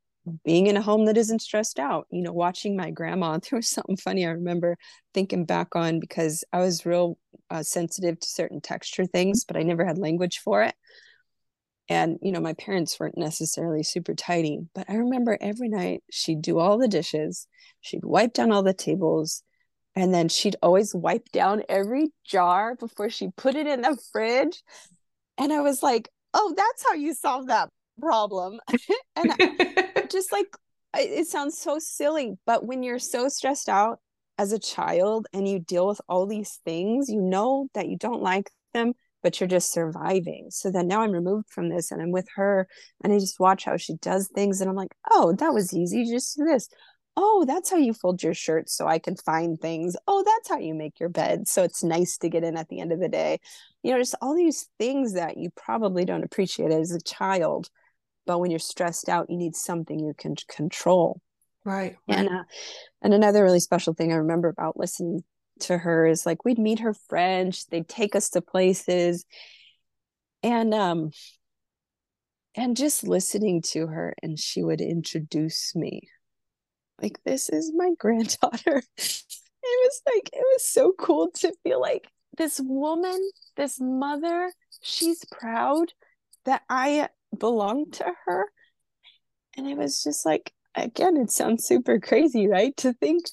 being 0.45 0.67
in 0.67 0.77
a 0.77 0.83
home 0.83 1.07
that 1.07 1.17
isn't 1.17 1.43
stressed 1.43 1.79
out 1.79 2.07
you 2.11 2.23
know 2.23 2.33
watching 2.33 2.77
my 2.77 2.91
grandma 2.91 3.39
there 3.51 3.57
was 3.57 3.69
something 3.69 3.97
funny 3.97 4.27
i 4.27 4.31
remember 4.31 4.77
thinking 5.15 5.45
back 5.45 5.75
on 5.75 6.01
because 6.01 6.45
i 6.53 6.61
was 6.61 6.87
real 6.87 7.19
uh, 7.51 7.63
sensitive 7.63 8.19
to 8.21 8.29
certain 8.29 8.61
texture 8.61 9.07
things 9.07 9.45
but 9.45 9.57
i 9.57 9.63
never 9.63 9.85
had 9.85 9.99
language 9.99 10.39
for 10.39 10.63
it. 10.63 10.75
And 11.91 12.19
you 12.21 12.33
know 12.33 12.41
my 12.41 12.53
parents 12.53 13.01
weren't 13.01 13.17
necessarily 13.17 13.83
super 13.83 14.15
tidy 14.15 14.61
but 14.75 14.85
i 14.91 14.97
remember 14.97 15.39
every 15.41 15.69
night 15.69 16.03
she'd 16.11 16.43
do 16.43 16.59
all 16.59 16.77
the 16.77 16.89
dishes 16.89 17.47
she'd 17.81 18.05
wipe 18.05 18.35
down 18.35 18.53
all 18.53 18.63
the 18.63 18.75
tables 18.75 19.43
and 19.97 20.13
then 20.13 20.29
she'd 20.29 20.57
always 20.63 20.95
wipe 20.95 21.31
down 21.33 21.63
every 21.69 22.13
jar 22.25 22.77
before 22.77 23.09
she 23.11 23.31
put 23.37 23.57
it 23.57 23.67
in 23.67 23.81
the 23.81 23.99
fridge. 24.13 24.63
And 25.39 25.53
i 25.53 25.61
was 25.61 25.83
like 25.83 26.11
oh 26.35 26.53
that's 26.55 26.85
how 26.87 26.93
you 26.93 27.15
solve 27.15 27.47
that 27.47 27.71
problem 28.01 28.61
and 29.17 29.33
just 30.11 30.33
like 30.33 30.47
it 30.97 31.27
sounds 31.27 31.59
so 31.59 31.79
silly 31.79 32.35
but 32.47 32.65
when 32.65 32.83
you're 32.83 32.99
so 32.99 33.29
stressed 33.29 33.69
out 33.69 33.99
as 34.39 34.53
a 34.53 34.59
child 34.59 35.27
and 35.33 35.49
you 35.49 35.59
deal 35.59 35.87
with 35.87 36.01
all 36.09 36.27
these 36.27 36.61
things 36.65 37.09
you 37.09 37.21
know 37.21 37.69
that 37.75 37.89
you 37.89 37.97
don't 37.97 38.23
like 38.23 38.51
them 38.73 38.93
but 39.23 39.39
you're 39.41 39.49
just 39.49 39.73
surviving 39.73 40.47
so 40.51 40.71
then 40.71 40.87
now 40.89 41.03
i'm 41.03 41.13
removed 41.13 41.49
from 41.51 41.69
this 41.69 41.91
and 41.91 42.01
i'm 42.01 42.13
with 42.13 42.27
her 42.35 42.67
and 43.03 43.13
i 43.13 43.19
just 43.19 43.41
watch 43.41 43.65
how 43.65 43.77
she 43.77 43.95
does 43.97 44.29
things 44.35 44.61
and 44.61 44.71
i'm 44.71 44.77
like 44.77 44.95
oh 45.11 45.35
that 45.39 45.53
was 45.53 45.75
easy 45.75 46.05
just 46.05 46.37
do 46.37 46.45
this 46.45 46.69
oh, 47.21 47.45
that's 47.45 47.69
how 47.69 47.77
you 47.77 47.93
fold 47.93 48.23
your 48.23 48.33
shirt 48.33 48.71
so 48.71 48.87
I 48.87 49.01
can 49.01 49.17
find 49.17 49.59
things. 49.59 49.97
Oh, 50.07 50.23
that's 50.25 50.49
how 50.49 50.59
you 50.59 50.73
make 50.73 51.01
your 51.01 51.09
bed. 51.09 51.49
So 51.49 51.65
it's 51.65 51.83
nice 51.83 52.17
to 52.19 52.29
get 52.29 52.45
in 52.45 52.57
at 52.57 52.69
the 52.69 52.79
end 52.79 52.93
of 52.93 53.01
the 53.01 53.09
day. 53.09 53.41
You 53.83 53.91
know, 53.91 53.99
just 53.99 54.15
all 54.23 54.37
these 54.37 54.69
things 54.79 55.15
that 55.15 55.37
you 55.37 55.51
probably 55.57 56.05
don't 56.05 56.23
appreciate 56.23 56.71
as 56.71 56.93
a 56.93 57.01
child. 57.01 57.71
But 58.29 58.41
when 58.41 58.51
you're 58.51 58.61
stressed 58.61 59.09
out, 59.09 59.31
you 59.31 59.39
need 59.39 59.57
something 59.57 59.99
you 59.99 60.13
can 60.13 60.35
control. 60.49 61.23
Right. 61.65 61.97
right. 62.07 62.19
And 62.19 62.29
uh, 62.29 62.43
and 63.01 63.15
another 63.15 63.43
really 63.43 63.59
special 63.59 63.95
thing 63.95 64.13
I 64.13 64.17
remember 64.17 64.49
about 64.49 64.79
listening 64.79 65.25
to 65.61 65.79
her 65.79 66.07
is 66.07 66.27
like 66.27 66.45
we'd 66.45 66.59
meet 66.59 66.81
her 66.81 66.93
friends, 66.93 67.65
they'd 67.71 67.89
take 67.89 68.15
us 68.15 68.29
to 68.31 68.43
places. 68.43 69.25
And 70.43 70.75
um 70.75 71.11
and 72.55 72.77
just 72.77 73.09
listening 73.09 73.63
to 73.63 73.87
her 73.87 74.15
and 74.23 74.39
she 74.39 74.63
would 74.63 74.83
introduce 74.83 75.75
me 75.75 76.03
like 77.01 77.19
this 77.25 77.49
is 77.49 77.73
my 77.75 77.91
granddaughter 77.99 78.83
it 78.97 79.25
was 79.63 80.03
like 80.07 80.31
it 80.33 80.45
was 80.55 80.65
so 80.65 80.93
cool 80.99 81.31
to 81.33 81.53
feel 81.63 81.81
like 81.81 82.09
this 82.37 82.61
woman 82.65 83.21
this 83.57 83.79
mother 83.81 84.51
she's 84.81 85.25
proud 85.31 85.93
that 86.45 86.63
i 86.69 87.09
belong 87.37 87.91
to 87.91 88.05
her 88.27 88.47
and 89.57 89.67
it 89.67 89.77
was 89.77 90.03
just 90.03 90.25
like 90.25 90.53
again 90.75 91.17
it 91.17 91.31
sounds 91.31 91.65
super 91.65 91.99
crazy 91.99 92.47
right 92.47 92.77
to 92.77 92.93
think 92.95 93.25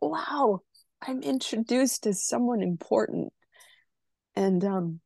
wow 0.00 0.60
i'm 1.02 1.22
introduced 1.22 2.06
as 2.06 2.24
someone 2.24 2.62
important 2.62 3.32
and 4.36 4.64
um 4.64 5.00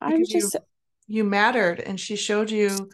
i'm 0.00 0.24
just 0.24 0.54
you, 0.54 0.60
you 1.06 1.24
mattered 1.24 1.80
and 1.80 1.98
she 1.98 2.16
showed 2.16 2.50
you 2.50 2.90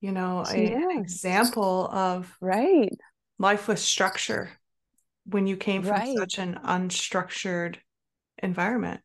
you 0.00 0.12
know 0.12 0.44
a, 0.48 0.56
yeah. 0.56 0.90
an 0.90 0.98
example 0.98 1.88
of 1.92 2.36
right 2.40 2.96
life 3.38 3.68
with 3.68 3.78
structure 3.78 4.50
when 5.28 5.46
you 5.46 5.56
came 5.56 5.82
from 5.82 5.92
right. 5.92 6.16
such 6.16 6.38
an 6.38 6.58
unstructured 6.64 7.76
environment. 8.42 9.00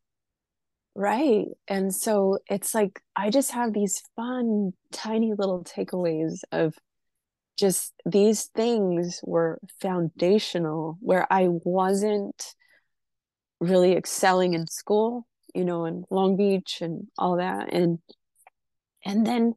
Right. 0.95 1.47
And 1.67 1.93
so 1.93 2.37
it's 2.47 2.75
like 2.75 3.01
I 3.15 3.29
just 3.31 3.51
have 3.51 3.73
these 3.73 4.01
fun, 4.15 4.73
tiny 4.91 5.33
little 5.33 5.63
takeaways 5.63 6.41
of 6.51 6.75
just 7.57 7.93
these 8.05 8.45
things 8.55 9.21
were 9.23 9.59
foundational 9.81 10.97
where 11.01 11.27
I 11.31 11.47
wasn't 11.49 12.55
really 13.59 13.93
excelling 13.95 14.53
in 14.53 14.67
school, 14.67 15.27
you 15.53 15.65
know, 15.65 15.85
in 15.85 16.03
Long 16.09 16.35
Beach 16.35 16.79
and 16.81 17.07
all 17.17 17.37
that. 17.37 17.73
And 17.73 17.99
and 19.05 19.25
then 19.25 19.53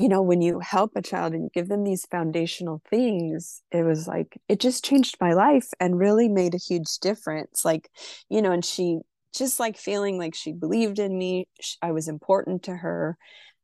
you 0.00 0.08
know 0.08 0.22
when 0.22 0.42
you 0.42 0.60
help 0.60 0.92
a 0.96 1.02
child 1.02 1.34
and 1.34 1.52
give 1.52 1.68
them 1.68 1.84
these 1.84 2.06
foundational 2.06 2.82
things 2.90 3.62
it 3.72 3.82
was 3.84 4.08
like 4.08 4.38
it 4.48 4.60
just 4.60 4.84
changed 4.84 5.16
my 5.20 5.32
life 5.34 5.68
and 5.80 5.98
really 5.98 6.28
made 6.28 6.54
a 6.54 6.58
huge 6.58 6.98
difference 7.00 7.64
like 7.64 7.90
you 8.30 8.42
know 8.42 8.52
and 8.52 8.64
she 8.64 8.98
just 9.34 9.60
like 9.60 9.76
feeling 9.76 10.18
like 10.18 10.34
she 10.34 10.52
believed 10.52 10.98
in 10.98 11.16
me 11.16 11.46
i 11.82 11.92
was 11.92 12.08
important 12.08 12.62
to 12.62 12.74
her 12.74 13.16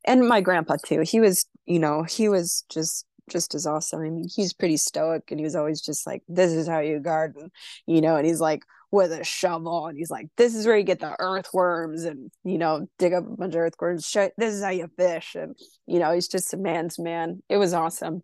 and 0.04 0.26
my 0.26 0.40
grandpa 0.40 0.76
too 0.84 1.00
he 1.00 1.20
was 1.20 1.46
you 1.66 1.78
know 1.78 2.02
he 2.02 2.28
was 2.28 2.64
just 2.70 3.06
just 3.30 3.54
as 3.54 3.66
awesome 3.66 4.00
i 4.00 4.04
mean 4.04 4.26
he's 4.34 4.52
pretty 4.52 4.76
stoic 4.76 5.22
and 5.30 5.38
he 5.38 5.44
was 5.44 5.56
always 5.56 5.80
just 5.80 6.06
like 6.06 6.22
this 6.28 6.52
is 6.52 6.66
how 6.66 6.80
you 6.80 6.98
garden 6.98 7.50
you 7.86 8.00
know 8.00 8.16
and 8.16 8.26
he's 8.26 8.40
like 8.40 8.62
with 8.92 9.12
a 9.12 9.22
shovel 9.22 9.86
and 9.86 9.96
he's 9.96 10.10
like 10.10 10.26
this 10.36 10.54
is 10.54 10.66
where 10.66 10.76
you 10.76 10.82
get 10.82 10.98
the 10.98 11.14
earthworms 11.20 12.04
and 12.04 12.30
you 12.42 12.58
know 12.58 12.88
dig 12.98 13.12
up 13.12 13.24
a 13.24 13.36
bunch 13.36 13.54
of 13.54 13.60
earthworms 13.60 14.10
this 14.36 14.54
is 14.54 14.62
how 14.62 14.70
you 14.70 14.88
fish 14.98 15.36
and 15.36 15.54
you 15.86 15.98
know 15.98 16.12
he's 16.12 16.28
just 16.28 16.52
a 16.54 16.56
man's 16.56 16.98
man 16.98 17.40
it 17.48 17.56
was 17.56 17.72
awesome. 17.72 18.22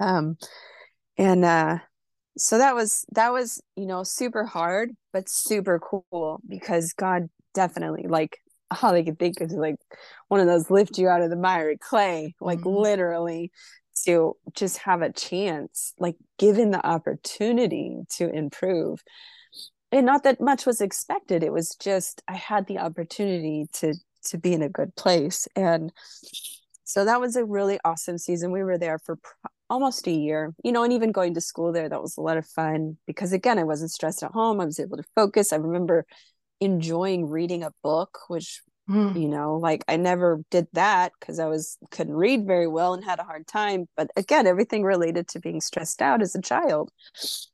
Um 0.00 0.36
and 1.16 1.44
uh 1.44 1.78
so 2.36 2.58
that 2.58 2.74
was 2.74 3.04
that 3.12 3.32
was 3.32 3.60
you 3.76 3.86
know 3.86 4.02
super 4.02 4.44
hard 4.44 4.90
but 5.12 5.28
super 5.28 5.78
cool 5.78 6.40
because 6.48 6.92
god 6.92 7.28
definitely 7.54 8.06
like 8.08 8.38
all 8.82 8.94
I 8.94 9.02
could 9.02 9.18
think 9.18 9.40
is 9.40 9.52
like 9.52 9.76
one 10.28 10.40
of 10.40 10.46
those 10.46 10.70
lift 10.70 10.98
you 10.98 11.08
out 11.08 11.22
of 11.22 11.30
the 11.30 11.36
miry 11.36 11.76
clay, 11.76 12.34
like 12.40 12.60
mm-hmm. 12.60 12.68
literally 12.68 13.50
to 14.04 14.36
just 14.54 14.78
have 14.78 15.02
a 15.02 15.12
chance, 15.12 15.92
like 15.98 16.16
given 16.38 16.70
the 16.70 16.84
opportunity 16.86 17.98
to 18.16 18.30
improve. 18.30 19.02
And 19.92 20.06
not 20.06 20.22
that 20.22 20.40
much 20.40 20.66
was 20.66 20.80
expected. 20.80 21.42
It 21.42 21.52
was 21.52 21.74
just 21.80 22.22
i 22.28 22.36
had 22.36 22.66
the 22.66 22.78
opportunity 22.78 23.66
to 23.74 23.94
to 24.26 24.38
be 24.38 24.52
in 24.52 24.62
a 24.62 24.68
good 24.68 24.94
place. 24.96 25.48
And 25.56 25.92
so 26.84 27.04
that 27.04 27.20
was 27.20 27.36
a 27.36 27.44
really 27.44 27.78
awesome 27.84 28.18
season. 28.18 28.52
We 28.52 28.62
were 28.62 28.78
there 28.78 28.98
for 28.98 29.18
almost 29.70 30.06
a 30.08 30.10
year 30.10 30.52
you 30.64 30.72
know 30.72 30.82
and 30.82 30.92
even 30.92 31.12
going 31.12 31.32
to 31.32 31.40
school 31.40 31.72
there 31.72 31.88
that 31.88 32.02
was 32.02 32.16
a 32.16 32.20
lot 32.20 32.36
of 32.36 32.46
fun 32.46 32.98
because 33.06 33.32
again 33.32 33.58
i 33.58 33.64
wasn't 33.64 33.90
stressed 33.90 34.22
at 34.22 34.32
home. 34.32 34.60
I 34.60 34.64
was 34.64 34.80
able 34.80 34.96
to 34.96 35.04
focus. 35.14 35.52
I 35.52 35.56
remember 35.56 36.04
enjoying 36.60 37.28
reading 37.28 37.62
a 37.62 37.72
book 37.82 38.18
which 38.28 38.60
mm. 38.88 39.18
you 39.18 39.28
know 39.28 39.56
like 39.56 39.82
i 39.88 39.96
never 39.96 40.42
did 40.50 40.66
that 40.74 41.12
because 41.18 41.38
i 41.38 41.46
was 41.46 41.78
couldn't 41.90 42.14
read 42.14 42.46
very 42.46 42.66
well 42.66 42.92
and 42.92 43.04
had 43.04 43.20
a 43.20 43.24
hard 43.24 43.46
time. 43.46 43.86
But 43.96 44.10
again 44.16 44.46
everything 44.46 44.82
related 44.82 45.28
to 45.28 45.40
being 45.40 45.60
stressed 45.60 46.02
out 46.02 46.20
as 46.20 46.34
a 46.34 46.42
child 46.42 46.90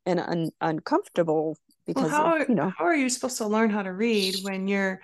and 0.06 0.18
un- 0.18 0.50
uncomfortable 0.60 1.56
because 1.86 2.10
well, 2.10 2.24
how 2.24 2.24
are, 2.24 2.46
you 2.48 2.54
know. 2.54 2.72
how 2.76 2.86
are 2.86 2.96
you 2.96 3.08
supposed 3.08 3.38
to 3.38 3.46
learn 3.46 3.70
how 3.70 3.82
to 3.82 3.92
read 3.92 4.36
when 4.42 4.66
you're 4.66 5.00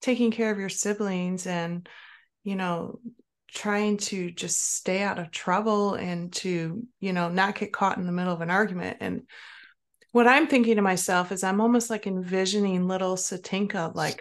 taking 0.00 0.30
care 0.30 0.50
of 0.50 0.58
your 0.58 0.68
siblings 0.68 1.46
and 1.46 1.88
you 2.42 2.56
know 2.56 2.98
trying 3.48 3.96
to 3.96 4.30
just 4.30 4.74
stay 4.76 5.02
out 5.02 5.18
of 5.18 5.30
trouble 5.30 5.94
and 5.94 6.32
to 6.32 6.86
you 7.00 7.12
know 7.12 7.28
not 7.28 7.58
get 7.58 7.72
caught 7.72 7.96
in 7.96 8.06
the 8.06 8.12
middle 8.12 8.32
of 8.32 8.40
an 8.40 8.50
argument 8.50 8.96
and 9.00 9.22
what 10.12 10.26
i'm 10.26 10.46
thinking 10.46 10.76
to 10.76 10.82
myself 10.82 11.32
is 11.32 11.44
i'm 11.44 11.60
almost 11.60 11.88
like 11.88 12.06
envisioning 12.06 12.88
little 12.88 13.16
satinka 13.16 13.94
like 13.94 14.20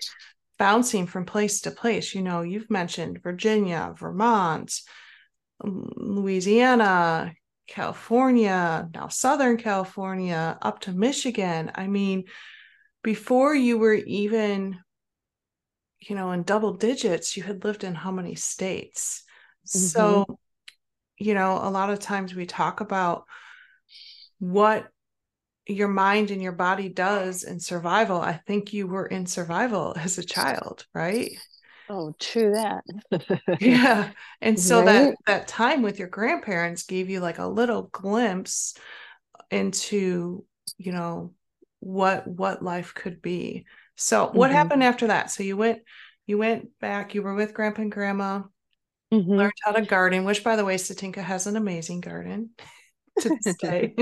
bouncing 0.59 1.07
from 1.07 1.25
place 1.25 1.61
to 1.61 1.71
place 1.71 2.13
you 2.13 2.21
know 2.21 2.41
you've 2.41 2.69
mentioned 2.69 3.21
virginia 3.23 3.93
vermont 3.97 4.71
louisiana 5.63 7.33
California, 7.67 8.87
now 8.93 9.07
Southern 9.07 9.57
California, 9.57 10.57
up 10.61 10.81
to 10.81 10.91
Michigan. 10.91 11.71
I 11.73 11.87
mean, 11.87 12.25
before 13.03 13.55
you 13.55 13.77
were 13.77 13.93
even, 13.93 14.79
you 16.07 16.15
know, 16.15 16.31
in 16.31 16.43
double 16.43 16.73
digits, 16.73 17.35
you 17.35 17.43
had 17.43 17.63
lived 17.63 17.83
in 17.83 17.95
how 17.95 18.11
many 18.11 18.35
states? 18.35 19.23
Mm-hmm. 19.67 19.79
So, 19.79 20.39
you 21.17 21.33
know, 21.33 21.59
a 21.61 21.69
lot 21.69 21.89
of 21.89 21.99
times 21.99 22.35
we 22.35 22.45
talk 22.45 22.81
about 22.81 23.25
what 24.39 24.87
your 25.67 25.87
mind 25.87 26.29
and 26.29 26.41
your 26.41 26.51
body 26.51 26.89
does 26.89 27.43
in 27.43 27.59
survival. 27.59 28.21
I 28.21 28.33
think 28.45 28.73
you 28.73 28.87
were 28.87 29.05
in 29.05 29.25
survival 29.25 29.95
as 29.97 30.17
a 30.17 30.23
child, 30.23 30.85
right? 30.93 31.31
Oh, 31.89 32.13
true 32.19 32.51
that. 32.51 32.83
yeah. 33.61 34.11
And 34.41 34.59
so 34.59 34.77
right? 34.77 34.85
that 34.85 35.15
that 35.25 35.47
time 35.47 35.81
with 35.81 35.99
your 35.99 36.07
grandparents 36.07 36.83
gave 36.83 37.09
you 37.09 37.19
like 37.19 37.39
a 37.39 37.47
little 37.47 37.83
glimpse 37.83 38.75
into, 39.49 40.45
you 40.77 40.91
know, 40.91 41.33
what 41.79 42.27
what 42.27 42.63
life 42.63 42.93
could 42.93 43.21
be. 43.21 43.65
So 43.95 44.29
what 44.33 44.47
mm-hmm. 44.47 44.55
happened 44.55 44.83
after 44.83 45.07
that? 45.07 45.31
So 45.31 45.43
you 45.43 45.57
went 45.57 45.79
you 46.27 46.37
went 46.37 46.69
back, 46.79 47.13
you 47.13 47.21
were 47.21 47.35
with 47.35 47.53
grandpa 47.53 47.83
and 47.83 47.91
grandma, 47.91 48.41
mm-hmm. 49.13 49.31
learned 49.31 49.53
how 49.63 49.71
to 49.71 49.81
garden, 49.83 50.25
which 50.25 50.43
by 50.43 50.55
the 50.55 50.65
way, 50.65 50.75
Satinka 50.75 51.23
has 51.23 51.47
an 51.47 51.55
amazing 51.55 52.01
garden 52.01 52.51
to 53.19 53.37
this 53.41 53.55
day. 53.57 53.95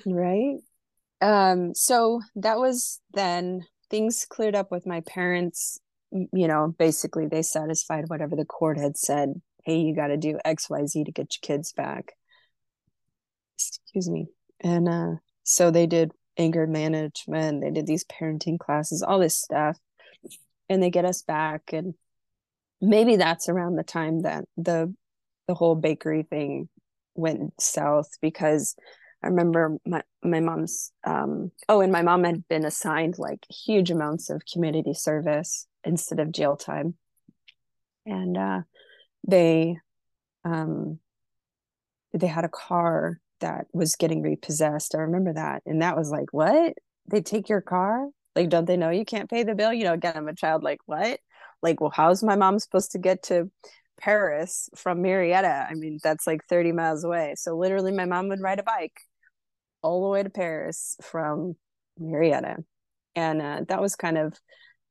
right. 0.06 0.58
Um, 1.20 1.74
so 1.74 2.20
that 2.36 2.58
was 2.58 3.00
then 3.12 3.62
things 3.90 4.26
cleared 4.28 4.54
up 4.54 4.70
with 4.70 4.86
my 4.86 5.00
parents 5.00 5.78
you 6.12 6.48
know, 6.48 6.74
basically 6.78 7.26
they 7.26 7.42
satisfied 7.42 8.08
whatever 8.08 8.36
the 8.36 8.44
court 8.44 8.78
had 8.78 8.96
said. 8.96 9.40
Hey, 9.64 9.78
you 9.78 9.94
got 9.94 10.08
to 10.08 10.16
do 10.16 10.38
X, 10.44 10.68
Y, 10.68 10.86
Z 10.86 11.04
to 11.04 11.12
get 11.12 11.34
your 11.34 11.40
kids 11.40 11.72
back. 11.72 12.12
Excuse 13.56 14.10
me. 14.10 14.26
And 14.60 14.88
uh, 14.88 15.12
so 15.44 15.70
they 15.70 15.86
did 15.86 16.12
anger 16.36 16.66
management. 16.66 17.60
They 17.60 17.70
did 17.70 17.86
these 17.86 18.04
parenting 18.04 18.58
classes, 18.58 19.02
all 19.02 19.18
this 19.18 19.36
stuff, 19.36 19.78
and 20.68 20.82
they 20.82 20.90
get 20.90 21.04
us 21.04 21.22
back. 21.22 21.72
And 21.72 21.94
maybe 22.80 23.16
that's 23.16 23.48
around 23.48 23.76
the 23.76 23.82
time 23.82 24.22
that 24.22 24.44
the 24.56 24.94
the 25.48 25.54
whole 25.54 25.74
bakery 25.74 26.22
thing 26.22 26.68
went 27.14 27.60
south 27.60 28.10
because 28.20 28.76
I 29.22 29.28
remember 29.28 29.76
my 29.84 30.02
my 30.22 30.40
mom's 30.40 30.92
um 31.04 31.50
oh 31.68 31.80
and 31.80 31.92
my 31.92 32.02
mom 32.02 32.24
had 32.24 32.46
been 32.48 32.64
assigned 32.64 33.18
like 33.18 33.44
huge 33.50 33.90
amounts 33.90 34.30
of 34.30 34.42
community 34.50 34.94
service 34.94 35.66
instead 35.84 36.20
of 36.20 36.32
jail 36.32 36.56
time. 36.56 36.94
And 38.06 38.36
uh, 38.36 38.60
they 39.26 39.76
um, 40.44 40.98
they 42.12 42.26
had 42.26 42.44
a 42.44 42.48
car 42.48 43.20
that 43.42 43.66
was 43.72 43.96
getting 43.96 44.22
repossessed. 44.22 44.94
I 44.94 44.98
remember 44.98 45.34
that, 45.34 45.62
and 45.66 45.82
that 45.82 45.96
was 45.96 46.10
like, 46.10 46.32
what? 46.32 46.74
They 47.10 47.20
take 47.20 47.48
your 47.48 47.60
car? 47.60 48.08
Like, 48.34 48.48
don't 48.48 48.64
they 48.64 48.76
know 48.76 48.90
you 48.90 49.04
can't 49.04 49.30
pay 49.30 49.42
the 49.42 49.54
bill? 49.54 49.72
You 49.72 49.84
know, 49.84 49.92
again, 49.92 50.14
I'm 50.16 50.28
a 50.28 50.34
child. 50.34 50.62
Like, 50.62 50.80
what? 50.86 51.20
Like, 51.62 51.80
well, 51.80 51.92
how's 51.94 52.22
my 52.22 52.36
mom 52.36 52.58
supposed 52.58 52.92
to 52.92 52.98
get 52.98 53.24
to 53.24 53.50
Perris 54.00 54.68
from 54.74 55.02
Murrieta? 55.02 55.70
I 55.70 55.74
mean, 55.74 55.98
that's 56.02 56.26
like 56.26 56.44
30 56.48 56.72
miles 56.72 57.04
away. 57.04 57.34
So 57.36 57.56
literally, 57.56 57.92
my 57.92 58.06
mom 58.06 58.28
would 58.28 58.40
ride 58.40 58.58
a 58.58 58.64
bike 58.64 58.98
all 59.82 60.02
the 60.02 60.08
way 60.08 60.22
to 60.22 60.30
Perris 60.30 60.96
from 61.02 61.56
Murrieta. 62.00 62.64
And 63.14 63.42
uh, 63.42 63.60
that 63.68 63.80
was 63.80 63.96
kind 63.96 64.16
of 64.16 64.38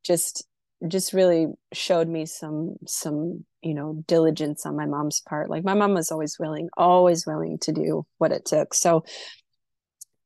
just 0.03 0.45
just 0.87 1.13
really 1.13 1.47
showed 1.73 2.07
me 2.07 2.25
some 2.25 2.75
some 2.87 3.45
you 3.61 3.73
know 3.73 4.03
diligence 4.07 4.65
on 4.65 4.75
my 4.75 4.85
mom's 4.85 5.21
part. 5.21 5.49
Like 5.49 5.63
my 5.63 5.73
mom 5.73 5.93
was 5.93 6.11
always 6.11 6.37
willing 6.39 6.69
always 6.77 7.25
willing 7.25 7.57
to 7.59 7.71
do 7.71 8.05
what 8.17 8.31
it 8.31 8.45
took. 8.45 8.73
So 8.73 9.03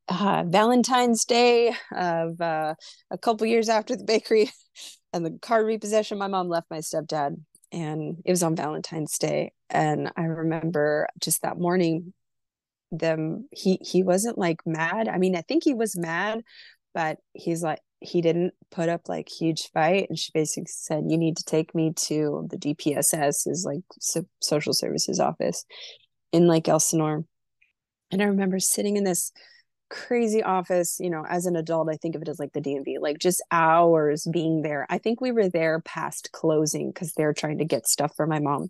uh, 0.07 0.43
valentine's 0.47 1.25
day 1.25 1.73
of 1.91 2.39
uh, 2.39 2.75
a 3.09 3.17
couple 3.17 3.47
years 3.47 3.69
after 3.69 3.95
the 3.95 4.03
bakery 4.03 4.51
and 5.13 5.25
the 5.25 5.37
car 5.41 5.65
repossession 5.65 6.17
my 6.17 6.27
mom 6.27 6.47
left 6.47 6.69
my 6.69 6.77
stepdad 6.79 7.35
and 7.71 8.17
it 8.23 8.31
was 8.31 8.43
on 8.43 8.55
valentine's 8.55 9.17
day. 9.17 9.51
And 9.69 10.11
i 10.15 10.23
remember 10.23 11.07
just 11.19 11.41
that 11.41 11.57
morning 11.57 12.13
them 12.91 13.47
he 13.51 13.79
he 13.81 14.03
wasn't 14.03 14.37
like 14.37 14.59
mad. 14.65 15.07
I 15.07 15.17
mean 15.17 15.35
i 15.35 15.41
think 15.41 15.63
he 15.63 15.73
was 15.73 15.97
mad 15.97 16.41
but 16.95 17.17
he's 17.33 17.61
like 17.61 17.79
he 18.05 18.21
didn't 18.21 18.53
put 18.71 18.89
up 18.89 19.07
like 19.07 19.29
huge 19.29 19.69
fight 19.71 20.07
and 20.09 20.17
she 20.17 20.31
basically 20.33 20.65
said 20.67 21.03
you 21.07 21.17
need 21.17 21.37
to 21.37 21.43
take 21.43 21.73
me 21.75 21.93
to 21.95 22.47
the 22.49 22.57
dpss 22.57 23.47
is 23.47 23.63
like 23.65 23.83
so- 23.99 24.25
social 24.41 24.73
services 24.73 25.19
office 25.19 25.65
in 26.31 26.47
like 26.47 26.67
elsinore 26.67 27.25
and 28.11 28.21
i 28.21 28.25
remember 28.25 28.59
sitting 28.59 28.97
in 28.97 29.03
this 29.03 29.31
crazy 29.89 30.41
office 30.41 30.97
you 30.99 31.09
know 31.09 31.23
as 31.29 31.45
an 31.45 31.55
adult 31.55 31.89
i 31.89 31.95
think 31.95 32.15
of 32.15 32.21
it 32.21 32.27
as 32.27 32.39
like 32.39 32.53
the 32.53 32.61
dmv 32.61 32.95
like 32.99 33.19
just 33.19 33.43
hours 33.51 34.27
being 34.31 34.61
there 34.61 34.87
i 34.89 34.97
think 34.97 35.21
we 35.21 35.31
were 35.31 35.47
there 35.47 35.79
past 35.81 36.29
closing 36.31 36.89
because 36.89 37.13
they're 37.13 37.33
trying 37.33 37.59
to 37.59 37.65
get 37.65 37.87
stuff 37.87 38.11
for 38.15 38.25
my 38.25 38.39
mom 38.39 38.67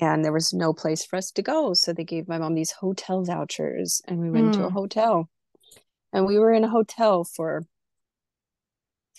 and 0.00 0.24
there 0.24 0.32
was 0.32 0.54
no 0.54 0.72
place 0.72 1.04
for 1.04 1.16
us 1.16 1.30
to 1.30 1.42
go 1.42 1.74
so 1.74 1.92
they 1.92 2.04
gave 2.04 2.26
my 2.26 2.38
mom 2.38 2.54
these 2.54 2.72
hotel 2.72 3.22
vouchers 3.22 4.00
and 4.08 4.18
we 4.18 4.30
went 4.30 4.46
mm. 4.46 4.52
to 4.54 4.64
a 4.64 4.68
hmm. 4.68 4.74
hotel 4.74 5.28
and 6.12 6.26
we 6.26 6.38
were 6.38 6.52
in 6.52 6.64
a 6.64 6.70
hotel 6.70 7.22
for 7.22 7.64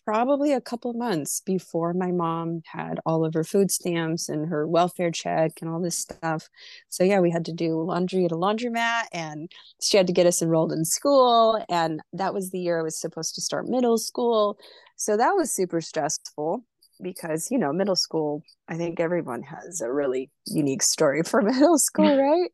probably 0.05 0.53
a 0.53 0.61
couple 0.61 0.93
months 0.93 1.41
before 1.45 1.93
my 1.93 2.11
mom 2.11 2.61
had 2.65 2.99
all 3.05 3.23
of 3.23 3.33
her 3.33 3.43
food 3.43 3.71
stamps 3.71 4.29
and 4.29 4.49
her 4.49 4.67
welfare 4.67 5.11
check 5.11 5.53
and 5.61 5.69
all 5.69 5.79
this 5.79 5.97
stuff. 5.97 6.49
So 6.89 7.03
yeah, 7.03 7.19
we 7.19 7.31
had 7.31 7.45
to 7.45 7.53
do 7.53 7.81
laundry 7.81 8.25
at 8.25 8.31
a 8.31 8.35
laundromat 8.35 9.03
and 9.11 9.51
she 9.81 9.97
had 9.97 10.07
to 10.07 10.13
get 10.13 10.25
us 10.25 10.41
enrolled 10.41 10.71
in 10.71 10.85
school 10.85 11.63
and 11.69 12.01
that 12.13 12.33
was 12.33 12.51
the 12.51 12.59
year 12.59 12.79
I 12.79 12.83
was 12.83 12.99
supposed 12.99 13.35
to 13.35 13.41
start 13.41 13.67
middle 13.67 13.97
school. 13.97 14.57
So 14.95 15.17
that 15.17 15.31
was 15.31 15.51
super 15.51 15.81
stressful 15.81 16.63
because 17.01 17.49
you 17.49 17.57
know 17.57 17.73
middle 17.73 17.95
school 17.95 18.43
i 18.67 18.77
think 18.77 18.99
everyone 18.99 19.41
has 19.41 19.81
a 19.81 19.91
really 19.91 20.29
unique 20.45 20.83
story 20.83 21.23
for 21.23 21.41
middle 21.41 21.77
school 21.77 22.15
right 22.17 22.51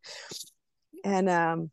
and 1.04 1.30
um 1.30 1.70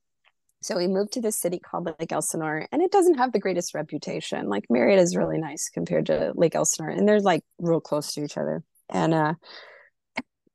so 0.64 0.79
we 0.79 0.88
moved 0.88 1.12
to 1.12 1.20
this 1.20 1.37
city 1.37 1.59
called 1.59 1.94
Lake 2.00 2.11
Elsinore, 2.11 2.66
and 2.72 2.81
it 2.81 2.90
doesn't 2.90 3.18
have 3.18 3.33
the 3.33 3.38
greatest 3.38 3.74
reputation. 3.74 4.48
Like 4.48 4.64
Murrieta 4.72 4.96
is 4.96 5.14
really 5.14 5.37
nice 5.37 5.68
compared 5.68 6.07
to 6.07 6.33
Lake 6.37 6.55
Elsinore, 6.55 6.88
and 6.88 7.07
they're 7.07 7.20
like 7.20 7.42
real 7.59 7.83
close 7.83 8.14
to 8.14 8.24
each 8.24 8.38
other. 8.38 8.62
And 8.88 9.12
uh, 9.12 9.35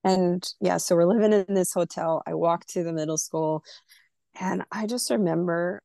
and 0.04 0.44
yeah, 0.62 0.78
so 0.78 0.96
we're 0.96 1.06
living 1.06 1.32
in 1.32 1.54
this 1.54 1.74
hotel. 1.74 2.24
I 2.26 2.34
walked 2.34 2.70
to 2.70 2.84
the 2.84 2.92
middle 2.92 3.20
school, 3.20 3.64
and 4.40 4.64
I 4.72 4.88
just 4.88 5.12
remember 5.12 5.84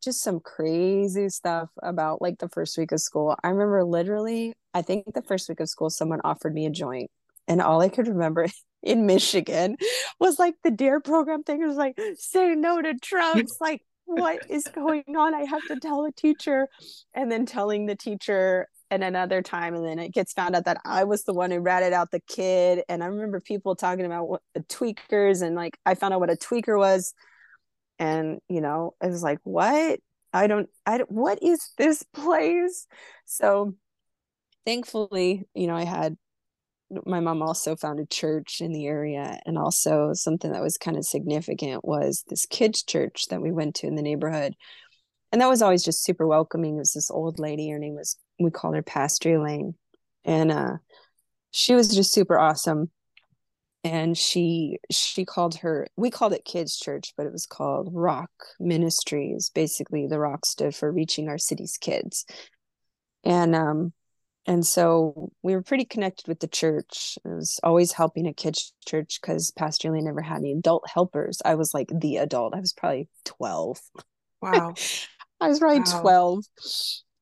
just 0.00 0.22
some 0.22 0.38
crazy 0.38 1.28
stuff 1.28 1.68
about 1.82 2.22
like 2.22 2.38
the 2.38 2.48
first 2.48 2.78
week 2.78 2.92
of 2.92 3.00
school. 3.00 3.34
I 3.42 3.48
remember 3.48 3.82
literally, 3.82 4.54
I 4.74 4.82
think 4.82 5.12
the 5.12 5.22
first 5.22 5.48
week 5.48 5.58
of 5.58 5.68
school, 5.68 5.90
someone 5.90 6.20
offered 6.22 6.54
me 6.54 6.66
a 6.66 6.70
joint, 6.70 7.10
and 7.48 7.60
all 7.60 7.80
I 7.80 7.88
could 7.88 8.06
remember 8.06 8.46
in 8.86 9.04
Michigan 9.06 9.76
was 10.20 10.38
like 10.38 10.54
the 10.62 10.70
DARE 10.70 11.00
program 11.00 11.42
thing. 11.42 11.62
It 11.62 11.66
was 11.66 11.76
like, 11.76 11.98
say 12.16 12.54
no 12.54 12.80
to 12.80 12.94
drugs. 12.94 13.56
like, 13.60 13.82
what 14.04 14.48
is 14.48 14.64
going 14.64 15.16
on? 15.16 15.34
I 15.34 15.44
have 15.44 15.66
to 15.68 15.80
tell 15.80 16.04
a 16.04 16.12
teacher. 16.12 16.68
And 17.12 17.30
then 17.30 17.44
telling 17.44 17.86
the 17.86 17.96
teacher 17.96 18.68
and 18.90 19.02
another 19.02 19.42
time. 19.42 19.74
And 19.74 19.84
then 19.84 19.98
it 19.98 20.14
gets 20.14 20.32
found 20.32 20.54
out 20.54 20.64
that 20.66 20.80
I 20.84 21.04
was 21.04 21.24
the 21.24 21.34
one 21.34 21.50
who 21.50 21.58
ratted 21.58 21.92
out 21.92 22.10
the 22.10 22.20
kid. 22.20 22.82
And 22.88 23.02
I 23.02 23.06
remember 23.06 23.40
people 23.40 23.74
talking 23.74 24.06
about 24.06 24.28
what 24.28 24.42
the 24.54 24.60
tweakers 24.60 25.42
and 25.42 25.56
like 25.56 25.76
I 25.84 25.96
found 25.96 26.14
out 26.14 26.20
what 26.20 26.30
a 26.30 26.36
tweaker 26.36 26.78
was. 26.78 27.12
And, 27.98 28.38
you 28.48 28.60
know, 28.60 28.94
it 29.02 29.08
was 29.08 29.22
like, 29.22 29.38
what? 29.42 29.98
I 30.32 30.46
don't, 30.46 30.68
I 30.84 30.98
don't, 30.98 31.10
what 31.10 31.42
is 31.42 31.72
this 31.78 32.02
place? 32.14 32.86
So 33.24 33.74
thankfully, 34.66 35.48
you 35.54 35.66
know, 35.66 35.76
I 35.76 35.84
had 35.84 36.16
my 37.04 37.20
mom 37.20 37.42
also 37.42 37.74
found 37.74 37.98
a 37.98 38.06
church 38.06 38.60
in 38.60 38.72
the 38.72 38.86
area 38.86 39.40
and 39.44 39.58
also 39.58 40.12
something 40.12 40.52
that 40.52 40.62
was 40.62 40.78
kind 40.78 40.96
of 40.96 41.04
significant 41.04 41.84
was 41.84 42.24
this 42.28 42.46
kids 42.46 42.82
church 42.82 43.26
that 43.28 43.42
we 43.42 43.50
went 43.50 43.74
to 43.76 43.86
in 43.86 43.96
the 43.96 44.02
neighborhood. 44.02 44.54
And 45.32 45.40
that 45.40 45.48
was 45.48 45.62
always 45.62 45.84
just 45.84 46.04
super 46.04 46.26
welcoming. 46.26 46.76
It 46.76 46.78
was 46.78 46.92
this 46.92 47.10
old 47.10 47.38
lady 47.38 47.68
her 47.70 47.78
name 47.78 47.94
was 47.94 48.16
we 48.38 48.50
called 48.50 48.76
her 48.76 48.82
pastor 48.82 49.34
elaine. 49.34 49.74
And 50.24 50.52
uh 50.52 50.76
she 51.50 51.74
was 51.74 51.94
just 51.94 52.12
super 52.12 52.38
awesome. 52.38 52.90
And 53.82 54.16
she 54.16 54.78
she 54.90 55.24
called 55.24 55.56
her 55.56 55.88
we 55.96 56.10
called 56.10 56.32
it 56.32 56.44
kids 56.44 56.78
church 56.78 57.14
but 57.16 57.26
it 57.26 57.32
was 57.32 57.46
called 57.46 57.90
rock 57.92 58.30
ministries. 58.60 59.50
Basically 59.52 60.06
the 60.06 60.20
rock 60.20 60.46
stood 60.46 60.74
for 60.74 60.92
reaching 60.92 61.28
our 61.28 61.38
city's 61.38 61.76
kids. 61.78 62.24
And 63.24 63.56
um 63.56 63.92
and 64.46 64.66
so 64.66 65.32
we 65.42 65.54
were 65.54 65.62
pretty 65.62 65.84
connected 65.84 66.28
with 66.28 66.40
the 66.40 66.46
church. 66.46 67.18
I 67.24 67.30
was 67.30 67.58
always 67.62 67.92
helping 67.92 68.26
a 68.26 68.32
kids 68.32 68.72
church 68.86 69.18
because 69.20 69.50
Pastor 69.50 69.90
Lee 69.90 70.00
never 70.00 70.22
had 70.22 70.38
any 70.38 70.52
adult 70.52 70.88
helpers. 70.88 71.42
I 71.44 71.56
was 71.56 71.74
like 71.74 71.90
the 71.92 72.18
adult. 72.18 72.54
I 72.54 72.60
was 72.60 72.72
probably 72.72 73.08
12. 73.24 73.80
Wow. 74.40 74.74
I 75.40 75.48
was 75.48 75.58
probably 75.58 75.80
wow. 75.80 76.00
12. 76.00 76.44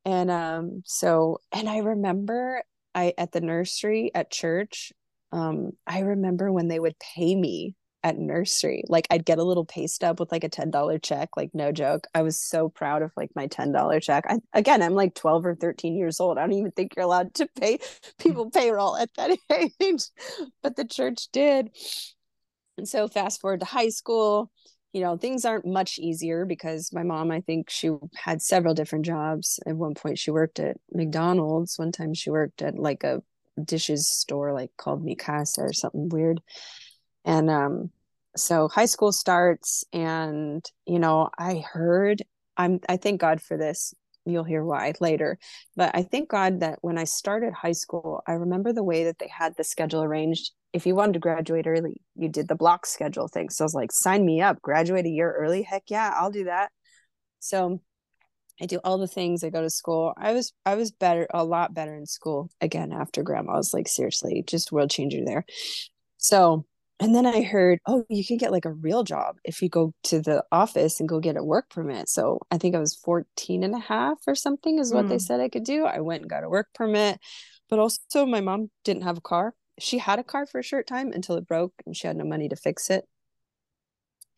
And 0.05 0.31
um 0.31 0.83
so 0.85 1.39
and 1.51 1.69
I 1.69 1.79
remember 1.79 2.63
I 2.95 3.15
at 3.19 3.33
the 3.33 3.41
nursery 3.41 4.11
at 4.15 4.31
church, 4.31 4.93
um, 5.33 5.73
I 5.87 6.01
remember 6.01 6.53
when 6.53 6.69
they 6.69 6.79
would 6.79 6.97
pay 6.99 7.35
me 7.35 7.75
at 8.05 8.19
nursery. 8.19 8.85
Like 8.87 9.07
I'd 9.11 9.25
get 9.25 9.39
a 9.39 9.43
little 9.43 9.65
pay 9.65 9.87
stub 9.87 10.21
with 10.21 10.31
like 10.31 10.45
a 10.45 10.49
$10 10.49 11.03
check, 11.03 11.31
like 11.37 11.51
no 11.55 11.73
joke. 11.73 12.07
I 12.15 12.23
was 12.23 12.39
so 12.39 12.69
proud 12.69 13.03
of 13.03 13.11
like 13.17 13.31
my 13.35 13.49
$10 13.49 14.03
check. 14.03 14.25
I, 14.29 14.39
again, 14.53 14.83
I'm 14.83 14.95
like 14.95 15.15
12 15.15 15.47
or 15.47 15.55
13 15.55 15.97
years 15.97 16.21
old. 16.21 16.37
I 16.37 16.43
don't 16.43 16.53
even 16.53 16.71
think 16.71 16.95
you're 16.95 17.07
allowed 17.07 17.35
to 17.35 17.49
pay 17.59 17.79
people 18.19 18.51
payroll 18.51 18.97
at 18.97 19.09
that 19.15 19.37
age, 19.81 20.03
but 20.63 20.77
the 20.77 20.85
church 20.85 21.29
did. 21.33 21.71
And 22.77 22.87
so 22.87 23.09
fast 23.09 23.41
forward 23.41 23.61
to 23.61 23.67
high 23.67 23.89
school, 23.89 24.51
you 24.93 25.01
know, 25.01 25.17
things 25.17 25.47
aren't 25.47 25.67
much 25.67 25.99
easier 25.99 26.45
because 26.45 26.93
my 26.93 27.05
mom, 27.05 27.31
I 27.31 27.41
think 27.41 27.71
she 27.71 27.91
had 28.15 28.43
several 28.43 28.75
different 28.75 29.07
jobs. 29.07 29.59
At 29.67 29.77
one 29.77 29.95
point 29.95 30.19
she 30.19 30.31
worked 30.31 30.61
at 30.61 30.77
McDonald's. 30.93 31.79
One 31.79 31.91
time 31.91 32.13
she 32.13 32.31
worked 32.31 32.61
at 32.61 32.79
like 32.79 33.03
a 33.03 33.23
dishes 33.65 34.09
store 34.09 34.53
like 34.53 34.71
called 34.77 35.05
Mikasa 35.05 35.59
or 35.59 35.73
something 35.73 36.09
weird 36.09 36.43
and 37.25 37.51
um 37.51 37.91
so 38.37 38.69
high 38.69 38.87
school 38.87 39.13
starts 39.13 39.85
and 39.93 40.65
you 40.87 40.99
know 40.99 41.31
i 41.39 41.63
heard 41.73 42.23
i'm 42.57 42.81
i 42.89 42.97
thank 42.97 43.21
god 43.21 43.41
for 43.41 43.57
this. 43.57 43.95
You'll 44.27 44.45
hear 44.45 44.65
why 44.65 44.95
later. 45.01 45.39
But 45.77 45.95
i 45.95 46.03
thank 46.03 46.31
god 46.31 46.61
that 46.61 46.79
when 46.83 46.99
i 46.99 47.05
started 47.05 47.53
high 47.53 47.73
school 47.73 48.23
i 48.27 48.33
remember 48.33 48.73
the 48.73 48.83
way 48.83 49.05
that 49.05 49.19
they 49.19 49.29
had 49.29 49.57
the 49.57 49.65
schedule 49.65 50.03
arranged. 50.03 50.53
If 50.73 50.87
you 50.87 50.95
wanted 50.97 51.15
to 51.15 51.19
graduate 51.21 51.67
early 51.67 52.01
you 52.17 52.29
did 52.29 52.49
the 52.49 52.55
block 52.57 52.87
schedule 52.87 53.29
thing. 53.29 53.51
So 53.51 53.65
i 53.65 53.67
was 53.67 53.75
like 53.75 53.93
sign 53.93 54.25
me 54.25 54.41
up. 54.41 54.61
Graduate 54.63 55.07
a 55.07 55.11
year 55.11 55.33
early? 55.33 55.63
Heck 55.63 55.85
yeah 55.89 56.13
i'll 56.17 56.31
do 56.31 56.45
that. 56.45 56.71
So 57.41 57.81
i 58.61 58.67
do 58.67 58.81
all 58.83 58.99
the 58.99 59.07
things. 59.09 59.45
I 59.45 59.51
go 59.51 59.63
to 59.63 59.71
school. 59.71 60.15
I 60.17 60.33
was 60.33 60.53
i 60.67 60.75
was 60.75 60.91
better 60.91 61.27
a 61.33 61.45
lot 61.45 61.75
better 61.75 61.95
in 61.95 62.07
school 62.07 62.51
again 62.61 62.93
after 62.93 63.23
grandma. 63.23 63.53
I 63.53 63.57
was 63.57 63.75
like 63.75 63.89
seriously 63.89 64.43
just 64.47 64.73
world 64.73 64.91
changer 64.91 65.25
there. 65.25 65.45
So 66.17 66.65
and 67.05 67.15
then 67.15 67.27
I 67.27 67.43
heard, 67.43 67.81
oh, 67.87 68.07
you 68.09 68.25
can 68.25 68.39
get 68.39 68.51
like 68.51 68.65
a 68.65 68.73
real 68.73 69.05
job 69.05 69.37
if 69.45 69.61
you 69.61 69.69
go 69.69 69.93
to 70.05 70.23
the 70.23 70.43
office 70.51 71.01
and 71.01 71.09
go 71.09 71.21
get 71.21 71.37
a 71.37 71.45
work 71.45 71.69
permit. 71.69 72.09
So 72.09 72.39
I 72.51 72.57
think 72.57 72.75
I 72.75 72.79
was 72.79 72.95
14 72.95 73.63
and 73.63 73.75
a 73.75 73.79
half 73.79 74.17
or 74.27 74.35
something 74.35 74.79
is 74.79 74.91
what 74.91 75.05
mm. 75.05 75.11
they 75.11 75.19
said 75.19 75.39
I 75.39 75.51
could 75.51 75.65
do. 75.65 75.85
I 75.85 76.01
went 76.01 76.23
and 76.23 76.31
got 76.31 76.45
a 76.45 76.49
work 76.49 76.69
permit. 76.75 77.19
But 77.69 77.79
also, 77.79 78.25
my 78.25 78.41
mom 78.41 78.71
didn't 78.85 79.03
have 79.03 79.19
a 79.19 79.21
car. 79.21 79.53
She 79.79 79.99
had 79.99 80.19
a 80.19 80.25
car 80.25 80.47
for 80.47 80.61
a 80.61 80.65
short 80.65 80.87
time 80.87 81.13
until 81.13 81.37
it 81.37 81.47
broke 81.47 81.75
and 81.85 81.95
she 81.95 82.07
had 82.07 82.17
no 82.17 82.25
money 82.25 82.49
to 82.49 82.57
fix 82.57 82.89
it. 82.89 83.05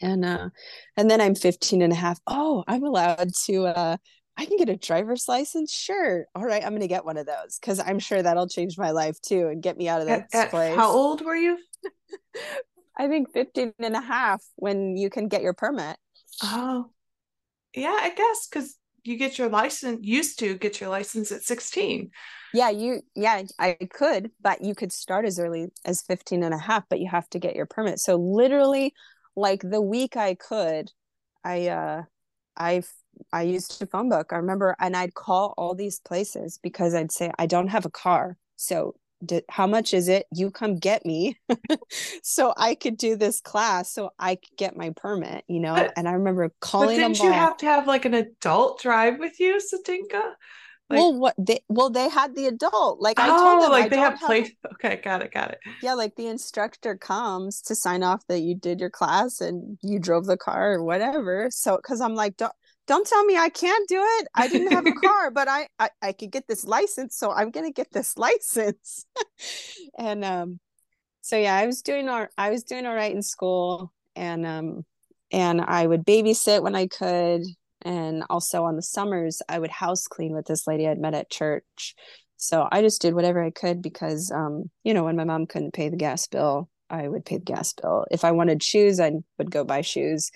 And 0.00 0.24
uh 0.24 0.48
and 0.96 1.08
then 1.08 1.20
I'm 1.20 1.36
15 1.36 1.82
and 1.82 1.92
a 1.92 1.96
half. 1.96 2.18
Oh, 2.26 2.64
I'm 2.66 2.82
allowed 2.82 3.30
to 3.44 3.66
uh 3.66 3.96
I 4.38 4.44
can 4.44 4.56
get 4.58 4.68
a 4.68 4.76
driver's 4.76 5.28
license. 5.28 5.72
Sure. 5.72 6.26
All 6.34 6.44
right. 6.44 6.62
I'm 6.62 6.70
going 6.70 6.80
to 6.82 6.88
get 6.88 7.04
one 7.04 7.16
of 7.16 7.26
those 7.26 7.58
because 7.58 7.80
I'm 7.80 7.98
sure 7.98 8.22
that'll 8.22 8.48
change 8.48 8.76
my 8.76 8.90
life 8.90 9.20
too 9.20 9.48
and 9.48 9.62
get 9.62 9.76
me 9.76 9.88
out 9.88 10.02
of 10.02 10.08
that 10.08 10.28
at, 10.32 10.50
place. 10.50 10.72
At 10.72 10.76
how 10.76 10.90
old 10.90 11.24
were 11.24 11.36
you? 11.36 11.58
I 12.98 13.08
think 13.08 13.32
15 13.32 13.74
and 13.78 13.96
a 13.96 14.00
half 14.00 14.42
when 14.56 14.96
you 14.96 15.10
can 15.10 15.28
get 15.28 15.42
your 15.42 15.52
permit. 15.52 15.96
Oh, 16.42 16.90
yeah, 17.74 17.96
I 17.98 18.12
guess 18.14 18.48
because 18.48 18.76
you 19.04 19.16
get 19.16 19.38
your 19.38 19.48
license, 19.48 20.00
used 20.02 20.38
to 20.40 20.56
get 20.56 20.80
your 20.80 20.90
license 20.90 21.30
at 21.30 21.42
16. 21.42 22.10
Yeah, 22.54 22.70
you, 22.70 23.02
yeah, 23.14 23.42
I 23.58 23.76
could, 23.92 24.30
but 24.40 24.64
you 24.64 24.74
could 24.74 24.92
start 24.92 25.26
as 25.26 25.38
early 25.38 25.68
as 25.84 26.02
15 26.02 26.42
and 26.42 26.54
a 26.54 26.58
half, 26.58 26.84
but 26.88 27.00
you 27.00 27.08
have 27.08 27.28
to 27.30 27.38
get 27.38 27.54
your 27.54 27.66
permit. 27.66 28.00
So 28.00 28.16
literally, 28.16 28.94
like 29.36 29.60
the 29.62 29.80
week 29.80 30.16
I 30.16 30.34
could, 30.34 30.90
I, 31.44 31.68
uh, 31.68 32.02
I 32.56 32.82
I 33.32 33.42
used 33.42 33.80
a 33.82 33.86
phone 33.86 34.08
book. 34.08 34.32
I 34.32 34.36
remember, 34.36 34.76
and 34.80 34.96
I'd 34.96 35.14
call 35.14 35.54
all 35.56 35.74
these 35.74 36.00
places 36.00 36.58
because 36.62 36.94
I'd 36.94 37.12
say, 37.12 37.30
I 37.38 37.46
don't 37.46 37.68
have 37.68 37.84
a 37.84 37.90
car. 37.90 38.36
So, 38.56 38.94
did, 39.24 39.44
how 39.48 39.66
much 39.66 39.94
is 39.94 40.08
it? 40.08 40.26
You 40.32 40.50
come 40.50 40.76
get 40.76 41.06
me 41.06 41.38
so 42.22 42.52
I 42.56 42.74
could 42.74 42.98
do 42.98 43.16
this 43.16 43.40
class 43.40 43.90
so 43.90 44.10
I 44.18 44.36
could 44.36 44.56
get 44.58 44.76
my 44.76 44.90
permit, 44.90 45.44
you 45.48 45.60
know? 45.60 45.74
But, 45.74 45.94
and 45.96 46.06
I 46.06 46.12
remember 46.12 46.52
calling 46.60 46.88
but 46.88 47.02
didn't 47.02 47.20
you 47.20 47.32
have 47.32 47.56
to 47.58 47.66
have 47.66 47.86
like 47.86 48.04
an 48.04 48.14
adult 48.14 48.80
drive 48.82 49.18
with 49.18 49.40
you, 49.40 49.58
Satinka? 49.58 50.32
Like, 50.88 50.98
well, 50.98 51.18
what 51.18 51.34
they 51.36 51.60
well 51.68 51.90
they 51.90 52.08
had 52.08 52.36
the 52.36 52.46
adult 52.46 53.00
like 53.00 53.18
I 53.18 53.28
oh, 53.28 53.36
told 53.36 53.62
them 53.64 53.70
like 53.72 53.86
I 53.86 53.88
they 53.88 53.96
have 53.96 54.20
place. 54.20 54.52
Okay, 54.74 55.00
got 55.02 55.20
it, 55.20 55.32
got 55.32 55.50
it. 55.50 55.58
Yeah, 55.82 55.94
like 55.94 56.14
the 56.14 56.28
instructor 56.28 56.96
comes 56.96 57.60
to 57.62 57.74
sign 57.74 58.04
off 58.04 58.24
that 58.28 58.40
you 58.40 58.54
did 58.54 58.78
your 58.78 58.90
class 58.90 59.40
and 59.40 59.78
you 59.82 59.98
drove 59.98 60.26
the 60.26 60.36
car 60.36 60.74
or 60.74 60.84
whatever. 60.84 61.48
So, 61.50 61.76
because 61.76 62.00
I'm 62.00 62.14
like, 62.14 62.36
don't 62.36 62.52
don't 62.86 63.06
tell 63.06 63.24
me 63.24 63.36
I 63.36 63.48
can't 63.48 63.88
do 63.88 64.00
it. 64.00 64.28
I 64.34 64.48
didn't 64.48 64.72
have 64.72 64.86
a 64.86 64.92
car, 65.06 65.30
but 65.30 65.48
I, 65.48 65.68
I 65.78 65.90
I 66.02 66.12
could 66.12 66.30
get 66.30 66.46
this 66.48 66.64
license, 66.64 67.16
so 67.16 67.32
I'm 67.32 67.50
gonna 67.50 67.72
get 67.72 67.92
this 67.92 68.16
license. 68.18 69.06
and 69.98 70.24
um, 70.24 70.60
so 71.22 71.36
yeah, 71.36 71.54
I 71.54 71.66
was 71.66 71.82
doing 71.82 72.08
all 72.08 72.26
I 72.38 72.50
was 72.50 72.64
doing 72.64 72.86
all 72.86 72.94
right 72.94 73.14
in 73.14 73.22
school, 73.22 73.92
and 74.14 74.46
um, 74.46 74.84
and 75.30 75.60
I 75.60 75.86
would 75.86 76.04
babysit 76.04 76.62
when 76.62 76.74
I 76.74 76.86
could 76.86 77.42
and 77.82 78.24
also 78.30 78.64
on 78.64 78.76
the 78.76 78.82
summers 78.82 79.42
i 79.48 79.58
would 79.58 79.70
house 79.70 80.06
clean 80.06 80.34
with 80.34 80.46
this 80.46 80.66
lady 80.66 80.88
i'd 80.88 80.98
met 80.98 81.14
at 81.14 81.30
church 81.30 81.94
so 82.36 82.68
i 82.72 82.82
just 82.82 83.00
did 83.00 83.14
whatever 83.14 83.42
i 83.42 83.50
could 83.50 83.82
because 83.82 84.30
um, 84.32 84.70
you 84.82 84.92
know 84.92 85.04
when 85.04 85.16
my 85.16 85.24
mom 85.24 85.46
couldn't 85.46 85.74
pay 85.74 85.88
the 85.88 85.96
gas 85.96 86.26
bill 86.26 86.68
i 86.90 87.06
would 87.06 87.24
pay 87.24 87.36
the 87.38 87.44
gas 87.44 87.72
bill 87.72 88.04
if 88.10 88.24
i 88.24 88.32
wanted 88.32 88.62
shoes 88.62 88.98
i 88.98 89.12
would 89.38 89.50
go 89.50 89.64
buy 89.64 89.80
shoes 89.80 90.30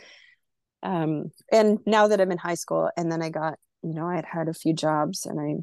um, 0.83 1.31
and 1.53 1.79
now 1.87 2.09
that 2.09 2.21
i'm 2.21 2.33
in 2.33 2.39
high 2.39 2.55
school 2.55 2.91
and 2.97 3.11
then 3.11 3.23
i 3.23 3.31
got 3.31 3.59
you 3.83 3.95
know 3.95 4.07
i 4.07 4.17
had 4.17 4.25
had 4.25 4.49
a 4.49 4.55
few 4.55 4.73
jobs 4.75 5.27
and 5.27 5.41
i 5.41 5.55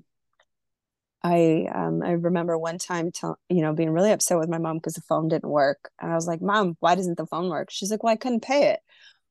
I 1.23 1.67
um 1.73 2.03
I 2.03 2.11
remember 2.11 2.59
one 2.59 2.77
time 2.77 3.11
tell 3.11 3.39
you 3.49 3.63
know 3.63 3.73
being 3.73 3.89
really 3.89 4.11
upset 4.11 4.37
with 4.37 4.49
my 4.49 4.59
mom 4.59 4.77
because 4.77 4.93
the 4.93 5.01
phone 5.01 5.27
didn't 5.27 5.49
work 5.49 5.89
and 5.99 6.11
I 6.11 6.15
was 6.15 6.27
like 6.27 6.43
mom 6.43 6.77
why 6.79 6.93
doesn't 6.93 7.17
the 7.17 7.25
phone 7.25 7.49
work 7.49 7.69
she's 7.71 7.89
like 7.89 8.03
well 8.03 8.13
I 8.13 8.17
couldn't 8.17 8.43
pay 8.43 8.69
it 8.69 8.81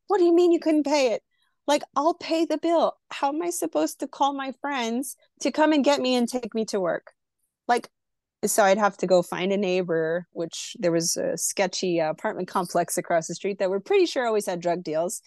what 0.08 0.18
do 0.18 0.24
you 0.24 0.34
mean 0.34 0.50
you 0.50 0.58
couldn't 0.58 0.82
pay 0.82 1.12
it 1.12 1.22
like, 1.66 1.82
I'll 1.96 2.14
pay 2.14 2.44
the 2.44 2.58
bill. 2.58 2.94
How 3.10 3.28
am 3.28 3.42
I 3.42 3.50
supposed 3.50 4.00
to 4.00 4.08
call 4.08 4.32
my 4.34 4.52
friends 4.60 5.16
to 5.40 5.50
come 5.50 5.72
and 5.72 5.84
get 5.84 6.00
me 6.00 6.14
and 6.14 6.28
take 6.28 6.54
me 6.54 6.64
to 6.66 6.80
work? 6.80 7.12
Like, 7.66 7.88
so 8.46 8.64
I'd 8.64 8.78
have 8.78 8.96
to 8.98 9.06
go 9.06 9.22
find 9.22 9.52
a 9.52 9.56
neighbor, 9.56 10.26
which 10.32 10.76
there 10.78 10.92
was 10.92 11.16
a 11.16 11.36
sketchy 11.36 11.98
apartment 11.98 12.48
complex 12.48 12.98
across 12.98 13.26
the 13.26 13.34
street 13.34 13.58
that 13.58 13.70
we're 13.70 13.80
pretty 13.80 14.06
sure 14.06 14.26
always 14.26 14.46
had 14.46 14.60
drug 14.60 14.82
deals, 14.82 15.22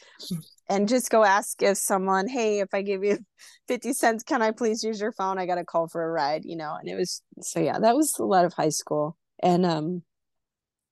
and 0.69 0.87
just 0.87 1.09
go 1.09 1.23
ask 1.23 1.61
if 1.61 1.77
someone, 1.77 2.27
hey, 2.27 2.59
if 2.59 2.69
I 2.73 2.81
give 2.81 3.03
you 3.03 3.19
50 3.67 3.93
cents, 3.93 4.23
can 4.23 4.41
I 4.41 4.51
please 4.51 4.83
use 4.83 4.99
your 4.99 5.11
phone? 5.11 5.37
I 5.37 5.45
got 5.45 5.57
a 5.57 5.65
call 5.65 5.87
for 5.87 6.03
a 6.03 6.11
ride, 6.11 6.43
you 6.45 6.55
know? 6.55 6.75
And 6.79 6.89
it 6.89 6.95
was, 6.95 7.21
so 7.41 7.59
yeah, 7.59 7.79
that 7.79 7.95
was 7.95 8.17
a 8.19 8.25
lot 8.25 8.45
of 8.45 8.53
high 8.53 8.69
school. 8.69 9.17
And, 9.41 9.65
um, 9.65 10.03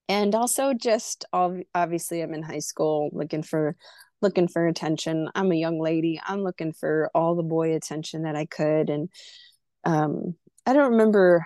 and 0.09 0.33
also 0.35 0.73
just 0.73 1.25
all 1.33 1.59
obviously 1.75 2.21
i'm 2.21 2.33
in 2.33 2.41
high 2.41 2.59
school 2.59 3.09
looking 3.11 3.43
for 3.43 3.75
looking 4.21 4.47
for 4.47 4.67
attention. 4.67 5.29
I'm 5.35 5.51
a 5.51 5.55
young 5.55 5.79
lady. 5.79 6.19
I'm 6.25 6.41
looking 6.41 6.73
for 6.73 7.09
all 7.13 7.35
the 7.35 7.43
boy 7.43 7.75
attention 7.75 8.23
that 8.23 8.35
I 8.35 8.45
could. 8.45 8.89
And 8.89 9.09
um, 9.83 10.35
I 10.65 10.73
don't 10.73 10.91
remember 10.91 11.45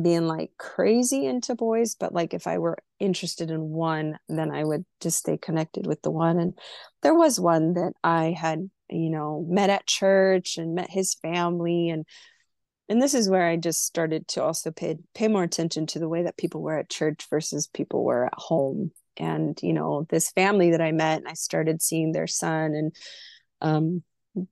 being 0.00 0.26
like 0.26 0.50
crazy 0.58 1.26
into 1.26 1.54
boys, 1.54 1.94
but 1.94 2.12
like 2.12 2.34
if 2.34 2.46
I 2.46 2.58
were 2.58 2.78
interested 2.98 3.50
in 3.50 3.70
one, 3.70 4.18
then 4.28 4.50
I 4.50 4.64
would 4.64 4.84
just 5.00 5.18
stay 5.18 5.36
connected 5.36 5.86
with 5.86 6.02
the 6.02 6.10
one. 6.10 6.38
And 6.38 6.58
there 7.02 7.14
was 7.14 7.38
one 7.38 7.74
that 7.74 7.92
I 8.02 8.34
had, 8.36 8.68
you 8.90 9.10
know, 9.10 9.46
met 9.48 9.70
at 9.70 9.86
church 9.86 10.58
and 10.58 10.74
met 10.74 10.90
his 10.90 11.14
family 11.14 11.90
and 11.90 12.04
and 12.86 13.00
this 13.00 13.14
is 13.14 13.30
where 13.30 13.46
I 13.46 13.56
just 13.56 13.86
started 13.86 14.28
to 14.28 14.42
also 14.42 14.70
pay 14.70 14.96
pay 15.14 15.28
more 15.28 15.42
attention 15.42 15.86
to 15.86 15.98
the 15.98 16.08
way 16.08 16.24
that 16.24 16.36
people 16.36 16.60
were 16.60 16.78
at 16.78 16.90
church 16.90 17.26
versus 17.30 17.66
people 17.66 18.04
were 18.04 18.26
at 18.26 18.34
home 18.36 18.90
and 19.16 19.58
you 19.62 19.72
know 19.72 20.06
this 20.10 20.30
family 20.30 20.70
that 20.70 20.80
i 20.80 20.92
met 20.92 21.18
and 21.18 21.28
i 21.28 21.34
started 21.34 21.82
seeing 21.82 22.12
their 22.12 22.26
son 22.26 22.74
and 22.74 22.96
um, 23.60 24.02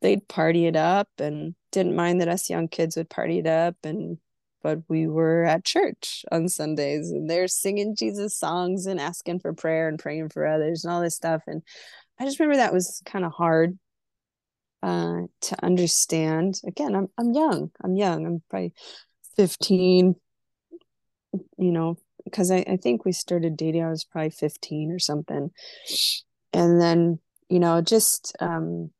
they'd 0.00 0.26
party 0.28 0.66
it 0.66 0.76
up 0.76 1.08
and 1.18 1.54
didn't 1.70 1.96
mind 1.96 2.20
that 2.20 2.28
us 2.28 2.48
young 2.48 2.68
kids 2.68 2.96
would 2.96 3.10
party 3.10 3.38
it 3.38 3.46
up 3.46 3.76
and 3.82 4.18
but 4.62 4.78
we 4.88 5.06
were 5.06 5.44
at 5.44 5.64
church 5.64 6.24
on 6.30 6.48
sundays 6.48 7.10
and 7.10 7.28
they're 7.28 7.48
singing 7.48 7.94
jesus 7.96 8.36
songs 8.36 8.86
and 8.86 9.00
asking 9.00 9.38
for 9.38 9.52
prayer 9.52 9.88
and 9.88 9.98
praying 9.98 10.28
for 10.28 10.46
others 10.46 10.84
and 10.84 10.92
all 10.92 11.00
this 11.00 11.16
stuff 11.16 11.42
and 11.46 11.62
i 12.18 12.24
just 12.24 12.38
remember 12.38 12.56
that 12.56 12.72
was 12.72 13.02
kind 13.04 13.24
of 13.24 13.32
hard 13.32 13.78
uh, 14.82 15.22
to 15.40 15.64
understand. 15.64 16.60
Again 16.66 16.96
i'm 16.96 17.08
i'm 17.16 17.32
young 17.32 17.70
i'm 17.84 17.94
young 17.94 18.26
i'm 18.26 18.42
probably 18.50 18.72
15 19.36 20.16
you 21.56 21.72
know 21.72 21.96
because 22.24 22.50
I, 22.50 22.64
I 22.68 22.76
think 22.76 23.04
we 23.04 23.12
started 23.12 23.56
dating 23.56 23.84
i 23.84 23.90
was 23.90 24.04
probably 24.04 24.30
15 24.30 24.92
or 24.92 24.98
something 24.98 25.50
and 26.52 26.80
then 26.80 27.18
you 27.48 27.58
know 27.60 27.80
just 27.80 28.36
um 28.40 28.90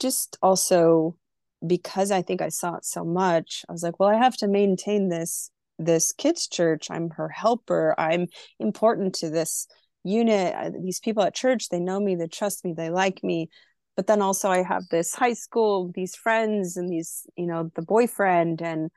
just 0.00 0.38
also 0.42 1.16
because 1.66 2.10
i 2.10 2.22
think 2.22 2.42
i 2.42 2.48
saw 2.48 2.74
it 2.74 2.84
so 2.84 3.04
much 3.04 3.64
i 3.68 3.72
was 3.72 3.82
like 3.82 3.98
well 3.98 4.08
i 4.08 4.16
have 4.16 4.36
to 4.36 4.46
maintain 4.48 5.08
this 5.08 5.50
this 5.78 6.12
kids 6.12 6.46
church. 6.48 6.90
I'm 6.90 7.10
her 7.10 7.28
helper. 7.28 7.94
I'm 7.98 8.28
important 8.58 9.14
to 9.16 9.30
this 9.30 9.66
unit. 10.02 10.54
These 10.82 11.00
people 11.00 11.22
at 11.22 11.34
church 11.34 11.68
they 11.68 11.80
know 11.80 12.00
me 12.00 12.14
they 12.14 12.28
trust 12.28 12.64
me 12.64 12.74
they 12.76 12.90
like 12.90 13.22
me. 13.22 13.48
But 13.96 14.06
then 14.06 14.22
also 14.22 14.50
i 14.50 14.62
have 14.62 14.84
this 14.90 15.14
high 15.14 15.34
school 15.34 15.90
these 15.94 16.16
friends 16.16 16.76
and 16.76 16.90
these 16.90 17.26
you 17.36 17.46
know 17.46 17.70
the 17.76 17.82
boyfriend 17.82 18.60
and 18.60 18.90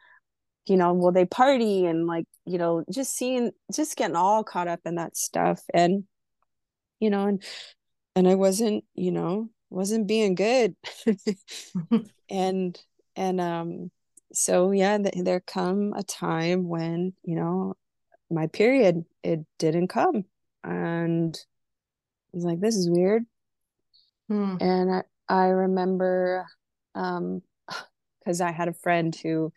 you 0.65 0.77
know 0.77 0.93
will 0.93 1.11
they 1.11 1.25
party? 1.25 1.85
And 1.85 2.07
like 2.07 2.25
you 2.45 2.57
know 2.57 2.83
just 2.91 3.15
seeing 3.15 3.51
just 3.73 3.95
getting 3.95 4.15
all 4.15 4.43
caught 4.43 4.67
up 4.67 4.81
in 4.85 4.95
that 4.95 5.15
stuff. 5.15 5.61
And 5.73 6.03
you 6.99 7.09
know 7.09 7.27
and 7.27 7.43
and 8.15 8.27
i 8.27 8.33
wasn't 8.33 8.83
you 8.95 9.11
know 9.11 9.49
wasn't 9.69 10.07
being 10.07 10.35
good. 10.35 10.75
And 12.29 12.77
and 13.15 13.39
um 13.39 13.91
so 14.33 14.71
yeah 14.71 14.97
th- 14.97 15.23
there 15.23 15.39
come 15.39 15.93
a 15.95 16.03
time 16.03 16.67
when 16.67 17.13
you 17.23 17.35
know 17.35 17.75
my 18.29 18.47
period 18.47 19.05
it 19.23 19.39
didn't 19.57 19.87
come. 19.87 20.25
And 20.63 21.37
I 21.37 22.31
was 22.33 22.43
like 22.43 22.59
this 22.59 22.75
is 22.75 22.89
weird. 22.89 23.23
Hmm. 24.27 24.57
and 24.59 24.93
i 24.93 25.03
i 25.29 25.45
remember 25.45 26.45
um 26.95 27.41
because 28.19 28.41
i 28.41 28.51
had 28.51 28.67
a 28.67 28.73
friend 28.73 29.15
who 29.15 29.53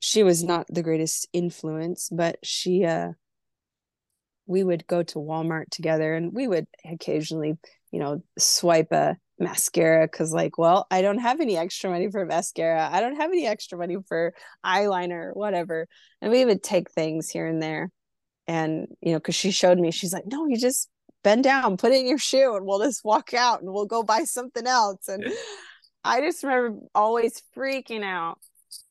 she 0.00 0.22
was 0.22 0.42
not 0.42 0.66
the 0.68 0.82
greatest 0.82 1.28
influence, 1.32 2.08
but 2.10 2.38
she 2.42 2.84
uh 2.84 3.12
we 4.46 4.64
would 4.64 4.86
go 4.88 5.02
to 5.04 5.18
Walmart 5.18 5.66
together 5.70 6.14
and 6.14 6.32
we 6.32 6.48
would 6.48 6.66
occasionally, 6.84 7.56
you 7.92 8.00
know, 8.00 8.20
swipe 8.36 8.90
a 8.90 9.16
mascara 9.40 10.06
because 10.06 10.32
like 10.32 10.58
well 10.58 10.86
i 10.90 11.00
don't 11.00 11.18
have 11.18 11.40
any 11.40 11.56
extra 11.56 11.90
money 11.90 12.10
for 12.10 12.24
mascara. 12.26 12.88
I 12.92 13.00
don't 13.00 13.16
have 13.16 13.30
any 13.30 13.46
extra 13.46 13.78
money 13.78 13.96
for 14.06 14.34
eyeliner 14.64 15.34
whatever. 15.34 15.88
And 16.20 16.30
we 16.30 16.44
would 16.44 16.62
take 16.62 16.90
things 16.90 17.30
here 17.30 17.46
and 17.46 17.62
there. 17.62 17.90
And 18.46 18.88
you 19.00 19.12
know 19.12 19.18
because 19.18 19.34
she 19.34 19.50
showed 19.50 19.78
me 19.78 19.90
she's 19.90 20.12
like 20.12 20.26
no 20.26 20.46
you 20.46 20.56
just 20.56 20.88
bend 21.24 21.44
down 21.44 21.76
put 21.76 21.92
it 21.92 22.00
in 22.00 22.06
your 22.06 22.18
shoe 22.18 22.54
and 22.56 22.66
we'll 22.66 22.82
just 22.82 23.04
walk 23.04 23.34
out 23.34 23.60
and 23.60 23.72
we'll 23.72 23.86
go 23.86 24.02
buy 24.02 24.24
something 24.24 24.66
else. 24.66 25.08
And 25.08 25.24
i 26.04 26.20
just 26.20 26.42
remember 26.42 26.78
always 26.94 27.42
freaking 27.56 28.04
out. 28.04 28.38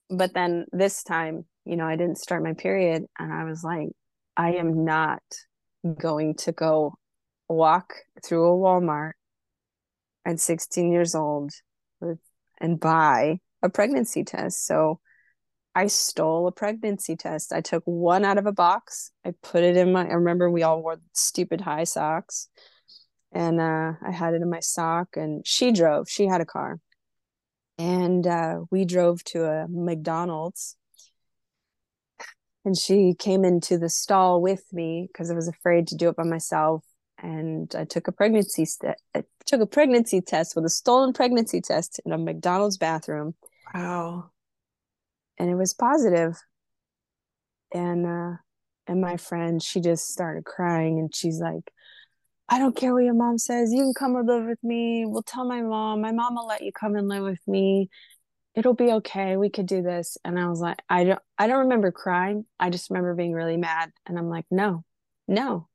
But 0.09 0.33
then 0.33 0.65
this 0.71 1.03
time 1.03 1.45
you 1.65 1.75
know 1.75 1.85
i 1.85 1.95
didn't 1.95 2.17
start 2.17 2.43
my 2.43 2.53
period 2.53 3.05
and 3.19 3.31
i 3.31 3.43
was 3.43 3.63
like 3.63 3.89
i 4.35 4.53
am 4.53 4.83
not 4.85 5.21
going 5.97 6.33
to 6.35 6.51
go 6.51 6.95
walk 7.47 7.93
through 8.23 8.47
a 8.47 8.57
walmart 8.57 9.11
at 10.25 10.39
16 10.39 10.91
years 10.91 11.15
old 11.15 11.51
with, 11.99 12.19
and 12.59 12.79
buy 12.79 13.39
a 13.61 13.69
pregnancy 13.69 14.23
test. 14.23 14.65
So 14.65 14.99
i 15.75 15.87
stole 15.87 16.47
a 16.47 16.51
pregnancy 16.51 17.15
test. 17.15 17.53
I 17.53 17.61
took 17.61 17.83
one 17.85 18.25
out 18.25 18.37
of 18.37 18.45
a 18.45 18.51
box. 18.51 19.11
I 19.25 19.33
put 19.41 19.63
it 19.63 19.77
in 19.77 19.91
my 19.91 20.07
i 20.07 20.13
remember 20.13 20.49
we 20.49 20.63
all 20.63 20.81
wore 20.81 20.97
stupid 21.13 21.61
high 21.61 21.83
socks. 21.83 22.49
And 23.31 23.61
uh, 23.61 23.93
i 24.05 24.11
had 24.11 24.33
it 24.33 24.41
in 24.41 24.49
my 24.49 24.59
sock 24.59 25.15
and 25.15 25.45
she 25.45 25.71
drove 25.71 26.09
she 26.09 26.25
had 26.25 26.41
a 26.41 26.45
car. 26.45 26.79
And 27.77 28.27
uh, 28.27 28.61
we 28.71 28.83
drove 28.83 29.23
to 29.25 29.45
a 29.45 29.67
McDonald's. 29.69 30.75
And 32.65 32.77
she 32.77 33.15
came 33.17 33.45
into 33.45 33.77
the 33.77 33.89
stall 33.89 34.41
with 34.41 34.65
me 34.73 35.07
because 35.07 35.31
I 35.31 35.33
was 35.33 35.47
afraid 35.47 35.87
to 35.87 35.95
do 35.95 36.09
it 36.09 36.17
by 36.17 36.23
myself. 36.23 36.83
And 37.21 37.73
I 37.75 37.85
took 37.85 38.07
a 38.07 38.11
pregnancy 38.11 38.65
st- 38.65 38.95
I 39.13 39.23
took 39.45 39.61
a 39.61 39.65
pregnancy 39.65 40.21
test 40.21 40.55
with 40.55 40.65
a 40.65 40.69
stolen 40.69 41.13
pregnancy 41.13 41.59
test 41.61 41.99
in 42.05 42.11
a 42.11 42.17
McDonald's 42.17 42.77
bathroom. 42.77 43.35
Wow! 43.73 44.31
And 45.37 45.49
it 45.49 45.55
was 45.55 45.73
positive. 45.73 46.37
And 47.73 48.05
uh, 48.05 48.37
and 48.87 49.01
my 49.01 49.17
friend, 49.17 49.61
she 49.61 49.81
just 49.81 50.07
started 50.07 50.45
crying, 50.45 50.97
and 50.97 51.13
she's 51.13 51.39
like, 51.39 51.71
I 52.49 52.57
don't 52.57 52.75
care 52.75 52.93
what 52.93 53.03
your 53.03 53.13
mom 53.13 53.37
says. 53.37 53.71
You 53.71 53.83
can 53.83 53.93
come 53.93 54.15
and 54.15 54.27
live 54.27 54.45
with 54.45 54.63
me. 54.63 55.05
We'll 55.05 55.21
tell 55.21 55.45
my 55.45 55.61
mom. 55.61 56.01
My 56.01 56.11
mom 56.11 56.35
will 56.35 56.47
let 56.47 56.63
you 56.63 56.71
come 56.71 56.95
and 56.95 57.07
live 57.07 57.23
with 57.23 57.47
me. 57.47 57.89
It'll 58.55 58.73
be 58.73 58.91
okay. 58.93 59.37
We 59.37 59.51
could 59.51 59.67
do 59.67 59.83
this. 59.83 60.17
And 60.25 60.39
I 60.39 60.49
was 60.49 60.59
like, 60.59 60.79
I 60.89 61.03
don't 61.03 61.21
I 61.37 61.45
don't 61.45 61.59
remember 61.59 61.91
crying. 61.91 62.45
I 62.59 62.71
just 62.71 62.89
remember 62.89 63.13
being 63.13 63.33
really 63.33 63.57
mad. 63.57 63.91
And 64.07 64.17
I'm 64.17 64.29
like, 64.29 64.45
no, 64.49 64.83
no, 65.27 65.67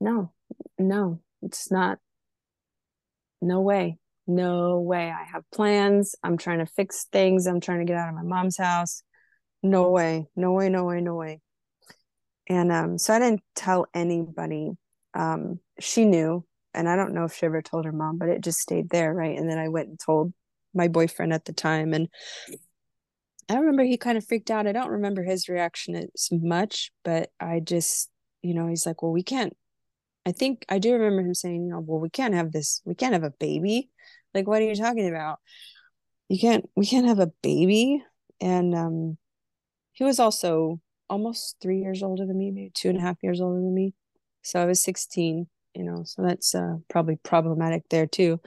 no, 0.00 0.33
no. 0.78 1.20
It's 1.42 1.70
not 1.70 1.98
no 3.40 3.60
way. 3.60 3.98
No 4.26 4.80
way. 4.80 5.10
I 5.10 5.24
have 5.24 5.44
plans. 5.52 6.14
I'm 6.22 6.38
trying 6.38 6.60
to 6.60 6.66
fix 6.66 7.06
things. 7.12 7.46
I'm 7.46 7.60
trying 7.60 7.80
to 7.80 7.84
get 7.84 7.96
out 7.96 8.08
of 8.08 8.14
my 8.14 8.22
mom's 8.22 8.56
house. 8.56 9.02
No 9.62 9.90
way. 9.90 10.26
No 10.34 10.52
way, 10.52 10.68
no 10.68 10.84
way, 10.84 11.00
no 11.00 11.14
way. 11.14 11.40
And 12.48 12.72
um, 12.72 12.98
so 12.98 13.14
I 13.14 13.18
didn't 13.18 13.42
tell 13.54 13.86
anybody. 13.94 14.72
Um, 15.14 15.60
she 15.80 16.04
knew, 16.04 16.44
and 16.72 16.88
I 16.88 16.96
don't 16.96 17.14
know 17.14 17.24
if 17.24 17.34
she 17.34 17.46
ever 17.46 17.62
told 17.62 17.84
her 17.84 17.92
mom, 17.92 18.18
but 18.18 18.28
it 18.28 18.42
just 18.42 18.58
stayed 18.58 18.90
there, 18.90 19.14
right? 19.14 19.38
And 19.38 19.48
then 19.48 19.58
I 19.58 19.68
went 19.68 19.88
and 19.88 19.98
told 19.98 20.32
my 20.74 20.88
boyfriend 20.88 21.32
at 21.32 21.44
the 21.44 21.52
time, 21.52 21.94
and 21.94 22.08
I 23.48 23.56
remember 23.56 23.84
he 23.84 23.96
kind 23.96 24.18
of 24.18 24.26
freaked 24.26 24.50
out. 24.50 24.66
I 24.66 24.72
don't 24.72 24.90
remember 24.90 25.22
his 25.22 25.48
reaction 25.48 25.94
as 25.94 26.28
much, 26.32 26.90
but 27.04 27.30
I 27.38 27.60
just, 27.60 28.10
you 28.42 28.54
know, 28.54 28.66
he's 28.66 28.86
like, 28.86 29.02
"Well, 29.02 29.12
we 29.12 29.22
can't." 29.22 29.54
I 30.26 30.32
think 30.32 30.64
I 30.68 30.78
do 30.78 30.92
remember 30.92 31.22
him 31.22 31.34
saying, 31.34 31.64
"You 31.64 31.70
know, 31.70 31.80
well, 31.80 32.00
we 32.00 32.10
can't 32.10 32.34
have 32.34 32.52
this. 32.52 32.80
We 32.84 32.94
can't 32.94 33.12
have 33.14 33.24
a 33.24 33.30
baby. 33.30 33.90
Like, 34.34 34.46
what 34.46 34.62
are 34.62 34.64
you 34.64 34.74
talking 34.74 35.08
about? 35.08 35.40
You 36.28 36.38
can't. 36.38 36.68
We 36.76 36.86
can't 36.86 37.06
have 37.06 37.20
a 37.20 37.32
baby." 37.42 38.02
And 38.40 38.74
um, 38.74 39.18
he 39.92 40.04
was 40.04 40.18
also 40.18 40.80
almost 41.08 41.56
three 41.62 41.78
years 41.80 42.02
older 42.02 42.26
than 42.26 42.38
me, 42.38 42.50
maybe 42.50 42.70
two 42.74 42.88
and 42.88 42.98
a 42.98 43.00
half 43.00 43.22
years 43.22 43.40
older 43.40 43.60
than 43.60 43.74
me. 43.74 43.94
So 44.42 44.60
I 44.60 44.66
was 44.66 44.82
16, 44.82 45.46
you 45.74 45.82
know, 45.82 46.02
so 46.04 46.22
that's 46.22 46.54
uh, 46.54 46.76
probably 46.88 47.16
problematic 47.16 47.84
there 47.88 48.06
too. 48.06 48.40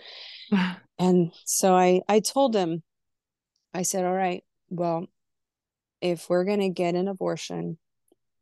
and 0.99 1.31
so 1.45 1.75
I, 1.75 2.01
I 2.07 2.19
told 2.19 2.55
him, 2.55 2.83
I 3.73 3.83
said, 3.83 4.05
all 4.05 4.13
right, 4.13 4.43
well, 4.69 5.07
if 6.01 6.29
we're 6.29 6.45
going 6.45 6.59
to 6.59 6.69
get 6.69 6.95
an 6.95 7.07
abortion, 7.07 7.77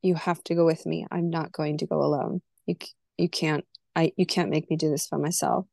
you 0.01 0.15
have 0.15 0.43
to 0.45 0.55
go 0.55 0.65
with 0.65 0.85
me. 0.85 1.05
I'm 1.09 1.29
not 1.29 1.51
going 1.51 1.77
to 1.79 1.87
go 1.87 2.01
alone. 2.01 2.41
You, 2.65 2.75
you 3.17 3.29
can't, 3.29 3.65
I, 3.95 4.11
you 4.17 4.25
can't 4.25 4.49
make 4.49 4.69
me 4.69 4.75
do 4.75 4.89
this 4.89 5.07
by 5.07 5.17
myself. 5.17 5.65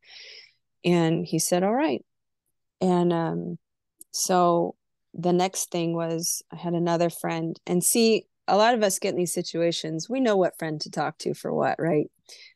And 0.84 1.26
he 1.26 1.38
said, 1.38 1.62
all 1.62 1.74
right. 1.74 2.04
And, 2.80 3.12
um, 3.12 3.58
so 4.12 4.76
the 5.14 5.32
next 5.32 5.70
thing 5.70 5.94
was 5.94 6.42
I 6.52 6.56
had 6.56 6.74
another 6.74 7.10
friend. 7.10 7.58
And 7.66 7.82
see 7.82 8.26
a 8.48 8.56
lot 8.56 8.74
of 8.74 8.82
us 8.82 8.98
get 8.98 9.10
in 9.10 9.16
these 9.16 9.32
situations 9.32 10.08
we 10.08 10.20
know 10.20 10.36
what 10.36 10.58
friend 10.58 10.80
to 10.80 10.90
talk 10.90 11.18
to 11.18 11.34
for 11.34 11.52
what 11.52 11.76
right? 11.78 12.10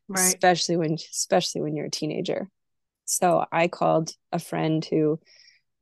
Right. 0.09 0.20
Especially 0.20 0.76
when 0.76 0.95
especially 0.95 1.61
when 1.61 1.76
you're 1.76 1.87
a 1.87 1.91
teenager. 1.91 2.49
So 3.05 3.45
i 3.53 3.68
called 3.68 4.11
a 4.32 4.39
friend 4.39 4.84
who 4.84 5.20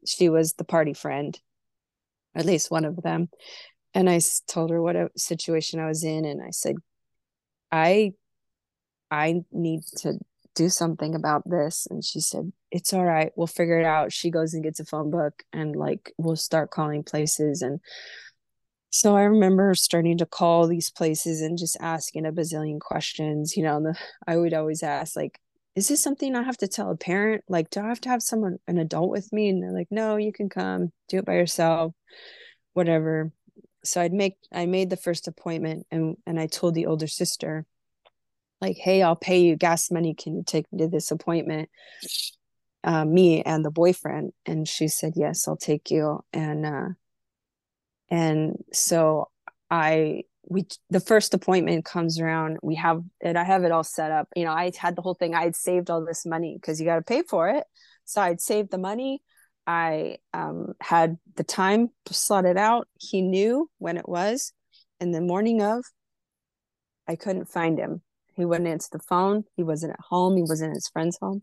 she 0.06 0.28
was 0.28 0.54
the 0.54 0.64
party 0.64 0.92
friend 0.92 1.38
at 2.34 2.44
least 2.44 2.70
one 2.70 2.84
of 2.84 3.02
them. 3.02 3.28
And 3.94 4.10
i 4.10 4.20
told 4.46 4.70
her 4.70 4.82
what 4.82 4.96
a 4.96 5.10
situation 5.16 5.80
i 5.80 5.86
was 5.86 6.04
in 6.04 6.24
and 6.24 6.42
i 6.42 6.50
said 6.50 6.76
i 7.72 8.12
i 9.14 9.42
need 9.52 9.82
to 9.96 10.18
do 10.54 10.68
something 10.68 11.14
about 11.14 11.42
this 11.48 11.86
and 11.90 12.04
she 12.04 12.20
said 12.20 12.52
it's 12.70 12.92
all 12.92 13.04
right 13.04 13.32
we'll 13.36 13.46
figure 13.46 13.80
it 13.80 13.84
out 13.84 14.12
she 14.12 14.30
goes 14.30 14.54
and 14.54 14.62
gets 14.62 14.80
a 14.80 14.84
phone 14.84 15.10
book 15.10 15.42
and 15.52 15.74
like 15.74 16.12
we'll 16.16 16.36
start 16.36 16.70
calling 16.70 17.02
places 17.02 17.62
and 17.62 17.80
so 18.94 19.16
I 19.16 19.22
remember 19.22 19.74
starting 19.74 20.18
to 20.18 20.24
call 20.24 20.68
these 20.68 20.88
places 20.88 21.40
and 21.40 21.58
just 21.58 21.76
asking 21.80 22.26
a 22.26 22.32
bazillion 22.32 22.78
questions. 22.78 23.56
You 23.56 23.64
know, 23.64 23.82
the, 23.82 23.98
I 24.24 24.36
would 24.36 24.54
always 24.54 24.84
ask, 24.84 25.16
like, 25.16 25.40
is 25.74 25.88
this 25.88 26.00
something 26.00 26.36
I 26.36 26.44
have 26.44 26.58
to 26.58 26.68
tell 26.68 26.92
a 26.92 26.96
parent? 26.96 27.42
Like, 27.48 27.70
do 27.70 27.80
I 27.80 27.88
have 27.88 28.00
to 28.02 28.08
have 28.08 28.22
someone, 28.22 28.58
an 28.68 28.78
adult 28.78 29.10
with 29.10 29.32
me? 29.32 29.48
And 29.48 29.60
they're 29.60 29.72
like, 29.72 29.88
no, 29.90 30.14
you 30.14 30.32
can 30.32 30.48
come, 30.48 30.92
do 31.08 31.18
it 31.18 31.24
by 31.24 31.34
yourself, 31.34 31.92
whatever. 32.74 33.32
So 33.82 34.00
I'd 34.00 34.12
make, 34.12 34.36
I 34.52 34.66
made 34.66 34.90
the 34.90 34.96
first 34.96 35.26
appointment 35.26 35.88
and, 35.90 36.16
and 36.24 36.38
I 36.38 36.46
told 36.46 36.76
the 36.76 36.86
older 36.86 37.08
sister, 37.08 37.66
like, 38.68 38.76
hey, 38.76 39.02
I'll 39.02 39.16
pay 39.16 39.40
you 39.40 39.56
gas 39.56 39.90
money. 39.90 40.14
Can 40.14 40.36
you 40.36 40.42
take 40.44 40.70
me 40.72 40.78
to 40.78 40.88
this 40.88 41.10
appointment? 41.10 41.68
Uh, 42.82 43.04
me 43.04 43.42
and 43.42 43.64
the 43.64 43.70
boyfriend. 43.70 44.32
And 44.44 44.68
she 44.68 44.88
said, 44.88 45.14
yes, 45.16 45.48
I'll 45.48 45.56
take 45.56 45.90
you. 45.90 46.20
And, 46.32 46.66
uh, 46.66 46.88
and 48.10 48.62
so 48.72 49.28
i 49.70 50.22
we 50.48 50.66
the 50.90 51.00
first 51.00 51.34
appointment 51.34 51.84
comes 51.84 52.20
around 52.20 52.58
we 52.62 52.74
have 52.74 53.02
it 53.20 53.36
i 53.36 53.44
have 53.44 53.64
it 53.64 53.72
all 53.72 53.84
set 53.84 54.10
up 54.10 54.28
you 54.36 54.44
know 54.44 54.52
i 54.52 54.70
had 54.78 54.94
the 54.94 55.02
whole 55.02 55.14
thing 55.14 55.34
i 55.34 55.42
had 55.42 55.56
saved 55.56 55.90
all 55.90 56.04
this 56.04 56.26
money 56.26 56.56
because 56.60 56.78
you 56.78 56.86
got 56.86 56.96
to 56.96 57.02
pay 57.02 57.22
for 57.22 57.48
it 57.48 57.64
so 58.04 58.20
i'd 58.20 58.40
saved 58.40 58.70
the 58.70 58.78
money 58.78 59.22
i 59.66 60.16
um, 60.34 60.74
had 60.80 61.16
the 61.36 61.44
time 61.44 61.88
slotted 62.10 62.58
out 62.58 62.86
he 62.98 63.22
knew 63.22 63.68
when 63.78 63.96
it 63.96 64.08
was 64.08 64.52
and 65.00 65.14
the 65.14 65.20
morning 65.20 65.62
of 65.62 65.84
i 67.08 67.16
couldn't 67.16 67.48
find 67.48 67.78
him 67.78 68.02
he 68.36 68.44
wouldn't 68.44 68.68
answer 68.68 68.88
the 68.92 68.98
phone. 68.98 69.44
He 69.56 69.62
wasn't 69.62 69.92
at 69.92 70.00
home. 70.00 70.36
He 70.36 70.42
wasn't 70.42 70.70
at 70.70 70.76
his 70.76 70.88
friend's 70.88 71.18
home. 71.20 71.42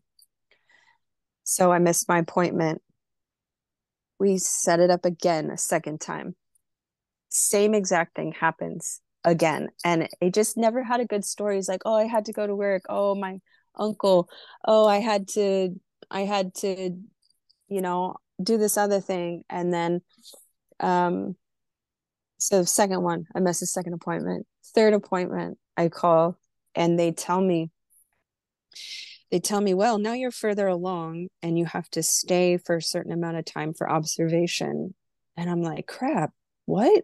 So 1.44 1.72
i 1.72 1.80
missed 1.80 2.08
my 2.08 2.20
appointment. 2.20 2.82
We 4.20 4.38
set 4.38 4.80
it 4.80 4.92
up 4.92 5.06
again 5.06 5.50
a 5.50 5.58
second 5.58 6.00
time. 6.00 6.36
Same 7.30 7.74
exact 7.74 8.16
thing 8.16 8.34
happens 8.34 9.02
again. 9.24 9.70
And 9.84 10.10
it 10.20 10.34
just 10.34 10.58
never 10.58 10.84
had 10.84 11.00
a 11.00 11.06
good 11.06 11.26
story. 11.26 11.58
It's 11.58 11.68
like 11.68 11.82
oh 11.86 11.96
i 11.96 12.06
had 12.06 12.26
to 12.26 12.34
go 12.34 12.46
to 12.46 12.56
work. 12.56 12.84
Oh 12.90 13.16
my 13.16 13.40
uncle. 13.76 14.30
Oh 14.66 14.88
i 14.88 15.00
had 15.00 15.28
to 15.30 15.80
i 16.10 16.22
had 16.22 16.54
to 16.56 16.92
you 17.68 17.82
know 17.82 18.16
do 18.42 18.58
this 18.58 18.78
other 18.78 19.02
thing. 19.02 19.44
And 19.50 19.74
then 19.74 20.02
um 20.80 21.36
so 22.38 22.64
second 22.64 23.02
one 23.04 23.26
i 23.36 23.40
missed 23.40 23.62
the 23.62 23.66
second 23.66 23.94
appointment. 23.94 24.46
Third 24.76 24.94
appointment 24.94 25.58
i 25.78 25.90
call 25.90 26.38
and 26.76 26.98
they 27.00 27.12
tell 27.12 27.42
me 27.42 27.70
they 29.32 29.40
tell 29.40 29.62
me 29.62 29.74
well 29.74 29.98
now 29.98 30.14
you're 30.14 30.32
further 30.32 30.68
along 30.68 31.28
and 31.42 31.58
you 31.58 31.66
have 31.66 31.90
to 31.90 32.04
stay 32.04 32.58
for 32.58 32.78
a 32.78 32.82
certain 32.82 33.12
amount 33.12 33.38
of 33.38 33.46
time 33.46 33.74
for 33.74 33.90
observation 33.90 34.94
and 35.38 35.50
i'm 35.50 35.62
like 35.62 35.88
crap 35.88 36.32
what 36.66 37.04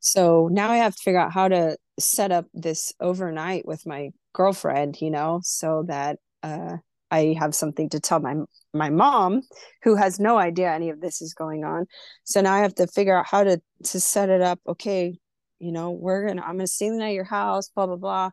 so 0.00 0.48
now 0.50 0.70
I 0.70 0.76
have 0.78 0.94
to 0.94 1.02
figure 1.02 1.20
out 1.20 1.32
how 1.32 1.48
to 1.48 1.76
set 1.98 2.32
up 2.32 2.46
this 2.54 2.92
overnight 3.00 3.66
with 3.66 3.86
my 3.86 4.10
girlfriend, 4.32 5.00
you 5.00 5.10
know, 5.10 5.40
so 5.42 5.84
that 5.88 6.18
uh, 6.42 6.76
I 7.10 7.34
have 7.38 7.54
something 7.54 7.88
to 7.90 8.00
tell 8.00 8.20
my 8.20 8.34
my 8.74 8.90
mom, 8.90 9.42
who 9.82 9.94
has 9.96 10.20
no 10.20 10.36
idea 10.38 10.72
any 10.72 10.90
of 10.90 11.00
this 11.00 11.22
is 11.22 11.34
going 11.34 11.64
on. 11.64 11.86
So 12.24 12.40
now 12.40 12.54
I 12.54 12.60
have 12.60 12.74
to 12.76 12.86
figure 12.86 13.16
out 13.16 13.26
how 13.26 13.44
to 13.44 13.60
to 13.84 14.00
set 14.00 14.28
it 14.28 14.42
up. 14.42 14.60
Okay, 14.68 15.18
you 15.58 15.72
know, 15.72 15.90
we're 15.92 16.26
gonna 16.26 16.42
I'm 16.42 16.56
gonna 16.56 16.66
stay 16.66 16.90
the 16.90 16.96
night 16.96 17.08
at 17.08 17.14
your 17.14 17.24
house, 17.24 17.70
blah 17.70 17.86
blah 17.86 17.96
blah. 17.96 18.30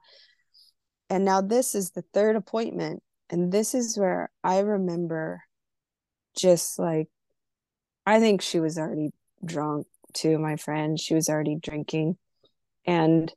And 1.13 1.25
now 1.25 1.41
this 1.41 1.75
is 1.75 1.91
the 1.91 2.03
third 2.11 2.35
appointment, 2.35 3.03
and 3.29 3.51
this 3.51 3.75
is 3.75 3.97
where 3.97 4.31
I 4.43 4.59
remember, 4.59 5.43
just 6.35 6.79
like, 6.79 7.07
I 8.03 8.19
think 8.19 8.41
she 8.41 8.59
was 8.59 8.79
already 8.79 9.11
drunk 9.45 9.85
to 10.15 10.39
my 10.39 10.55
friend. 10.55 10.99
She 10.99 11.13
was 11.13 11.29
already 11.29 11.55
drinking. 11.55 12.17
And 12.85 13.31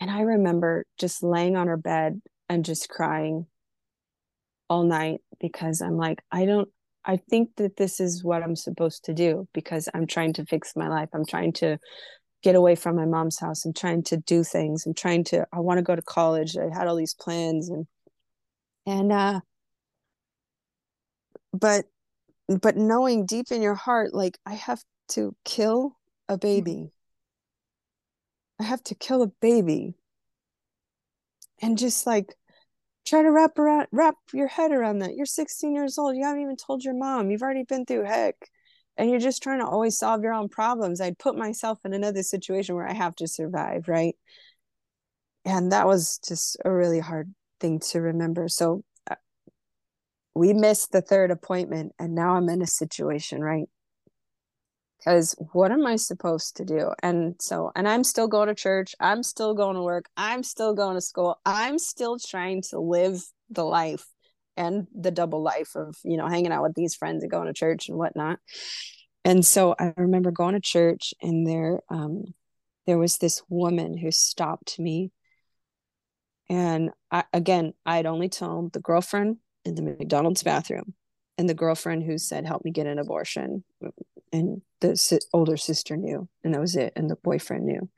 and 0.00 0.10
i 0.10 0.22
remember 0.22 0.84
just 0.98 1.22
laying 1.22 1.56
on 1.56 1.68
her 1.68 1.76
bed 1.76 2.20
and 2.48 2.64
just 2.64 2.88
crying 2.88 3.46
all 4.68 4.82
night 4.82 5.20
because 5.40 5.80
i'm 5.82 5.96
like 5.96 6.20
i 6.32 6.44
don't 6.44 6.68
i 7.04 7.16
think 7.16 7.50
that 7.56 7.76
this 7.76 8.00
is 8.00 8.24
what 8.24 8.42
i'm 8.42 8.56
supposed 8.56 9.04
to 9.04 9.14
do 9.14 9.46
because 9.52 9.88
i'm 9.94 10.06
trying 10.06 10.32
to 10.32 10.46
fix 10.46 10.74
my 10.74 10.88
life. 10.88 11.10
I'm 11.12 11.26
trying 11.26 11.52
to 11.54 11.78
get 12.42 12.54
away 12.54 12.74
from 12.74 12.96
my 12.96 13.04
mom's 13.04 13.38
house 13.38 13.64
i'm 13.64 13.72
trying 13.72 14.02
to 14.02 14.16
do 14.16 14.42
things 14.42 14.86
i'm 14.86 14.94
trying 14.94 15.24
to 15.24 15.46
i 15.52 15.60
want 15.60 15.78
to 15.78 15.82
go 15.82 15.94
to 15.94 16.02
college 16.02 16.56
i 16.56 16.72
had 16.72 16.88
all 16.88 16.96
these 16.96 17.14
plans 17.14 17.68
and 17.68 17.86
and 18.86 19.12
uh 19.12 19.40
but 21.52 21.84
but 22.48 22.76
knowing 22.76 23.26
deep 23.26 23.50
in 23.50 23.60
your 23.60 23.74
heart 23.74 24.14
like 24.14 24.38
i 24.46 24.54
have 24.54 24.82
to 25.10 25.34
kill 25.44 25.96
a 26.30 26.34
mm-hmm. 26.34 26.40
baby. 26.40 26.92
I 28.58 28.64
have 28.64 28.82
to 28.84 28.94
kill 28.94 29.22
a 29.22 29.28
baby. 29.40 29.94
And 31.60 31.76
just 31.76 32.06
like 32.06 32.34
try 33.06 33.22
to 33.22 33.30
wrap 33.30 33.58
around 33.58 33.88
wrap 33.92 34.14
your 34.32 34.48
head 34.48 34.72
around 34.72 35.00
that. 35.00 35.14
You're 35.14 35.26
16 35.26 35.74
years 35.74 35.98
old. 35.98 36.16
You 36.16 36.24
haven't 36.24 36.42
even 36.42 36.56
told 36.56 36.84
your 36.84 36.94
mom. 36.94 37.30
You've 37.30 37.42
already 37.42 37.64
been 37.64 37.84
through 37.84 38.04
heck. 38.04 38.36
And 39.00 39.08
you're 39.08 39.18
just 39.18 39.42
trying 39.42 39.60
to 39.60 39.66
always 39.66 39.96
solve 39.96 40.22
your 40.22 40.34
own 40.34 40.50
problems. 40.50 41.00
I'd 41.00 41.18
put 41.18 41.34
myself 41.34 41.78
in 41.86 41.94
another 41.94 42.22
situation 42.22 42.74
where 42.74 42.86
I 42.86 42.92
have 42.92 43.16
to 43.16 43.26
survive, 43.26 43.88
right? 43.88 44.14
And 45.46 45.72
that 45.72 45.86
was 45.86 46.18
just 46.18 46.58
a 46.66 46.70
really 46.70 47.00
hard 47.00 47.34
thing 47.60 47.80
to 47.92 48.02
remember. 48.02 48.46
So 48.50 48.84
uh, 49.10 49.14
we 50.34 50.52
missed 50.52 50.92
the 50.92 51.00
third 51.00 51.30
appointment 51.30 51.94
and 51.98 52.14
now 52.14 52.34
I'm 52.36 52.50
in 52.50 52.60
a 52.60 52.66
situation, 52.66 53.40
right? 53.40 53.70
because 54.98 55.34
what 55.52 55.72
am 55.72 55.86
I 55.86 55.96
supposed 55.96 56.56
to 56.56 56.64
do? 56.66 56.90
And 57.02 57.34
so, 57.40 57.72
and 57.74 57.88
I'm 57.88 58.04
still 58.04 58.28
going 58.28 58.48
to 58.48 58.54
church. 58.54 58.94
I'm 59.00 59.22
still 59.22 59.54
going 59.54 59.76
to 59.76 59.82
work. 59.82 60.10
I'm 60.14 60.42
still 60.42 60.74
going 60.74 60.94
to 60.94 61.00
school. 61.00 61.40
I'm 61.46 61.78
still 61.78 62.18
trying 62.18 62.60
to 62.68 62.78
live 62.78 63.24
the 63.48 63.64
life 63.64 64.04
and 64.60 64.86
the 64.94 65.10
double 65.10 65.42
life 65.42 65.74
of, 65.74 65.96
you 66.04 66.18
know, 66.18 66.28
hanging 66.28 66.52
out 66.52 66.62
with 66.62 66.74
these 66.74 66.94
friends 66.94 67.22
and 67.22 67.30
going 67.30 67.46
to 67.46 67.54
church 67.54 67.88
and 67.88 67.96
whatnot. 67.96 68.38
And 69.24 69.44
so 69.44 69.74
I 69.78 69.94
remember 69.96 70.30
going 70.30 70.54
to 70.54 70.60
church 70.60 71.14
and 71.22 71.46
there, 71.46 71.80
um, 71.88 72.34
there 72.86 72.98
was 72.98 73.16
this 73.16 73.42
woman 73.48 73.96
who 73.96 74.10
stopped 74.10 74.78
me. 74.78 75.12
And 76.50 76.90
I, 77.10 77.24
again, 77.32 77.72
I'd 77.86 78.06
only 78.06 78.28
told 78.28 78.74
the 78.74 78.80
girlfriend 78.80 79.38
in 79.64 79.76
the 79.76 79.82
McDonald's 79.82 80.42
bathroom 80.42 80.92
and 81.38 81.48
the 81.48 81.54
girlfriend 81.54 82.02
who 82.02 82.18
said, 82.18 82.44
help 82.44 82.62
me 82.62 82.70
get 82.70 82.86
an 82.86 82.98
abortion 82.98 83.64
and 84.30 84.60
the 84.80 85.20
older 85.32 85.56
sister 85.56 85.96
knew 85.96 86.28
and 86.44 86.54
that 86.54 86.60
was 86.60 86.76
it 86.76 86.92
and 86.96 87.10
the 87.10 87.16
boyfriend 87.16 87.66
knew 87.66 87.88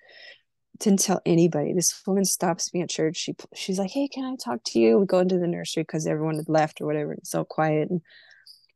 didn't 0.83 1.01
tell 1.01 1.20
anybody. 1.24 1.72
This 1.72 2.03
woman 2.07 2.24
stops 2.24 2.74
me 2.74 2.83
at 2.83 2.91
church. 2.91 3.16
She 3.16 3.35
she's 3.55 3.78
like 3.78 3.91
hey 3.91 4.09
can 4.09 4.24
i 4.24 4.37
talk 4.37 4.61
to 4.66 4.78
you? 4.78 4.99
We 4.99 5.07
go 5.07 5.20
into 5.20 5.39
the 5.39 5.47
nursery 5.47 5.85
because 5.85 6.07
everyone 6.07 6.37
had 6.37 6.49
left 6.49 6.80
or 6.80 6.87
whatever 6.87 7.12
it's 7.14 7.30
so 7.30 7.45
quiet 7.45 7.91
and 7.91 8.01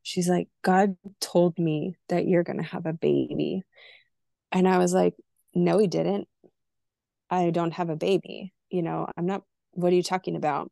she's 0.03 0.29
like 0.29 0.49
god 0.63 0.97
told 1.21 1.59
me 1.59 1.97
that 2.09 2.27
you're 2.29 2.45
to 2.45 2.63
have 2.63 2.87
a 2.87 2.93
baby. 2.93 3.63
And 4.53 4.69
i 4.69 4.79
was 4.79 4.95
like 4.95 5.15
no 5.55 5.79
he 5.79 5.87
didn't. 5.87 6.29
I 7.29 7.51
don't 7.51 7.73
have 7.73 7.91
a 7.91 7.97
baby 7.97 8.53
you 8.71 8.83
know 8.83 9.07
i'm 9.17 9.27
not 9.27 9.43
what 9.73 9.93
are 9.93 9.97
you 9.97 10.03
talking 10.03 10.37
about? 10.37 10.71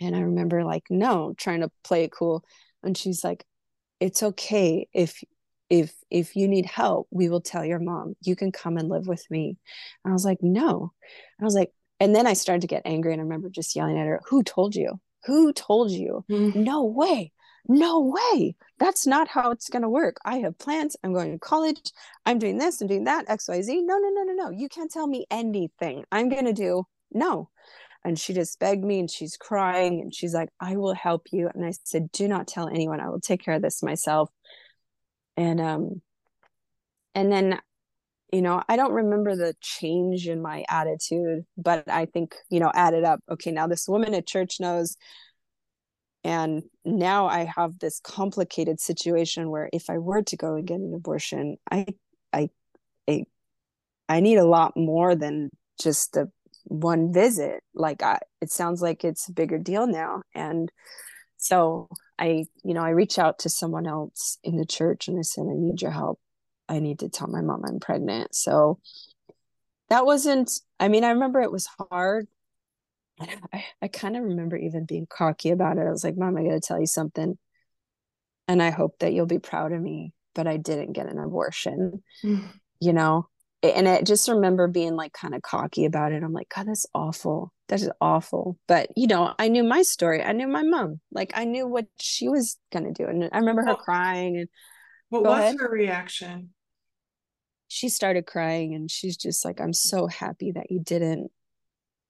And 0.00 0.16
i 0.16 0.20
remember 0.20 0.64
like 0.64 0.84
no 0.90 1.34
trying 1.36 1.60
to 1.60 1.70
play 1.84 2.04
it 2.04 2.12
cool. 2.12 2.44
And 2.82 2.96
she's 2.96 3.22
like 3.24 3.44
it's 4.00 4.22
okay 4.22 4.88
if 4.92 5.22
if 5.70 5.92
if 6.10 6.36
you 6.36 6.48
need 6.48 6.66
help 6.66 7.06
we 7.10 7.28
will 7.28 7.40
tell 7.40 7.64
your 7.64 7.78
mom 7.78 8.14
you 8.22 8.34
can 8.34 8.52
come 8.52 8.76
and 8.76 8.88
live 8.88 9.06
with 9.06 9.24
me. 9.30 9.56
And 10.04 10.12
i 10.12 10.14
was 10.14 10.24
like 10.24 10.42
no. 10.42 10.92
I 11.40 11.44
was 11.44 11.54
like 11.54 11.72
and 12.00 12.14
then 12.14 12.26
i 12.26 12.32
started 12.32 12.62
to 12.62 12.66
get 12.66 12.82
angry 12.84 13.12
and 13.12 13.20
i 13.20 13.24
remember 13.24 13.48
just 13.48 13.74
yelling 13.76 13.98
at 13.98 14.06
her 14.06 14.20
who 14.28 14.42
told 14.42 14.74
you? 14.74 15.00
Who 15.26 15.52
told 15.52 15.90
you? 15.90 16.24
Mm-hmm. 16.30 16.62
no 16.62 16.84
way. 16.84 17.32
No 17.70 18.00
way. 18.00 18.56
That's 18.78 19.06
not 19.06 19.28
how 19.28 19.50
it's 19.50 19.68
going 19.68 19.82
to 19.82 19.90
work. 19.90 20.16
I 20.24 20.38
have 20.38 20.58
plans. 20.58 20.96
I'm 21.04 21.12
going 21.12 21.32
to 21.32 21.38
college. 21.38 21.92
I'm 22.24 22.38
doing 22.38 22.56
this 22.56 22.80
and 22.80 22.88
doing 22.88 23.04
that 23.04 23.26
xyz 23.28 23.68
no 23.68 23.98
no 23.98 24.08
no 24.08 24.22
no 24.22 24.32
no. 24.32 24.50
You 24.50 24.68
can't 24.68 24.90
tell 24.90 25.06
me 25.06 25.26
anything. 25.30 26.04
I'm 26.10 26.30
going 26.30 26.46
to 26.46 26.54
do 26.54 26.84
no. 27.12 27.50
And 28.04 28.18
she 28.18 28.32
just 28.32 28.58
begged 28.58 28.84
me 28.84 29.00
and 29.00 29.10
she's 29.10 29.36
crying 29.36 30.00
and 30.00 30.14
she's 30.14 30.32
like 30.32 30.48
i 30.60 30.76
will 30.76 30.94
help 30.94 31.26
you. 31.30 31.50
And 31.54 31.64
i 31.64 31.72
said 31.84 32.10
do 32.12 32.26
not 32.26 32.48
tell 32.48 32.68
anyone. 32.68 33.00
I 33.00 33.10
will 33.10 33.20
take 33.20 33.44
care 33.44 33.54
of 33.54 33.62
this 33.62 33.82
myself 33.82 34.30
and 35.38 35.60
um 35.60 36.02
and 37.14 37.32
then 37.32 37.58
you 38.32 38.42
know 38.42 38.62
i 38.68 38.76
don't 38.76 38.92
remember 38.92 39.34
the 39.36 39.54
change 39.62 40.28
in 40.28 40.42
my 40.42 40.64
attitude 40.68 41.44
but 41.56 41.88
i 41.88 42.04
think 42.04 42.34
you 42.50 42.60
know 42.60 42.70
added 42.74 43.04
up 43.04 43.20
okay 43.30 43.52
now 43.52 43.66
this 43.66 43.88
woman 43.88 44.14
at 44.14 44.26
church 44.26 44.60
knows. 44.60 44.96
And 46.24 46.64
now 46.84 47.28
i 47.28 47.44
have 47.56 47.78
this 47.78 48.00
complicated 48.00 48.80
situation 48.80 49.50
where 49.50 49.70
if 49.72 49.88
i 49.88 49.98
were 49.98 50.22
to 50.22 50.36
go 50.36 50.56
and 50.56 50.66
get 50.66 50.80
an 50.80 50.92
abortion 50.94 51.56
i 51.70 51.86
i 52.32 52.50
i, 53.08 53.24
I 54.08 54.20
need 54.20 54.36
a 54.36 54.44
lot 54.44 54.76
more 54.76 55.14
than 55.14 55.50
just 55.80 56.12
the 56.12 56.30
one 56.68 57.12
visit. 57.12 57.62
Like 57.74 58.02
I, 58.02 58.18
it 58.40 58.50
sounds 58.50 58.80
like 58.82 59.04
it's 59.04 59.28
a 59.28 59.32
bigger 59.32 59.58
deal 59.58 59.86
now. 59.86 60.22
And 60.34 60.70
so 61.38 61.88
I, 62.18 62.44
you 62.64 62.74
know, 62.74 62.82
I 62.82 62.90
reach 62.90 63.18
out 63.18 63.40
to 63.40 63.48
someone 63.48 63.86
else 63.86 64.38
in 64.42 64.56
the 64.56 64.66
church 64.66 65.08
and 65.08 65.18
I 65.18 65.22
said, 65.22 65.46
I 65.50 65.54
need 65.54 65.80
your 65.80 65.92
help. 65.92 66.20
I 66.68 66.80
need 66.80 66.98
to 66.98 67.08
tell 67.08 67.28
my 67.28 67.40
mom 67.40 67.62
I'm 67.64 67.80
pregnant. 67.80 68.34
So 68.34 68.80
that 69.88 70.04
wasn't, 70.04 70.50
I 70.78 70.88
mean, 70.88 71.04
I 71.04 71.10
remember 71.10 71.40
it 71.40 71.52
was 71.52 71.68
hard. 71.90 72.26
I, 73.20 73.64
I 73.80 73.88
kind 73.88 74.16
of 74.16 74.24
remember 74.24 74.56
even 74.56 74.84
being 74.84 75.06
cocky 75.08 75.50
about 75.50 75.78
it. 75.78 75.86
I 75.86 75.90
was 75.90 76.04
like, 76.04 76.16
Mom, 76.16 76.36
I 76.36 76.42
got 76.42 76.50
to 76.50 76.60
tell 76.60 76.78
you 76.78 76.86
something. 76.86 77.38
And 78.46 78.62
I 78.62 78.70
hope 78.70 78.98
that 78.98 79.12
you'll 79.12 79.26
be 79.26 79.38
proud 79.38 79.72
of 79.72 79.80
me, 79.80 80.12
but 80.34 80.46
I 80.46 80.56
didn't 80.56 80.92
get 80.92 81.06
an 81.06 81.18
abortion, 81.18 82.02
mm. 82.24 82.44
you 82.80 82.92
know? 82.92 83.28
And 83.62 83.88
I 83.88 84.02
just 84.02 84.28
remember 84.28 84.68
being 84.68 84.94
like 84.94 85.12
kind 85.12 85.34
of 85.34 85.42
cocky 85.42 85.84
about 85.84 86.12
it. 86.12 86.22
I'm 86.22 86.32
like, 86.32 86.48
God, 86.54 86.68
that's 86.68 86.86
awful 86.94 87.52
that 87.68 87.80
is 87.80 87.90
awful. 88.00 88.58
But 88.66 88.90
you 88.96 89.06
know, 89.06 89.34
I 89.38 89.48
knew 89.48 89.62
my 89.62 89.82
story. 89.82 90.22
I 90.22 90.32
knew 90.32 90.48
my 90.48 90.62
mom. 90.62 91.00
Like 91.12 91.32
I 91.34 91.44
knew 91.44 91.66
what 91.66 91.86
she 92.00 92.28
was 92.28 92.56
gonna 92.72 92.92
do. 92.92 93.06
And 93.06 93.28
I 93.32 93.38
remember 93.38 93.64
her 93.64 93.76
crying 93.76 94.38
and 94.38 94.48
what 95.10 95.22
was 95.22 95.38
ahead. 95.38 95.56
her 95.60 95.68
reaction? 95.68 96.50
She 97.68 97.90
started 97.90 98.26
crying 98.26 98.74
and 98.74 98.90
she's 98.90 99.16
just 99.16 99.44
like, 99.44 99.60
I'm 99.60 99.74
so 99.74 100.06
happy 100.06 100.52
that 100.52 100.70
you 100.70 100.80
didn't. 100.80 101.30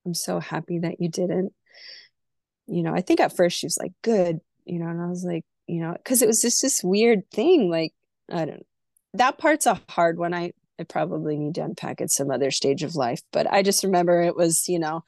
I'm 0.07 0.15
so 0.15 0.39
happy 0.39 0.79
that 0.81 1.01
you 1.01 1.09
didn't. 1.09 1.53
You 2.67 2.83
know, 2.83 2.95
I 2.95 3.01
think 3.01 3.21
at 3.21 3.35
first 3.35 3.59
she 3.59 3.67
was 3.67 3.79
like, 3.79 3.93
good, 4.03 4.39
you 4.65 4.79
know, 4.79 4.89
and 4.89 5.01
I 5.01 5.07
was 5.07 5.25
like, 5.25 5.45
you 5.67 5.81
know, 5.81 5.93
because 5.93 6.23
it 6.23 6.29
was 6.29 6.41
just 6.41 6.63
this 6.63 6.83
weird 6.85 7.29
thing. 7.31 7.71
Like, 7.71 7.93
I 8.31 8.45
don't 8.45 8.67
that 9.15 9.39
part's 9.39 9.67
a 9.67 9.81
hard 9.89 10.19
one. 10.19 10.35
I 10.35 10.53
I 10.81 10.85
probably 10.85 11.37
need 11.37 11.57
to 11.57 11.65
unpack 11.65 12.01
at 12.01 12.11
some 12.11 12.31
other 12.31 12.51
stage 12.51 12.83
of 12.83 12.95
life. 12.95 13.21
But 13.33 13.51
I 13.53 13.63
just 13.63 13.85
remember 13.85 14.23
it 14.23 14.37
was, 14.37 14.69
you 14.69 14.79
know, 14.79 15.03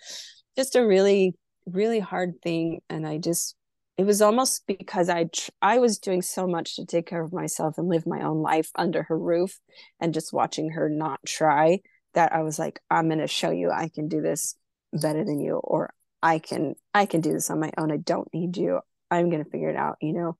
just 0.57 0.77
a 0.77 0.87
really 0.87 1.35
really 1.67 2.01
hard 2.01 2.41
thing 2.43 2.81
and 2.89 3.07
i 3.07 3.19
just 3.19 3.55
it 3.97 4.05
was 4.05 4.23
almost 4.23 4.67
because 4.67 5.09
i 5.09 5.25
tr- 5.25 5.51
i 5.63 5.79
was 5.79 5.99
doing 5.99 6.23
so 6.23 6.47
much 6.47 6.77
to 6.77 6.85
take 6.85 7.07
care 7.07 7.23
of 7.23 7.33
myself 7.33 7.79
and 7.79 7.89
live 7.89 8.07
my 8.07 8.23
own 8.23 8.43
life 8.43 8.71
under 8.75 9.03
her 9.05 9.19
roof 9.19 9.59
and 10.01 10.15
just 10.15 10.33
watching 10.33 10.71
her 10.71 10.89
not 10.89 11.21
try 11.27 11.79
that 12.15 12.33
i 12.33 12.43
was 12.43 12.59
like 12.59 12.81
i'm 12.91 13.09
going 13.09 13.19
to 13.19 13.27
show 13.27 13.51
you 13.51 13.71
i 13.71 13.89
can 13.89 14.09
do 14.09 14.21
this 14.21 14.57
better 14.93 15.25
than 15.25 15.41
you 15.41 15.57
or 15.57 15.93
i 16.23 16.39
can 16.39 16.75
i 16.95 17.07
can 17.07 17.21
do 17.21 17.33
this 17.33 17.51
on 17.51 17.61
my 17.61 17.71
own 17.77 17.93
i 17.93 17.97
don't 17.97 18.33
need 18.33 18.57
you 18.57 18.81
i'm 19.11 19.31
going 19.31 19.45
to 19.45 19.51
figure 19.51 19.71
it 19.71 19.77
out 19.77 19.97
you 20.01 20.13
know 20.13 20.37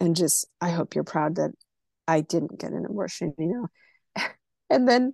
and 0.00 0.16
just 0.16 0.46
i 0.60 0.70
hope 0.70 0.94
you're 0.94 1.04
proud 1.04 1.36
that 1.36 1.50
i 2.08 2.20
didn't 2.20 2.58
get 2.58 2.72
an 2.72 2.86
abortion 2.86 3.34
you 3.38 3.48
know 3.48 3.66
and 4.70 4.88
then 4.88 5.12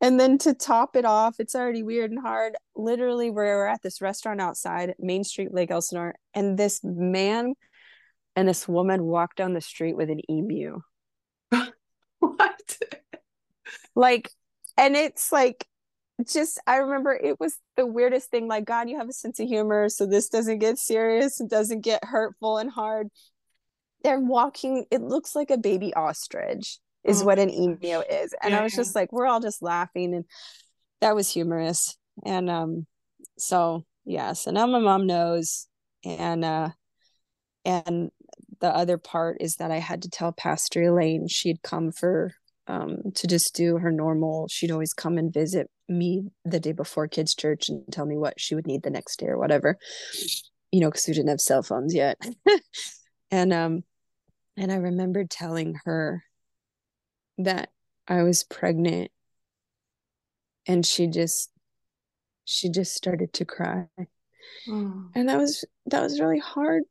and 0.00 0.18
then 0.18 0.38
to 0.38 0.54
top 0.54 0.94
it 0.94 1.04
off, 1.04 1.40
it's 1.40 1.56
already 1.56 1.82
weird 1.82 2.12
and 2.12 2.20
hard. 2.20 2.54
Literally, 2.76 3.30
we're 3.30 3.66
at 3.66 3.82
this 3.82 4.00
restaurant 4.00 4.40
outside 4.40 4.94
Main 4.98 5.24
Street, 5.24 5.52
Lake 5.52 5.72
Elsinore, 5.72 6.14
and 6.34 6.56
this 6.56 6.80
man 6.84 7.54
and 8.36 8.48
this 8.48 8.68
woman 8.68 9.02
walk 9.02 9.34
down 9.34 9.54
the 9.54 9.60
street 9.60 9.96
with 9.96 10.08
an 10.08 10.20
emu. 10.30 10.80
what? 12.20 12.78
Like, 13.96 14.30
and 14.76 14.94
it's 14.94 15.32
like, 15.32 15.66
just 16.24 16.60
I 16.64 16.76
remember 16.76 17.12
it 17.12 17.40
was 17.40 17.58
the 17.76 17.86
weirdest 17.86 18.30
thing. 18.30 18.46
Like, 18.46 18.64
God, 18.64 18.88
you 18.88 18.98
have 18.98 19.08
a 19.08 19.12
sense 19.12 19.40
of 19.40 19.48
humor, 19.48 19.88
so 19.88 20.06
this 20.06 20.28
doesn't 20.28 20.60
get 20.60 20.78
serious, 20.78 21.40
it 21.40 21.50
doesn't 21.50 21.80
get 21.80 22.04
hurtful 22.04 22.58
and 22.58 22.70
hard. 22.70 23.08
They're 24.04 24.20
walking, 24.20 24.84
it 24.92 25.00
looks 25.00 25.34
like 25.34 25.50
a 25.50 25.58
baby 25.58 25.92
ostrich 25.94 26.78
is 27.04 27.22
oh, 27.22 27.26
what 27.26 27.38
an 27.38 27.50
emu 27.50 28.00
is. 28.00 28.34
And 28.42 28.52
yeah, 28.52 28.60
I 28.60 28.62
was 28.62 28.74
just 28.74 28.94
like, 28.94 29.12
we're 29.12 29.26
all 29.26 29.40
just 29.40 29.62
laughing 29.62 30.14
and 30.14 30.24
that 31.00 31.14
was 31.14 31.32
humorous. 31.32 31.96
And 32.24 32.50
um 32.50 32.86
so 33.38 33.84
yeah, 34.04 34.32
so 34.32 34.50
now 34.50 34.66
my 34.66 34.78
mom 34.78 35.06
knows 35.06 35.66
and 36.04 36.44
uh 36.44 36.70
and 37.64 38.10
the 38.60 38.74
other 38.74 38.98
part 38.98 39.38
is 39.40 39.56
that 39.56 39.70
I 39.70 39.78
had 39.78 40.02
to 40.02 40.10
tell 40.10 40.32
Pastor 40.32 40.82
Elaine 40.82 41.28
she'd 41.28 41.62
come 41.62 41.92
for 41.92 42.32
um 42.66 43.12
to 43.14 43.26
just 43.26 43.54
do 43.54 43.78
her 43.78 43.90
normal 43.90 44.46
she'd 44.48 44.70
always 44.70 44.92
come 44.92 45.18
and 45.18 45.32
visit 45.32 45.70
me 45.88 46.24
the 46.44 46.60
day 46.60 46.72
before 46.72 47.08
kids 47.08 47.34
church 47.34 47.68
and 47.68 47.82
tell 47.90 48.04
me 48.04 48.16
what 48.16 48.38
she 48.38 48.54
would 48.54 48.66
need 48.66 48.82
the 48.82 48.90
next 48.90 49.18
day 49.18 49.26
or 49.26 49.38
whatever 49.38 49.78
you 50.70 50.80
know 50.80 50.88
because 50.90 51.06
we 51.08 51.14
didn't 51.14 51.30
have 51.30 51.40
cell 51.40 51.62
phones 51.62 51.94
yet 51.94 52.18
and 53.30 53.52
um 53.52 53.82
and 54.56 54.70
i 54.70 54.76
remembered 54.76 55.30
telling 55.30 55.74
her 55.84 56.22
that 57.38 57.70
I 58.06 58.22
was 58.22 58.44
pregnant 58.44 59.10
and 60.66 60.84
she 60.84 61.06
just 61.06 61.50
she 62.44 62.70
just 62.70 62.94
started 62.94 63.32
to 63.34 63.44
cry. 63.44 63.86
Oh. 64.68 65.04
And 65.14 65.28
that 65.28 65.38
was 65.38 65.64
that 65.86 66.02
was 66.02 66.20
really 66.20 66.38
hard 66.38 66.84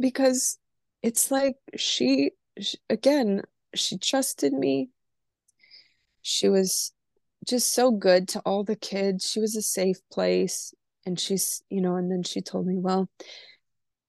because 0.00 0.58
it's 1.02 1.30
like 1.30 1.56
she, 1.76 2.32
she 2.58 2.78
again 2.88 3.42
she 3.74 3.98
trusted 3.98 4.52
me. 4.52 4.90
She 6.22 6.48
was 6.48 6.92
just 7.46 7.72
so 7.72 7.90
good 7.90 8.28
to 8.28 8.40
all 8.40 8.64
the 8.64 8.76
kids. 8.76 9.30
She 9.30 9.40
was 9.40 9.56
a 9.56 9.62
safe 9.62 9.98
place 10.10 10.74
and 11.06 11.18
she's, 11.18 11.62
you 11.70 11.80
know, 11.80 11.96
and 11.96 12.10
then 12.10 12.22
she 12.22 12.40
told 12.40 12.66
me, 12.66 12.76
"Well, 12.76 13.08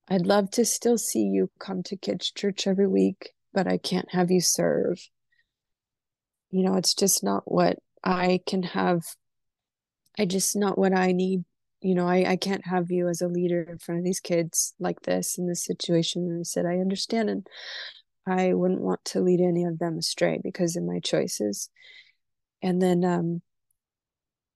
I'd 0.07 0.25
love 0.25 0.49
to 0.51 0.65
still 0.65 0.97
see 0.97 1.23
you 1.23 1.49
come 1.59 1.83
to 1.83 1.95
kids 1.95 2.31
church 2.31 2.67
every 2.67 2.87
week, 2.87 3.33
but 3.53 3.67
I 3.67 3.77
can't 3.77 4.11
have 4.11 4.31
you 4.31 4.41
serve." 4.41 4.99
You 6.51 6.63
know 6.63 6.75
it's 6.75 6.93
just 6.93 7.23
not 7.23 7.43
what 7.51 7.77
i 8.03 8.39
can 8.45 8.63
have 8.63 9.01
i 10.17 10.25
just 10.25 10.55
not 10.55 10.77
what 10.77 10.93
i 10.93 11.11
need 11.11 11.43
you 11.81 11.95
know 11.95 12.07
i 12.07 12.23
i 12.31 12.35
can't 12.35 12.65
have 12.65 12.91
you 12.91 13.07
as 13.07 13.21
a 13.21 13.27
leader 13.27 13.61
in 13.63 13.77
front 13.77 13.99
of 13.99 14.05
these 14.05 14.19
kids 14.19 14.73
like 14.79 15.01
this 15.01 15.37
in 15.37 15.47
this 15.47 15.63
situation 15.63 16.23
and 16.23 16.39
i 16.39 16.43
said 16.43 16.65
i 16.65 16.77
understand 16.77 17.29
and 17.29 17.47
I 18.27 18.53
wouldn't 18.53 18.81
want 18.81 19.03
to 19.05 19.21
lead 19.21 19.41
any 19.41 19.63
of 19.63 19.79
them 19.79 19.97
astray 19.97 20.39
because 20.43 20.75
of 20.75 20.83
my 20.83 20.99
choices. 20.99 21.69
And 22.61 22.81
then 22.81 23.03
um 23.03 23.41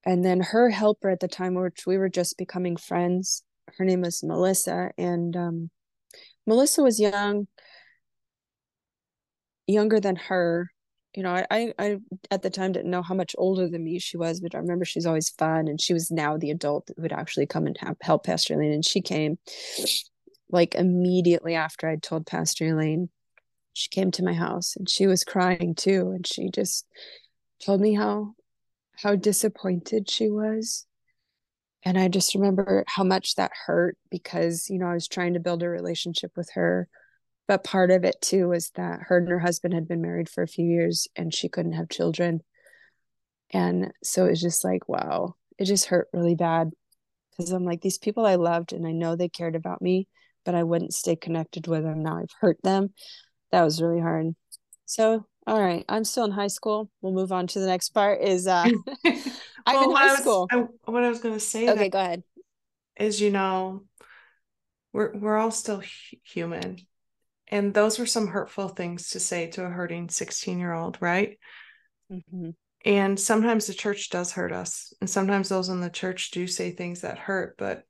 and 0.05 0.23
then 0.23 0.41
her 0.41 0.69
helper 0.69 1.09
at 1.09 1.19
the 1.19 1.27
time 1.27 1.55
which 1.55 1.85
we 1.87 1.97
were 1.97 2.09
just 2.09 2.37
becoming 2.37 2.75
friends 2.75 3.43
her 3.77 3.85
name 3.85 4.01
was 4.01 4.21
melissa 4.21 4.91
and 4.97 5.37
um 5.37 5.69
melissa 6.45 6.83
was 6.83 6.99
young 6.99 7.47
younger 9.65 10.01
than 10.01 10.17
her 10.17 10.69
you 11.15 11.23
know 11.23 11.43
I, 11.49 11.73
I 11.77 11.97
at 12.31 12.41
the 12.41 12.49
time 12.49 12.71
didn't 12.71 12.91
know 12.91 13.01
how 13.01 13.15
much 13.15 13.35
older 13.37 13.67
than 13.67 13.83
me 13.83 13.99
she 13.99 14.17
was 14.17 14.39
but 14.39 14.55
i 14.55 14.57
remember 14.57 14.85
she's 14.85 15.05
always 15.05 15.29
fun 15.29 15.67
and 15.67 15.79
she 15.79 15.93
was 15.93 16.11
now 16.11 16.37
the 16.37 16.51
adult 16.51 16.87
that 16.87 16.99
would 16.99 17.13
actually 17.13 17.45
come 17.45 17.67
and 17.67 17.77
help 18.01 18.23
pastor 18.23 18.55
elaine 18.55 18.71
and 18.71 18.85
she 18.85 19.01
came 19.01 19.37
like 20.49 20.75
immediately 20.75 21.55
after 21.55 21.87
i'd 21.87 22.03
told 22.03 22.25
pastor 22.25 22.65
elaine 22.65 23.09
she 23.73 23.89
came 23.89 24.11
to 24.11 24.23
my 24.23 24.33
house 24.33 24.75
and 24.75 24.89
she 24.89 25.07
was 25.07 25.23
crying 25.23 25.73
too 25.75 26.11
and 26.11 26.25
she 26.27 26.49
just 26.49 26.85
told 27.63 27.81
me 27.81 27.93
how 27.93 28.35
how 29.01 29.15
disappointed 29.15 30.09
she 30.09 30.29
was. 30.29 30.85
And 31.85 31.97
i 31.97 32.07
just 32.07 32.35
remember 32.35 32.85
how 32.87 33.03
much 33.03 33.35
that 33.35 33.51
hurt 33.65 33.97
because 34.09 34.69
you 34.69 34.79
know 34.79 34.87
i 34.87 34.93
was 34.93 35.07
trying 35.07 35.33
to 35.33 35.39
build 35.39 35.63
a 35.63 35.69
relationship 35.69 36.31
with 36.37 36.51
her 36.53 36.87
but 37.47 37.63
part 37.63 37.91
of 37.91 38.03
it 38.03 38.15
too 38.21 38.49
was 38.49 38.69
that 38.71 39.01
her 39.03 39.17
and 39.17 39.29
her 39.29 39.39
husband 39.39 39.73
had 39.73 39.87
been 39.87 40.01
married 40.01 40.29
for 40.29 40.43
a 40.43 40.47
few 40.47 40.65
years 40.65 41.07
and 41.15 41.33
she 41.33 41.49
couldn't 41.49 41.73
have 41.73 41.89
children. 41.89 42.41
And 43.51 43.91
so 44.03 44.25
it 44.25 44.31
was 44.31 44.41
just 44.41 44.63
like 44.63 44.87
wow 44.87 45.35
it 45.57 45.65
just 45.65 45.85
hurt 45.85 46.07
really 46.13 46.35
bad. 46.35 46.71
Because 47.31 47.51
i'm 47.51 47.65
like 47.65 47.81
these 47.81 47.97
people 47.97 48.25
i 48.25 48.35
loved 48.35 48.73
and 48.73 48.85
i 48.85 48.91
know 48.91 49.15
they 49.15 49.29
cared 49.29 49.55
about 49.55 49.81
me 49.81 50.07
but 50.45 50.53
i 50.53 50.61
wouldn't 50.61 50.93
stay 50.93 51.15
connected 51.15 51.65
with 51.67 51.83
them 51.83 52.03
now 52.03 52.17
i've 52.19 52.33
hurt 52.39 52.57
them. 52.63 52.93
That 53.51 53.63
was 53.63 53.81
really 53.81 54.01
hard. 54.01 54.27
So 54.85 55.25
all 55.45 55.59
right 55.59 55.83
i'm 55.89 56.05
still 56.05 56.25
in 56.25 56.31
high 56.31 56.47
school. 56.47 56.89
We'll 57.01 57.13
move 57.13 57.31
on 57.31 57.47
to 57.47 57.59
the 57.59 57.67
next 57.67 57.89
part 57.89 58.21
is 58.21 58.47
uh 58.47 58.69
i'm 59.05 59.75
well, 59.75 59.89
in 59.89 59.95
high 59.95 60.11
was, 60.11 60.19
school. 60.19 60.47
I, 60.51 60.65
what 60.85 61.03
i 61.03 61.09
was 61.09 61.19
going 61.19 61.33
to 61.33 61.39
say 61.39 61.69
okay 61.69 61.89
go 61.89 61.99
ahead. 61.99 62.23
is 62.99 63.19
you 63.19 63.31
know 63.31 63.83
we're 64.93 65.11
we're 65.17 65.37
all 65.37 65.51
still 65.51 65.81
human 66.23 66.77
and 67.53 67.71
those 67.71 67.99
were 67.99 68.07
some 68.07 68.27
hurtful 68.27 68.67
things 68.67 69.11
to 69.11 69.19
say 69.19 69.47
to 69.47 69.63
a 69.63 69.69
hurting 69.69 70.09
16 70.09 70.59
year 70.59 70.73
old 70.73 70.97
right 70.99 71.37
mm-hmm. 72.11 72.49
and 72.83 73.19
sometimes 73.19 73.67
the 73.67 73.73
church 73.73 74.09
does 74.09 74.31
hurt 74.31 74.51
us 74.51 74.91
and 74.99 75.09
sometimes 75.09 75.49
those 75.49 75.69
in 75.69 75.79
the 75.79 75.89
church 75.89 76.31
do 76.31 76.47
say 76.47 76.71
things 76.71 77.01
that 77.01 77.19
hurt 77.19 77.55
but 77.57 77.83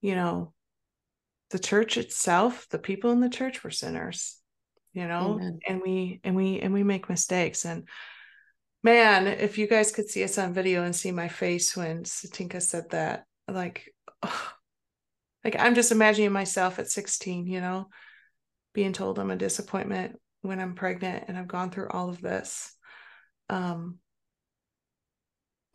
you 0.00 0.14
know 0.14 0.52
the 1.50 1.58
church 1.58 1.98
itself 1.98 2.66
the 2.70 2.78
people 2.78 3.12
in 3.12 3.20
the 3.20 3.28
church 3.28 3.62
were 3.62 3.70
sinners 3.70 4.40
you 4.94 5.06
know 5.06 5.34
Amen. 5.34 5.58
and 5.68 5.82
we 5.82 6.20
and 6.24 6.34
we 6.34 6.58
and 6.60 6.72
we 6.72 6.82
make 6.82 7.10
mistakes 7.10 7.66
and 7.66 7.86
man 8.82 9.26
if 9.26 9.58
you 9.58 9.68
guys 9.68 9.92
could 9.92 10.08
see 10.08 10.24
us 10.24 10.38
on 10.38 10.54
video 10.54 10.84
and 10.84 10.96
see 10.96 11.12
my 11.12 11.28
face 11.28 11.76
when 11.76 12.04
satinka 12.04 12.62
said 12.62 12.90
that 12.90 13.26
like 13.46 13.92
oh, 14.22 14.52
like 15.44 15.56
i'm 15.58 15.74
just 15.74 15.92
imagining 15.92 16.32
myself 16.32 16.78
at 16.78 16.90
16 16.90 17.46
you 17.46 17.60
know 17.60 17.88
being 18.74 18.92
told 18.92 19.18
I'm 19.18 19.30
a 19.30 19.36
disappointment 19.36 20.18
when 20.42 20.60
I'm 20.60 20.74
pregnant 20.74 21.24
and 21.28 21.38
I've 21.38 21.48
gone 21.48 21.70
through 21.70 21.88
all 21.88 22.10
of 22.10 22.20
this. 22.20 22.74
Um, 23.48 23.98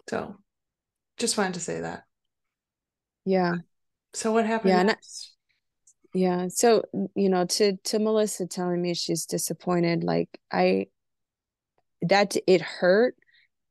so 0.10 0.36
just 1.18 1.38
wanted 1.38 1.56
to 1.56 1.60
say 1.60 1.82
that. 1.82 2.04
Yeah. 3.26 3.56
So 4.14 4.32
what 4.32 4.46
happened? 4.46 4.72
Yeah. 4.72 4.84
Next? 4.84 5.36
yeah. 6.14 6.48
So, 6.50 6.84
you 7.16 7.30
know, 7.30 7.46
to, 7.46 7.78
to 7.78 8.00
Melissa 8.00 8.46
telling 8.46 8.82
me 8.82 8.94
she's 8.94 9.26
disappointed, 9.26 10.04
like 10.04 10.30
I, 10.52 10.88
that 12.02 12.36
it 12.46 12.62
hurt, 12.62 13.16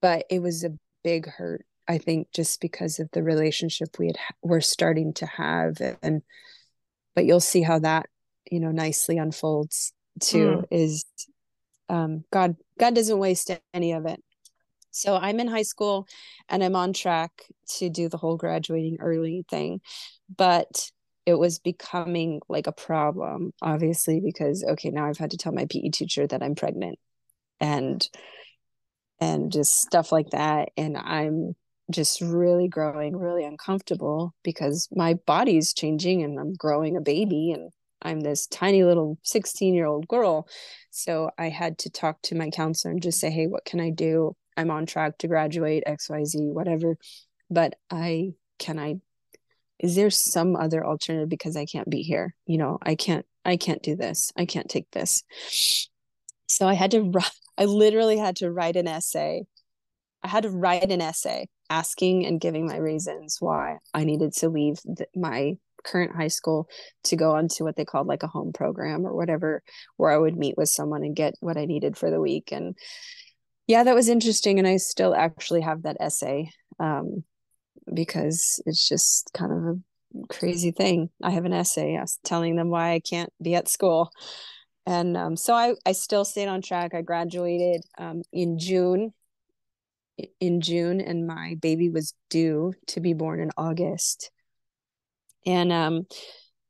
but 0.01 0.25
it 0.31 0.41
was 0.41 0.65
a 0.65 0.77
big 1.05 1.29
hurt. 1.29 1.65
I 1.87 1.99
think 1.99 2.29
just 2.33 2.61
because 2.61 2.99
of 2.99 3.09
the 3.13 3.23
relationship 3.23 3.99
we 3.99 4.09
had, 4.09 4.17
we're 4.43 4.61
starting 4.61 5.13
to 5.15 5.27
have 5.27 5.77
and, 6.03 6.23
but 7.15 7.25
you'll 7.25 7.41
see 7.41 7.63
how 7.63 7.79
that 7.81 8.07
you 8.51 8.61
know 8.61 8.71
nicely 8.71 9.19
unfolds 9.19 9.93
too 10.21 10.63
mm. 10.63 10.65
is 10.71 11.05
um, 11.89 12.25
god 12.33 12.57
god 12.79 12.95
doesn't 12.95 13.19
waste 13.19 13.51
any 13.73 13.93
of 13.93 14.07
it 14.07 14.23
so 14.91 15.17
i'm 15.17 15.41
in 15.41 15.49
high 15.49 15.63
school 15.63 16.07
and 16.49 16.63
i'm 16.63 16.77
on 16.77 16.93
track 16.93 17.31
to 17.69 17.89
do 17.89 18.09
the 18.09 18.17
whole 18.17 18.37
graduating 18.37 18.99
early 19.01 19.45
thing 19.49 19.81
but 20.35 20.91
it 21.27 21.39
was 21.39 21.59
becoming 21.59 22.41
like 22.49 22.67
a 22.67 22.73
problem 22.73 23.53
obviously 23.63 24.21
because 24.21 24.65
okay 24.65 24.91
now 24.91 25.07
i've 25.07 25.19
had 25.19 25.31
to 25.31 25.37
tell 25.37 25.53
my 25.53 25.67
pe 25.67 25.89
teacher 25.91 26.27
that 26.27 26.43
i'm 26.43 26.55
pregnant 26.55 26.99
and 27.61 28.09
and 29.21 29.53
just 29.53 29.81
stuff 29.81 30.13
like 30.13 30.31
that 30.31 30.71
and 30.77 30.97
i'm 30.97 31.55
just 31.91 32.21
really 32.21 32.69
growing 32.69 33.17
really 33.17 33.45
uncomfortable 33.45 34.35
because 34.43 34.89
my 34.95 35.15
body's 35.27 35.73
changing 35.73 36.23
and 36.23 36.39
i'm 36.39 36.55
growing 36.55 36.97
a 36.97 37.01
baby 37.01 37.51
and 37.53 37.71
I'm 38.03 38.21
this 38.21 38.47
tiny 38.47 38.85
little 38.85 39.19
16 39.23 39.75
year 39.75 39.87
old 39.87 40.09
girl. 40.09 40.49
So 40.91 41.31
I 41.39 41.49
had 41.49 41.79
to 41.79 41.91
talk 41.91 42.21
to 42.23 42.35
my 42.35 42.51
counselor 42.51 42.93
and 42.93 43.03
just 43.03 43.21
say, 43.21 43.31
hey, 43.31 43.47
what 43.47 43.65
can 43.65 43.81
I 43.81 43.91
do? 43.91 44.37
I'm 44.57 44.71
on 44.71 44.87
track 44.87 45.19
to 45.19 45.29
graduate, 45.29 45.85
XYZ, 45.87 46.53
whatever. 46.53 46.97
But 47.51 47.75
I 47.91 48.33
can 48.59 48.79
I 48.79 48.97
is 49.79 49.95
there 49.95 50.11
some 50.11 50.57
other 50.57 50.85
alternative 50.85 51.29
because 51.29 51.57
I 51.57 51.65
can't 51.65 51.89
be 51.89 52.03
here? 52.03 52.35
You 52.47 52.59
know, 52.59 52.79
I 52.83 52.95
can't 52.97 53.25
I 53.45 53.57
can't 53.57 53.83
do 53.83 53.97
this. 53.97 54.33
I 54.37 54.45
can't 54.45 54.69
take 54.69 54.91
this. 54.91 55.23
So 56.47 56.67
I 56.67 56.75
had 56.75 56.91
to 56.93 57.13
I 57.57 57.65
literally 57.65 58.19
had 58.19 58.37
to 58.37 58.51
write 58.51 58.77
an 58.77 58.89
essay. 58.89 59.45
I 60.23 60.29
had 60.29 60.43
to 60.43 60.51
write 60.51 60.91
an 60.91 61.01
essay 61.01 61.47
asking 61.71 62.27
and 62.27 62.41
giving 62.41 62.67
my 62.67 62.77
reasons 62.77 63.37
why 63.41 63.79
I 63.95 64.05
needed 64.05 64.33
to 64.35 64.49
leave 64.49 64.79
the, 64.85 65.07
my 65.15 65.57
current 65.91 66.15
high 66.15 66.29
school 66.29 66.69
to 67.05 67.17
go 67.17 67.35
on 67.35 67.49
to 67.49 67.65
what 67.65 67.77
they 67.77 67.85
called 67.85 68.07
like 68.07 68.23
a 68.23 68.29
home 68.29 68.53
program 68.53 69.07
or 69.07 69.15
whatever 69.15 69.63
where 69.97 70.11
i 70.11 70.19
would 70.19 70.37
meet 70.37 70.57
with 70.57 70.69
someone 70.69 71.03
and 71.03 71.17
get 71.17 71.35
what 71.41 71.57
i 71.57 71.65
needed 71.65 71.97
for 71.97 72.11
the 72.11 72.21
week 72.21 72.51
and 72.53 72.77
yeah 73.67 73.85
that 73.85 73.95
was 73.95 74.09
interesting 74.09 74.59
and 74.59 74.69
i 74.69 74.77
still 74.77 75.15
actually 75.15 75.61
have 75.61 75.83
that 75.83 75.97
essay 76.01 76.51
um, 76.81 77.25
because 77.93 78.63
it's 78.67 78.89
just 78.89 79.31
kind 79.35 79.53
of 79.53 79.59
a 79.59 80.27
crazy 80.29 80.71
thing. 80.71 81.11
I 81.23 81.31
have 81.31 81.45
an 81.45 81.53
essay 81.53 81.99
telling 82.25 82.57
them 82.57 82.71
why 82.71 82.93
i 82.93 83.01
can't 83.01 83.33
be 83.41 83.55
at 83.55 83.69
school. 83.69 84.11
And 84.87 85.17
um, 85.19 85.37
so 85.37 85.53
I, 85.53 85.75
I 85.85 85.93
still 85.93 86.25
stayed 86.25 86.49
on 86.49 86.63
track. 86.63 86.95
I 86.95 87.03
graduated 87.03 87.83
um, 87.99 88.23
in 88.33 88.59
june 88.59 89.13
in 90.41 90.61
june 90.61 91.01
and 91.01 91.29
my 91.29 91.57
baby 91.61 91.89
was 91.89 92.13
due 92.29 92.73
to 92.89 92.99
be 92.99 93.13
born 93.13 93.39
in 93.39 93.53
august 93.57 94.33
and 95.49 95.73
um 95.73 96.07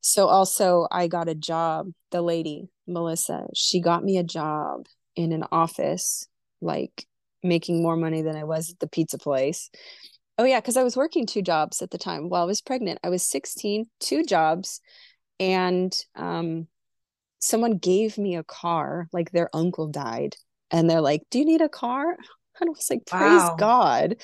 so 0.01 0.29
also 0.29 0.87
I 0.91 1.09
got 1.09 1.29
a 1.29 1.35
job, 1.35 1.89
the 2.13 2.23
lady, 2.23 2.69
Melissa, 2.87 3.47
she 3.55 3.81
got 3.81 4.05
me 4.05 4.17
a 4.19 4.23
job 4.23 4.87
in 5.17 5.33
an 5.33 5.45
office, 5.53 6.29
like 6.63 7.07
making 7.43 7.83
more 7.83 7.97
money 7.97 8.23
than 8.23 8.37
I 8.37 8.45
was 8.45 8.71
at 8.71 8.79
the 8.79 8.89
pizza 8.89 9.19
place. 9.19 9.71
Oh 10.39 10.45
yeah, 10.45 10.61
because 10.61 10.77
I 10.77 10.85
was 10.85 10.97
working 10.97 11.27
two 11.27 11.43
jobs 11.43 11.83
at 11.83 11.91
the 11.91 11.99
time 11.99 12.29
while 12.29 12.43
I 12.43 12.47
was 12.47 12.63
pregnant. 12.63 13.01
I 13.05 13.11
was 13.11 13.25
16, 13.25 13.87
two 14.01 14.25
jobs, 14.25 14.81
and 15.41 15.95
um 16.17 16.69
someone 17.41 17.79
gave 17.79 18.19
me 18.19 18.37
a 18.37 18.45
car, 18.45 19.09
like 19.13 19.33
their 19.33 19.51
uncle 19.55 19.89
died. 19.89 20.37
And 20.71 20.89
they're 20.91 21.01
like, 21.03 21.23
Do 21.31 21.39
you 21.41 21.45
need 21.47 21.63
a 21.63 21.69
car? 21.69 22.17
And 22.61 22.69
I 22.69 22.73
was 22.73 22.91
like, 22.91 23.07
praise 23.07 23.23
wow. 23.23 23.57
God. 23.59 24.17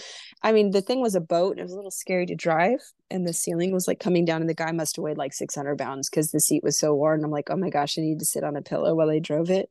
I 0.43 0.53
mean, 0.53 0.73
the 0.73 0.83
thing 0.83 1.01
was 1.01 1.15
a 1.15 1.21
boat. 1.21 1.53
and 1.53 1.61
It 1.61 1.65
was 1.65 1.73
a 1.73 1.77
little 1.77 1.91
scary 1.91 2.27
to 2.27 2.35
drive. 2.35 2.81
And 3.11 3.27
the 3.27 3.33
ceiling 3.33 3.73
was 3.73 3.87
like 3.87 4.01
coming 4.01 4.25
down, 4.25 4.41
and 4.41 4.51
the 4.51 4.55
guy 4.55 4.73
must 4.73 4.97
have 4.97 5.03
weighed 5.03 5.19
like 5.19 5.33
600 5.33 5.79
pounds 5.79 6.11
because 6.11 6.31
the 6.31 6.41
seat 6.41 6.65
was 6.65 6.79
so 6.79 6.95
worn. 6.95 7.25
I'm 7.25 7.31
like, 7.31 7.51
oh 7.51 7.57
my 7.57 7.71
gosh, 7.71 7.99
I 7.99 8.03
need 8.03 8.19
to 8.19 8.25
sit 8.25 8.45
on 8.45 8.57
a 8.57 8.63
pillow 8.63 8.95
while 8.95 9.11
I 9.11 9.19
drove 9.19 9.51
it. 9.51 9.69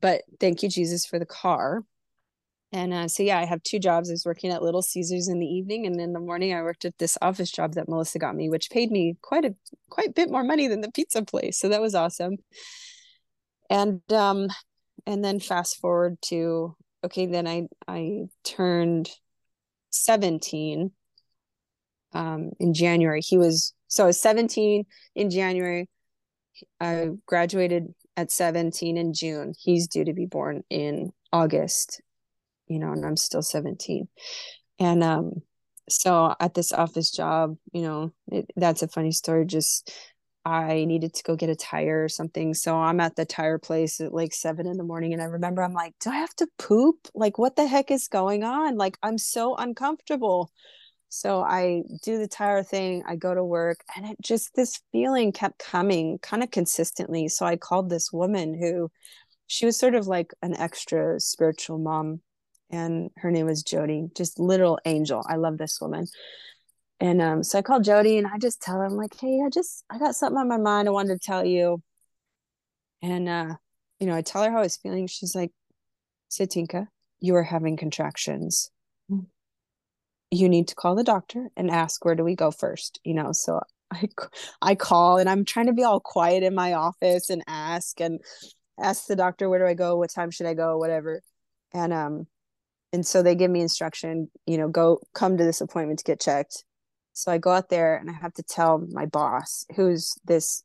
But 0.00 0.22
thank 0.40 0.62
you, 0.62 0.68
Jesus, 0.68 1.06
for 1.06 1.18
the 1.18 1.26
car. 1.26 1.82
And 2.72 2.94
uh, 2.94 3.08
so, 3.08 3.22
yeah, 3.22 3.38
I 3.38 3.44
have 3.44 3.62
two 3.62 3.78
jobs. 3.78 4.08
I 4.08 4.14
was 4.14 4.24
working 4.24 4.50
at 4.50 4.62
Little 4.62 4.80
Caesars 4.80 5.28
in 5.28 5.38
the 5.38 5.46
evening, 5.46 5.86
and 5.86 6.00
in 6.00 6.14
the 6.14 6.20
morning, 6.20 6.54
I 6.54 6.62
worked 6.62 6.86
at 6.86 6.96
this 6.98 7.18
office 7.20 7.50
job 7.50 7.74
that 7.74 7.88
Melissa 7.88 8.18
got 8.18 8.34
me, 8.34 8.48
which 8.48 8.70
paid 8.70 8.90
me 8.90 9.16
quite 9.20 9.44
a 9.44 9.54
quite 9.90 10.08
a 10.08 10.12
bit 10.12 10.30
more 10.30 10.42
money 10.42 10.68
than 10.68 10.80
the 10.80 10.90
pizza 10.90 11.22
place. 11.22 11.58
So 11.58 11.68
that 11.68 11.82
was 11.82 11.94
awesome. 11.94 12.38
And 13.68 14.00
um, 14.10 14.48
and 15.06 15.22
then 15.22 15.38
fast 15.38 15.78
forward 15.80 16.16
to 16.22 16.74
okay, 17.04 17.26
then 17.26 17.46
I 17.46 17.68
I 17.86 18.24
turned 18.44 19.10
17 19.90 20.90
um, 22.12 22.50
in 22.58 22.74
January. 22.74 23.20
He 23.20 23.38
was 23.38 23.74
so 23.88 24.04
I 24.04 24.06
was 24.08 24.20
17 24.20 24.84
in 25.14 25.30
January. 25.30 25.88
I 26.80 27.10
graduated 27.26 27.94
at 28.16 28.30
17 28.30 28.96
in 28.96 29.12
June. 29.12 29.54
He's 29.58 29.88
due 29.88 30.04
to 30.04 30.12
be 30.12 30.26
born 30.26 30.62
in 30.70 31.12
August, 31.32 32.00
you 32.66 32.78
know, 32.78 32.92
and 32.92 33.04
I'm 33.04 33.16
still 33.16 33.42
17. 33.42 34.08
And 34.78 35.02
um, 35.02 35.42
so 35.88 36.34
at 36.40 36.54
this 36.54 36.72
office 36.72 37.10
job, 37.10 37.56
you 37.72 37.82
know, 37.82 38.12
it, 38.28 38.50
that's 38.56 38.82
a 38.82 38.88
funny 38.88 39.12
story. 39.12 39.46
Just 39.46 39.92
I 40.44 40.84
needed 40.84 41.14
to 41.14 41.22
go 41.22 41.36
get 41.36 41.50
a 41.50 41.56
tire 41.56 42.04
or 42.04 42.08
something. 42.08 42.54
So 42.54 42.76
I'm 42.76 43.00
at 43.00 43.16
the 43.16 43.24
tire 43.24 43.58
place 43.58 44.00
at 44.00 44.12
like 44.12 44.34
seven 44.34 44.66
in 44.66 44.76
the 44.76 44.84
morning. 44.84 45.12
And 45.12 45.22
I 45.22 45.26
remember 45.26 45.62
I'm 45.62 45.72
like, 45.72 45.94
do 46.00 46.10
I 46.10 46.16
have 46.16 46.34
to 46.36 46.48
poop? 46.58 47.08
Like, 47.14 47.38
what 47.38 47.56
the 47.56 47.66
heck 47.66 47.90
is 47.90 48.08
going 48.08 48.42
on? 48.42 48.76
Like, 48.76 48.98
I'm 49.02 49.18
so 49.18 49.54
uncomfortable. 49.54 50.50
So 51.14 51.42
I 51.42 51.82
do 52.02 52.16
the 52.16 52.26
tire 52.26 52.62
thing, 52.62 53.02
I 53.06 53.16
go 53.16 53.34
to 53.34 53.44
work, 53.44 53.84
and 53.94 54.06
it 54.06 54.16
just 54.22 54.54
this 54.54 54.80
feeling 54.92 55.30
kept 55.30 55.58
coming 55.58 56.18
kind 56.20 56.42
of 56.42 56.50
consistently. 56.50 57.28
So 57.28 57.44
I 57.44 57.56
called 57.56 57.90
this 57.90 58.10
woman 58.10 58.58
who 58.58 58.90
she 59.46 59.66
was 59.66 59.78
sort 59.78 59.94
of 59.94 60.06
like 60.06 60.32
an 60.40 60.56
extra 60.56 61.20
spiritual 61.20 61.76
mom, 61.76 62.22
and 62.70 63.10
her 63.18 63.30
name 63.30 63.44
was 63.44 63.62
Jody, 63.62 64.08
just 64.16 64.40
little 64.40 64.78
angel. 64.86 65.22
I 65.28 65.36
love 65.36 65.58
this 65.58 65.82
woman. 65.82 66.06
And 67.02 67.20
um, 67.20 67.42
so 67.42 67.58
I 67.58 67.62
called 67.62 67.82
Jody 67.82 68.16
and 68.16 68.28
I 68.28 68.38
just 68.38 68.62
tell 68.62 68.76
her, 68.76 68.84
I'm 68.84 68.94
like, 68.94 69.18
hey, 69.18 69.40
I 69.44 69.50
just 69.50 69.84
I 69.90 69.98
got 69.98 70.14
something 70.14 70.38
on 70.38 70.46
my 70.46 70.56
mind 70.56 70.86
I 70.86 70.92
wanted 70.92 71.20
to 71.20 71.26
tell 71.26 71.44
you. 71.44 71.82
And 73.02 73.28
uh, 73.28 73.56
you 73.98 74.06
know, 74.06 74.14
I 74.14 74.22
tell 74.22 74.44
her 74.44 74.52
how 74.52 74.58
I 74.58 74.62
was 74.62 74.76
feeling. 74.76 75.08
She's 75.08 75.34
like, 75.34 75.50
Satinka, 76.30 76.86
you 77.18 77.34
are 77.34 77.42
having 77.42 77.76
contractions. 77.76 78.70
You 80.30 80.48
need 80.48 80.68
to 80.68 80.76
call 80.76 80.94
the 80.94 81.02
doctor 81.02 81.48
and 81.56 81.72
ask 81.72 82.04
where 82.04 82.14
do 82.14 82.22
we 82.22 82.36
go 82.36 82.52
first 82.52 83.00
you 83.04 83.14
know? 83.14 83.32
So 83.32 83.60
i 83.90 84.08
i 84.62 84.74
call 84.76 85.18
and 85.18 85.28
i'm 85.28 85.44
trying 85.44 85.66
to 85.66 85.72
be 85.72 85.82
all 85.82 85.98
quiet 85.98 86.44
in 86.44 86.54
my 86.54 86.72
office 86.72 87.30
and 87.30 87.42
ask 87.48 88.00
and 88.00 88.20
ask 88.80 89.06
the 89.06 89.16
doctor 89.16 89.50
where 89.50 89.58
do 89.58 89.66
i 89.66 89.74
go? 89.74 89.96
What 89.96 90.10
time 90.10 90.30
should 90.30 90.46
i 90.46 90.54
go? 90.54 90.78
whatever. 90.78 91.20
And 91.74 91.92
um 91.92 92.26
and 92.92 93.04
so 93.04 93.24
they 93.24 93.34
give 93.34 93.50
me 93.50 93.60
instruction 93.60 94.30
you 94.46 94.56
know 94.56 94.68
go 94.68 95.00
come 95.14 95.36
to 95.36 95.44
this 95.44 95.60
appointment 95.60 95.98
to 95.98 96.04
get 96.04 96.20
checked 96.20 96.64
so 97.12 97.32
i 97.32 97.38
go 97.38 97.50
out 97.50 97.68
there 97.68 97.96
and 97.96 98.10
i 98.10 98.12
have 98.12 98.34
to 98.34 98.42
tell 98.42 98.78
my 98.90 99.06
boss 99.06 99.64
who's 99.76 100.14
this 100.24 100.62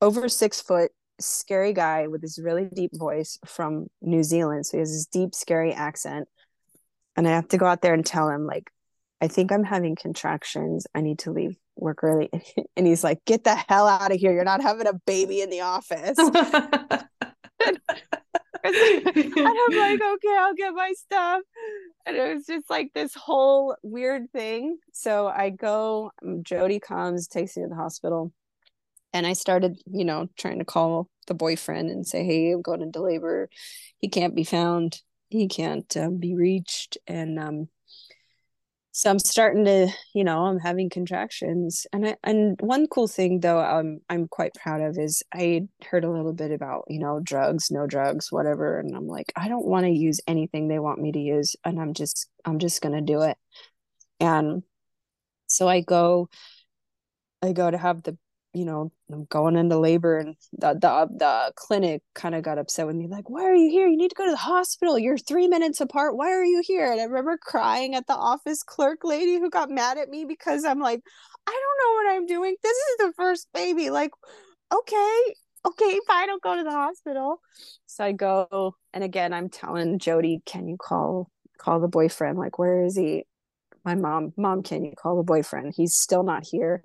over 0.00 0.28
six 0.28 0.60
foot 0.60 0.90
scary 1.20 1.72
guy 1.72 2.08
with 2.08 2.20
this 2.20 2.38
really 2.38 2.64
deep 2.64 2.90
voice 2.94 3.38
from 3.46 3.86
new 4.02 4.22
zealand 4.22 4.66
so 4.66 4.76
he 4.76 4.80
has 4.80 4.90
this 4.90 5.06
deep 5.06 5.34
scary 5.34 5.72
accent 5.72 6.28
and 7.16 7.28
I 7.28 7.32
have 7.32 7.48
to 7.48 7.58
go 7.58 7.66
out 7.66 7.82
there 7.82 7.94
and 7.94 8.04
tell 8.04 8.28
him 8.28 8.46
like, 8.46 8.70
I 9.20 9.28
think 9.28 9.52
I'm 9.52 9.64
having 9.64 9.96
contractions. 9.96 10.86
I 10.94 11.00
need 11.00 11.20
to 11.20 11.32
leave 11.32 11.56
work 11.76 12.02
early. 12.02 12.30
And 12.76 12.88
he's 12.88 13.04
like, 13.04 13.24
get 13.24 13.44
the 13.44 13.54
hell 13.54 13.86
out 13.86 14.10
of 14.10 14.18
here. 14.18 14.32
You're 14.32 14.42
not 14.42 14.60
having 14.60 14.88
a 14.88 14.94
baby 15.06 15.40
in 15.40 15.50
the 15.50 15.60
office. 15.60 16.18
and 18.64 19.36
I'm 19.36 19.78
like, 19.78 20.00
okay, 20.14 20.36
I'll 20.38 20.54
get 20.54 20.74
my 20.74 20.92
stuff. 20.96 21.42
And 22.06 22.16
it 22.16 22.34
was 22.34 22.46
just 22.46 22.68
like 22.70 22.92
this 22.94 23.14
whole 23.14 23.76
weird 23.82 24.30
thing. 24.32 24.78
So 24.92 25.26
I 25.28 25.50
go, 25.50 26.10
um, 26.24 26.42
Jody 26.42 26.80
comes, 26.80 27.28
takes 27.28 27.56
me 27.56 27.64
to 27.64 27.68
the 27.68 27.74
hospital. 27.74 28.32
And 29.12 29.26
I 29.26 29.34
started, 29.34 29.80
you 29.86 30.04
know, 30.04 30.28
trying 30.36 30.58
to 30.58 30.64
call 30.64 31.08
the 31.28 31.34
boyfriend 31.34 31.90
and 31.90 32.06
say, 32.06 32.24
hey, 32.24 32.50
I'm 32.50 32.62
going 32.62 32.82
into 32.82 33.00
labor. 33.00 33.48
He 33.98 34.08
can't 34.08 34.34
be 34.34 34.44
found 34.44 35.00
he 35.34 35.48
can't 35.48 35.96
uh, 35.96 36.10
be 36.10 36.34
reached 36.34 36.96
and 37.06 37.38
um 37.38 37.68
so 38.96 39.10
i'm 39.10 39.18
starting 39.18 39.64
to 39.64 39.88
you 40.14 40.22
know 40.22 40.44
i'm 40.46 40.60
having 40.60 40.88
contractions. 40.88 41.84
And 41.92 42.06
I, 42.08 42.16
and 42.22 42.56
one 42.60 42.86
cool 42.86 43.08
thing 43.08 43.40
though 43.40 43.60
um, 43.60 43.98
i'm 44.08 44.28
quite 44.28 44.54
proud 44.54 44.80
of 44.80 44.96
is 44.98 45.22
i 45.34 45.62
heard 45.90 46.04
a 46.04 46.10
little 46.10 46.32
bit 46.32 46.52
about 46.52 46.84
you 46.88 47.00
know 47.00 47.18
drugs 47.20 47.72
no 47.72 47.86
drugs 47.88 48.30
whatever. 48.30 48.78
And 48.78 48.94
i'm 48.96 49.08
like 49.08 49.32
i 49.36 49.48
don't 49.48 49.66
want 49.66 49.84
to 49.84 49.90
use 49.90 50.20
anything 50.28 50.68
they 50.68 50.78
want 50.78 51.00
me 51.00 51.10
to 51.10 51.18
use 51.18 51.56
and 51.64 51.80
i'm 51.80 51.92
just 51.92 52.28
i'm 52.44 52.60
just 52.60 52.80
going 52.82 52.94
to 52.94 53.00
do 53.00 53.22
it. 53.22 53.36
And 54.20 54.62
so 55.48 55.68
i 55.68 55.80
go 55.80 56.28
i 57.42 57.52
go 57.52 57.68
to 57.70 57.78
have 57.78 58.04
the 58.04 58.16
you 58.54 58.64
know, 58.64 58.92
I'm 59.12 59.24
going 59.24 59.56
into 59.56 59.78
labor 59.78 60.18
and 60.18 60.36
the 60.52 60.74
the, 60.74 61.08
the 61.18 61.52
clinic 61.56 62.02
kind 62.14 62.34
of 62.34 62.42
got 62.42 62.58
upset 62.58 62.86
with 62.86 62.96
me, 62.96 63.08
like, 63.08 63.28
why 63.28 63.42
are 63.42 63.54
you 63.54 63.68
here? 63.68 63.86
You 63.86 63.96
need 63.96 64.10
to 64.10 64.14
go 64.14 64.24
to 64.24 64.30
the 64.30 64.36
hospital. 64.36 64.98
You're 64.98 65.18
three 65.18 65.48
minutes 65.48 65.80
apart. 65.80 66.16
Why 66.16 66.30
are 66.30 66.44
you 66.44 66.62
here? 66.64 66.90
And 66.90 67.00
I 67.00 67.04
remember 67.04 67.36
crying 67.36 67.94
at 67.94 68.06
the 68.06 68.14
office 68.14 68.62
clerk 68.62 69.00
lady 69.02 69.34
who 69.38 69.50
got 69.50 69.70
mad 69.70 69.98
at 69.98 70.08
me 70.08 70.24
because 70.24 70.64
I'm 70.64 70.78
like, 70.78 71.00
I 71.46 71.50
don't 71.50 71.78
know 71.82 71.94
what 71.96 72.16
I'm 72.16 72.26
doing. 72.26 72.56
This 72.62 72.76
is 72.76 72.96
the 72.98 73.12
first 73.16 73.48
baby. 73.52 73.90
Like, 73.90 74.12
okay, 74.72 75.34
okay, 75.66 75.98
fine, 76.06 76.30
I'll 76.30 76.38
go 76.38 76.56
to 76.56 76.64
the 76.64 76.70
hospital. 76.70 77.40
So 77.86 78.04
I 78.04 78.12
go, 78.12 78.76
and 78.92 79.02
again, 79.02 79.32
I'm 79.32 79.48
telling 79.48 79.98
Jody, 79.98 80.42
can 80.46 80.68
you 80.68 80.76
call 80.76 81.28
call 81.58 81.80
the 81.80 81.88
boyfriend? 81.88 82.38
Like, 82.38 82.58
where 82.58 82.84
is 82.84 82.96
he? 82.96 83.24
My 83.84 83.94
mom, 83.96 84.32
mom, 84.36 84.62
can 84.62 84.84
you 84.84 84.92
call 84.96 85.16
the 85.16 85.22
boyfriend? 85.22 85.74
He's 85.76 85.94
still 85.94 86.22
not 86.22 86.44
here 86.46 86.82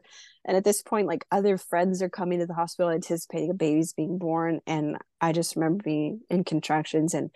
and 0.50 0.58
at 0.58 0.64
this 0.64 0.82
point 0.82 1.06
like 1.06 1.28
other 1.32 1.60
friends 1.60 2.02
are 2.02 2.10
coming 2.10 2.40
to 2.40 2.48
the 2.48 2.56
hospital 2.56 2.90
anticipating 2.90 3.52
a 3.52 3.54
baby's 3.54 3.94
being 3.94 4.18
born. 4.18 4.62
And 4.66 4.98
i 5.22 5.32
just 5.32 5.56
remember 5.56 5.84
being 5.84 6.22
in 6.28 6.44
contractions 6.44 7.14
and 7.14 7.30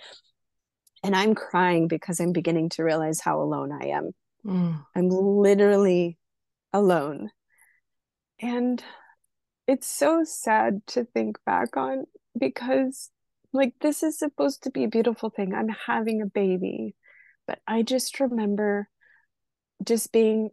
and 1.04 1.16
i'm 1.16 1.36
crying 1.36 1.88
because 1.88 2.20
i'm 2.20 2.34
beginning 2.34 2.70
to 2.70 2.84
realize 2.84 3.22
how 3.22 3.40
alone 3.40 3.72
i 3.72 3.90
am. 3.90 4.12
Mm. 4.44 4.84
i'm 4.96 5.10
literally 5.10 6.18
alone. 6.74 7.30
And 8.42 8.84
it's 9.68 9.88
so 9.88 10.24
sad 10.24 10.82
to 10.88 11.06
think 11.06 11.38
back 11.46 11.78
on 11.78 12.06
because 12.38 13.12
like 13.54 13.76
this 13.80 14.02
is 14.02 14.18
supposed 14.18 14.64
to 14.64 14.72
be 14.72 14.86
a 14.86 14.90
beautiful 14.90 15.30
thing. 15.30 15.54
I'm 15.54 15.70
having 15.70 16.24
a 16.24 16.26
baby. 16.26 16.96
But 17.46 17.60
i 17.68 17.84
just 17.84 18.20
remember 18.20 18.90
just 19.86 20.12
being 20.12 20.50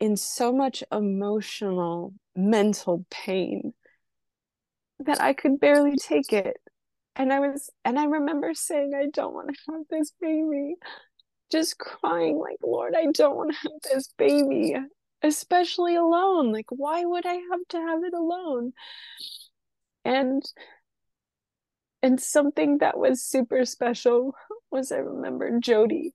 in 0.00 0.16
so 0.16 0.52
much 0.52 0.84
emotional, 0.92 2.14
mental 2.36 3.04
pain 3.10 3.74
that 5.00 5.20
I 5.20 5.32
could 5.32 5.60
barely 5.60 5.96
take 5.96 6.32
it. 6.32 6.56
And 7.16 7.32
I 7.32 7.40
was, 7.40 7.70
and 7.84 7.98
I 7.98 8.04
remember 8.04 8.54
saying, 8.54 8.92
I 8.94 9.06
don't 9.12 9.34
want 9.34 9.48
to 9.48 9.72
have 9.72 9.82
this 9.90 10.12
baby. 10.20 10.76
Just 11.50 11.78
crying, 11.78 12.38
like, 12.38 12.58
Lord, 12.62 12.94
I 12.96 13.06
don't 13.12 13.36
want 13.36 13.50
to 13.52 13.56
have 13.56 13.92
this 13.92 14.12
baby, 14.18 14.76
especially 15.22 15.96
alone. 15.96 16.52
Like, 16.52 16.66
why 16.70 17.04
would 17.04 17.26
I 17.26 17.34
have 17.34 17.66
to 17.70 17.78
have 17.78 18.04
it 18.04 18.14
alone? 18.14 18.72
And 20.04 20.42
and 22.02 22.20
something 22.20 22.78
that 22.78 22.96
was 22.96 23.24
super 23.24 23.64
special 23.64 24.34
was 24.70 24.92
I 24.92 24.98
remember 24.98 25.58
Jody 25.58 26.14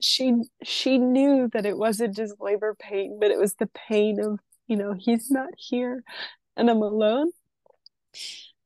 she 0.00 0.34
she 0.62 0.98
knew 0.98 1.48
that 1.52 1.66
it 1.66 1.76
wasn't 1.76 2.14
just 2.14 2.40
labor 2.40 2.74
pain 2.78 3.18
but 3.20 3.30
it 3.30 3.38
was 3.38 3.54
the 3.54 3.68
pain 3.88 4.20
of 4.20 4.38
you 4.66 4.76
know 4.76 4.94
he's 4.98 5.30
not 5.30 5.48
here 5.56 6.02
and 6.56 6.70
i'm 6.70 6.82
alone. 6.82 7.30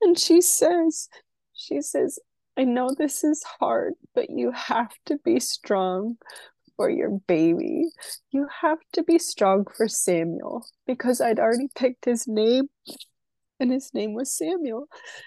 And 0.02 0.18
she 0.18 0.40
says 0.40 1.08
she 1.52 1.80
says 1.82 2.18
i 2.56 2.64
know 2.64 2.94
this 2.96 3.22
is 3.22 3.44
hard 3.44 3.94
but 4.14 4.30
you 4.30 4.50
have 4.52 4.90
to 5.06 5.18
be 5.24 5.38
strong 5.40 6.16
for 6.76 6.88
your 6.88 7.10
baby. 7.26 7.84
You 8.30 8.46
have 8.62 8.78
to 8.94 9.02
be 9.02 9.18
strong 9.18 9.66
for 9.76 9.86
samuel 9.86 10.66
because 10.86 11.20
i'd 11.20 11.38
already 11.38 11.68
picked 11.76 12.06
his 12.06 12.26
name 12.26 12.68
and 13.60 13.70
his 13.70 13.92
name 13.92 14.14
was 14.14 14.36
samuel. 14.36 14.86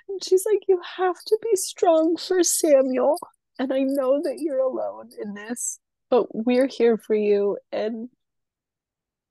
And 0.10 0.24
she's 0.24 0.46
like 0.52 0.64
you 0.68 0.82
have 0.98 1.18
to 1.28 1.38
be 1.44 1.56
strong 1.56 2.18
for 2.18 2.44
samuel. 2.44 3.20
And 3.60 3.72
i 3.72 3.80
know 3.82 4.20
that 4.24 4.40
you're 4.40 4.60
alone 4.60 5.12
in 5.22 5.36
this 5.36 5.80
but 6.14 6.28
we're 6.32 6.68
here 6.68 6.96
for 6.96 7.16
you. 7.16 7.58
And 7.72 8.08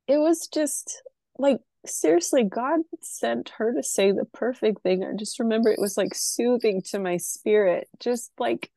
it 0.09 0.19
was 0.19 0.49
just 0.53 1.01
like 1.39 1.59
seriously 1.87 2.43
god 2.43 2.81
sent 3.01 3.53
her 3.57 3.73
to 3.73 3.85
say 3.85 4.11
the 4.11 4.25
perfect 4.25 4.83
thing. 4.83 5.05
I 5.05 5.17
just 5.17 5.39
remember 5.39 5.71
it 5.71 5.79
was 5.79 5.97
like 5.97 6.13
soothing 6.13 6.83
to 6.87 6.99
my 6.99 7.19
spirit. 7.19 7.87
Just 8.01 8.33
like 8.37 8.73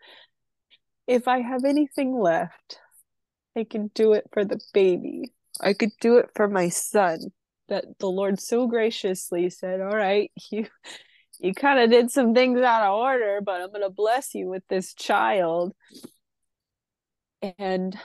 if 1.08 1.28
i 1.28 1.39
have 1.39 1.66
anything 1.66 2.16
left 2.16 2.80
i 3.56 3.64
can 3.64 3.89
do 3.95 4.14
it 4.14 4.26
for 4.32 4.45
the 4.45 4.60
baby. 4.72 5.34
I 5.60 5.74
could 5.74 5.91
do 5.99 6.18
it 6.18 6.30
for 6.36 6.47
my 6.47 6.70
son 6.70 7.32
that 7.70 7.86
the 7.97 8.08
lord 8.08 8.39
so 8.39 8.68
graciously 8.68 9.49
said 9.49 9.82
all 9.82 9.95
right 9.95 10.32
you 10.51 10.68
you 11.39 11.56
kind 11.56 11.80
of 11.80 11.89
did 11.89 12.12
some 12.12 12.36
things 12.36 12.62
out 12.62 12.84
of 12.84 12.93
order 12.93 13.39
but 13.43 13.62
i'm 13.62 13.70
going 13.70 13.82
to 13.82 13.89
bless 13.89 14.36
you 14.36 14.47
with 14.47 14.64
this 14.70 14.93
child 14.93 15.74
and 17.58 17.98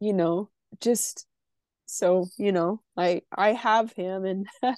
you 0.00 0.12
know 0.12 0.50
just 0.80 1.26
so 1.86 2.26
you 2.38 2.52
know 2.52 2.80
i 2.96 3.22
i 3.36 3.52
have 3.52 3.92
him 3.92 4.24
and 4.24 4.46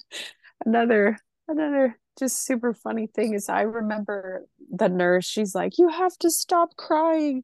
another 0.65 1.17
another 1.47 1.97
just 2.17 2.45
super 2.45 2.73
funny 2.73 3.07
thing 3.07 3.33
is 3.33 3.49
i 3.49 3.61
remember 3.61 4.45
the 4.71 4.89
nurse 4.89 5.25
she's 5.25 5.55
like 5.55 5.77
you 5.77 5.89
have 5.89 6.17
to 6.17 6.29
stop 6.29 6.75
crying 6.77 7.43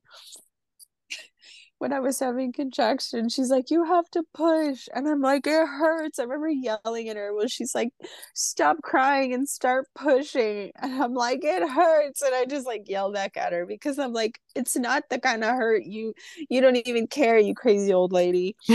when 1.80 1.92
I 1.94 2.00
was 2.00 2.20
having 2.20 2.54
contractions. 2.54 3.34
She's 3.34 3.50
like, 3.50 3.70
You 3.70 3.84
have 3.84 4.10
to 4.12 4.24
push. 4.34 4.88
And 4.94 5.08
I'm 5.08 5.22
like, 5.22 5.48
It 5.48 5.68
hurts. 5.68 6.20
I 6.20 6.24
remember 6.24 6.50
yelling 6.50 7.10
at 7.10 7.18
her 7.18 7.34
Well, 7.34 7.48
she's 7.48 7.76
like, 7.76 7.90
Stop 8.34 8.82
crying 8.82 9.34
and 9.34 9.48
start 9.48 9.88
pushing. 9.96 10.72
And 10.82 11.02
I'm 11.02 11.14
like, 11.14 11.44
It 11.44 11.68
hurts. 11.68 12.22
And 12.22 12.34
I 12.34 12.46
just 12.46 12.66
like 12.66 12.90
yell 12.90 13.12
back 13.12 13.38
at 13.38 13.54
her 13.54 13.66
because 13.66 14.00
I'm 14.00 14.14
like, 14.14 14.40
It's 14.56 14.76
not 14.76 15.04
the 15.10 15.20
kind 15.20 15.44
of 15.44 15.56
hurt 15.56 15.84
you 15.86 16.14
you 16.50 16.62
don't 16.62 16.78
even 16.88 17.08
care, 17.08 17.38
you 17.38 17.56
crazy 17.56 17.94
old 17.94 18.12
lady. 18.12 18.56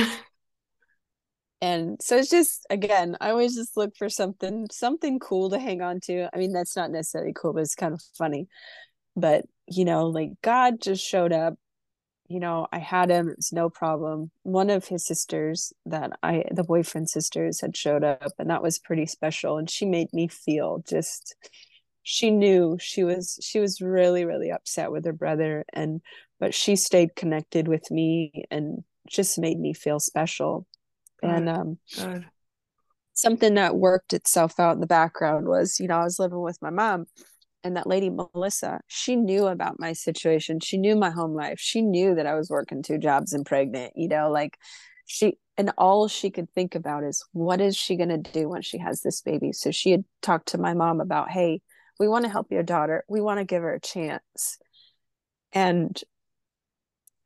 and 1.60 2.00
so 2.00 2.16
it's 2.16 2.30
just 2.30 2.66
again 2.70 3.16
i 3.20 3.30
always 3.30 3.54
just 3.54 3.76
look 3.76 3.94
for 3.96 4.08
something 4.08 4.66
something 4.70 5.18
cool 5.18 5.50
to 5.50 5.58
hang 5.58 5.82
on 5.82 6.00
to 6.00 6.28
i 6.34 6.38
mean 6.38 6.52
that's 6.52 6.76
not 6.76 6.90
necessarily 6.90 7.32
cool 7.34 7.52
but 7.52 7.60
it's 7.62 7.74
kind 7.74 7.92
of 7.92 8.02
funny 8.16 8.48
but 9.16 9.44
you 9.66 9.84
know 9.84 10.06
like 10.06 10.30
god 10.42 10.80
just 10.80 11.04
showed 11.04 11.32
up 11.32 11.54
you 12.30 12.38
know 12.38 12.68
i 12.72 12.78
had 12.78 13.10
him 13.10 13.28
it 13.28 13.36
was 13.36 13.52
no 13.52 13.68
problem 13.68 14.30
one 14.44 14.70
of 14.70 14.86
his 14.86 15.04
sisters 15.04 15.72
that 15.84 16.12
i 16.22 16.44
the 16.52 16.62
boyfriend 16.62 17.10
sisters 17.10 17.60
had 17.60 17.76
showed 17.76 18.04
up 18.04 18.32
and 18.38 18.48
that 18.48 18.62
was 18.62 18.78
pretty 18.78 19.04
special 19.04 19.58
and 19.58 19.68
she 19.68 19.84
made 19.84 20.06
me 20.12 20.28
feel 20.28 20.82
just 20.88 21.34
she 22.04 22.30
knew 22.30 22.78
she 22.80 23.02
was 23.02 23.36
she 23.42 23.58
was 23.58 23.80
really 23.80 24.24
really 24.24 24.50
upset 24.50 24.92
with 24.92 25.04
her 25.04 25.12
brother 25.12 25.64
and 25.72 26.00
but 26.38 26.54
she 26.54 26.76
stayed 26.76 27.16
connected 27.16 27.66
with 27.66 27.90
me 27.90 28.44
and 28.50 28.84
just 29.08 29.36
made 29.36 29.58
me 29.58 29.74
feel 29.74 29.98
special 29.98 30.66
Good. 31.20 31.30
and 31.30 31.48
um 31.48 31.78
Good. 31.96 32.26
something 33.12 33.54
that 33.54 33.74
worked 33.74 34.12
itself 34.12 34.60
out 34.60 34.74
in 34.74 34.80
the 34.80 34.86
background 34.86 35.48
was 35.48 35.80
you 35.80 35.88
know 35.88 35.98
i 35.98 36.04
was 36.04 36.20
living 36.20 36.40
with 36.40 36.62
my 36.62 36.70
mom 36.70 37.06
and 37.62 37.76
that 37.76 37.86
lady 37.86 38.10
melissa 38.10 38.80
she 38.86 39.16
knew 39.16 39.46
about 39.46 39.78
my 39.78 39.92
situation. 39.92 40.60
She 40.60 40.78
knew 40.78 40.96
my 40.96 41.10
home 41.10 41.34
life. 41.34 41.58
She 41.60 41.82
knew 41.82 42.14
that 42.14 42.26
i 42.26 42.34
was 42.34 42.50
working 42.50 42.82
two 42.82 42.98
jobs 42.98 43.32
and 43.32 43.44
pregnant 43.44 43.92
you 43.96 44.08
know 44.08 44.30
like 44.30 44.58
she 45.06 45.38
and 45.56 45.72
all 45.76 46.08
she 46.08 46.30
could 46.30 46.50
think 46.54 46.74
about 46.74 47.04
is 47.04 47.24
what 47.32 47.60
is 47.60 47.76
she 47.76 47.96
going 47.96 48.08
to 48.08 48.16
do 48.16 48.48
when 48.48 48.62
she 48.62 48.78
has 48.78 49.02
this 49.02 49.20
baby? 49.20 49.52
So 49.52 49.70
she 49.70 49.90
had 49.90 50.04
talked 50.22 50.48
to 50.48 50.58
my 50.58 50.72
mom 50.72 51.00
about 51.00 51.30
hey 51.30 51.60
we 51.98 52.08
want 52.08 52.24
to 52.24 52.30
help 52.30 52.50
your 52.50 52.62
daughter. 52.62 53.04
We 53.08 53.20
want 53.20 53.40
to 53.40 53.44
give 53.44 53.62
her 53.62 53.74
a 53.74 53.80
chance. 53.80 54.58
And 55.52 56.00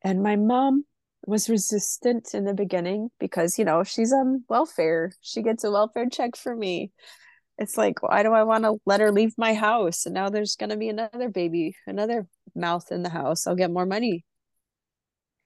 and 0.01 0.21
my 0.21 0.35
mom 0.35 0.83
was 1.25 1.49
resistant 1.49 2.33
in 2.33 2.43
the 2.43 2.53
beginning 2.53 3.09
because 3.19 3.57
you 3.57 3.65
know 3.65 3.83
she's 3.83 4.11
on 4.11 4.43
welfare. 4.49 5.13
She 5.21 5.41
gets 5.41 5.63
a 5.63 5.71
welfare 5.71 6.09
check 6.09 6.35
for 6.35 6.55
me 6.55 6.91
it's 7.57 7.77
like 7.77 8.03
why 8.03 8.23
do 8.23 8.33
i 8.33 8.43
want 8.43 8.63
to 8.63 8.77
let 8.85 8.99
her 8.99 9.11
leave 9.11 9.33
my 9.37 9.53
house? 9.53 10.05
And 10.05 10.13
now 10.13 10.29
there's 10.29 10.55
going 10.55 10.71
to 10.71 10.77
be 10.77 10.89
another 10.89 11.29
baby 11.29 11.75
another 11.87 12.27
mouth 12.55 12.91
in 12.91 13.03
the 13.03 13.09
house. 13.09 13.47
I'll 13.47 13.55
get 13.55 13.71
more 13.71 13.85
money. 13.85 14.25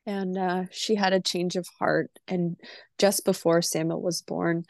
And 0.06 0.38
uh, 0.38 0.64
she 0.72 0.96
had 0.96 1.14
a 1.14 1.20
change 1.20 1.56
of 1.56 1.68
heart 1.78 2.10
and 2.28 2.56
just 2.98 3.26
before 3.26 3.62
samuel 3.62 4.02
was 4.02 4.22
born 4.22 4.66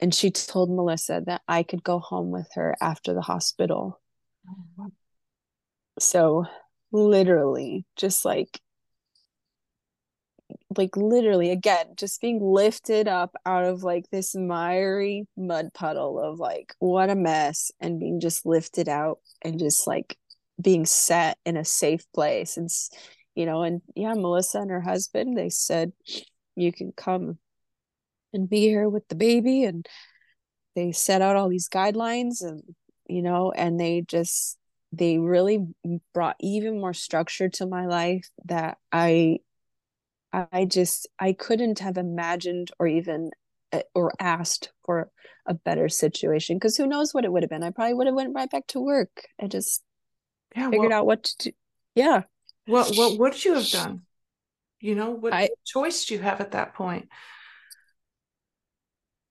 and 0.00 0.14
she 0.14 0.30
told 0.30 0.70
melissa 0.70 1.22
that 1.26 1.42
i 1.48 1.62
could 1.62 1.82
go 1.82 1.98
home 1.98 2.30
with 2.30 2.48
her 2.54 2.76
after 2.80 3.12
the 3.14 3.20
hospital. 3.20 4.00
So 5.98 6.46
literally 6.92 7.84
just 7.96 8.24
like 8.24 8.60
like 10.76 10.96
literally 10.96 11.50
again 11.50 11.86
just 11.96 12.20
being 12.20 12.40
lifted 12.42 13.08
up 13.08 13.34
out 13.46 13.64
of 13.64 13.82
like 13.82 14.04
this 14.10 14.34
miry 14.34 15.26
mud 15.36 15.70
puddle 15.72 16.18
of 16.18 16.38
like 16.38 16.74
what 16.78 17.08
a 17.08 17.14
mess 17.14 17.70
and 17.80 17.98
being 17.98 18.20
just 18.20 18.44
lifted 18.44 18.88
out 18.88 19.18
and 19.42 19.58
just 19.58 19.86
like 19.86 20.16
being 20.60 20.84
set 20.84 21.38
in 21.46 21.56
a 21.56 21.64
safe 21.64 22.04
place. 22.12 22.56
And 22.56 22.68
you 23.38 23.46
know 23.46 23.62
and 23.62 23.80
yeah 23.94 24.14
melissa 24.14 24.58
and 24.58 24.70
her 24.70 24.80
husband 24.80 25.38
they 25.38 25.48
said 25.48 25.92
you 26.56 26.72
can 26.72 26.90
come 26.90 27.38
and 28.32 28.50
be 28.50 28.62
here 28.62 28.88
with 28.88 29.06
the 29.08 29.14
baby 29.14 29.62
and 29.62 29.86
they 30.74 30.90
set 30.90 31.22
out 31.22 31.36
all 31.36 31.48
these 31.48 31.68
guidelines 31.68 32.42
and 32.42 32.62
you 33.06 33.22
know 33.22 33.52
and 33.52 33.78
they 33.78 34.02
just 34.06 34.58
they 34.90 35.18
really 35.18 35.64
brought 36.12 36.34
even 36.40 36.80
more 36.80 36.92
structure 36.92 37.48
to 37.48 37.64
my 37.64 37.86
life 37.86 38.28
that 38.46 38.76
i 38.90 39.38
I 40.32 40.66
just 40.66 41.08
I 41.18 41.32
couldn't 41.32 41.78
have 41.78 41.96
imagined 41.96 42.70
or 42.78 42.86
even 42.86 43.30
uh, 43.72 43.80
or 43.94 44.12
asked 44.20 44.72
for 44.84 45.10
a 45.46 45.54
better 45.54 45.88
situation 45.88 46.56
because 46.56 46.76
who 46.76 46.86
knows 46.86 47.14
what 47.14 47.24
it 47.24 47.32
would 47.32 47.42
have 47.42 47.50
been. 47.50 47.62
I 47.62 47.70
probably 47.70 47.94
would 47.94 48.06
have 48.06 48.16
went 48.16 48.34
right 48.34 48.50
back 48.50 48.66
to 48.68 48.80
work. 48.80 49.10
I 49.40 49.46
just 49.46 49.82
yeah, 50.54 50.70
figured 50.70 50.92
out 50.92 51.06
what 51.06 51.24
to 51.24 51.50
do. 51.50 51.56
Yeah. 51.94 52.22
What 52.66 52.94
what 52.96 53.18
would 53.18 53.44
you 53.44 53.54
have 53.54 53.68
done? 53.68 54.02
You 54.80 54.94
know, 54.94 55.10
what 55.10 55.32
I, 55.32 55.50
choice 55.66 56.04
do 56.04 56.14
you 56.14 56.20
have 56.20 56.40
at 56.40 56.52
that 56.52 56.74
point? 56.74 57.08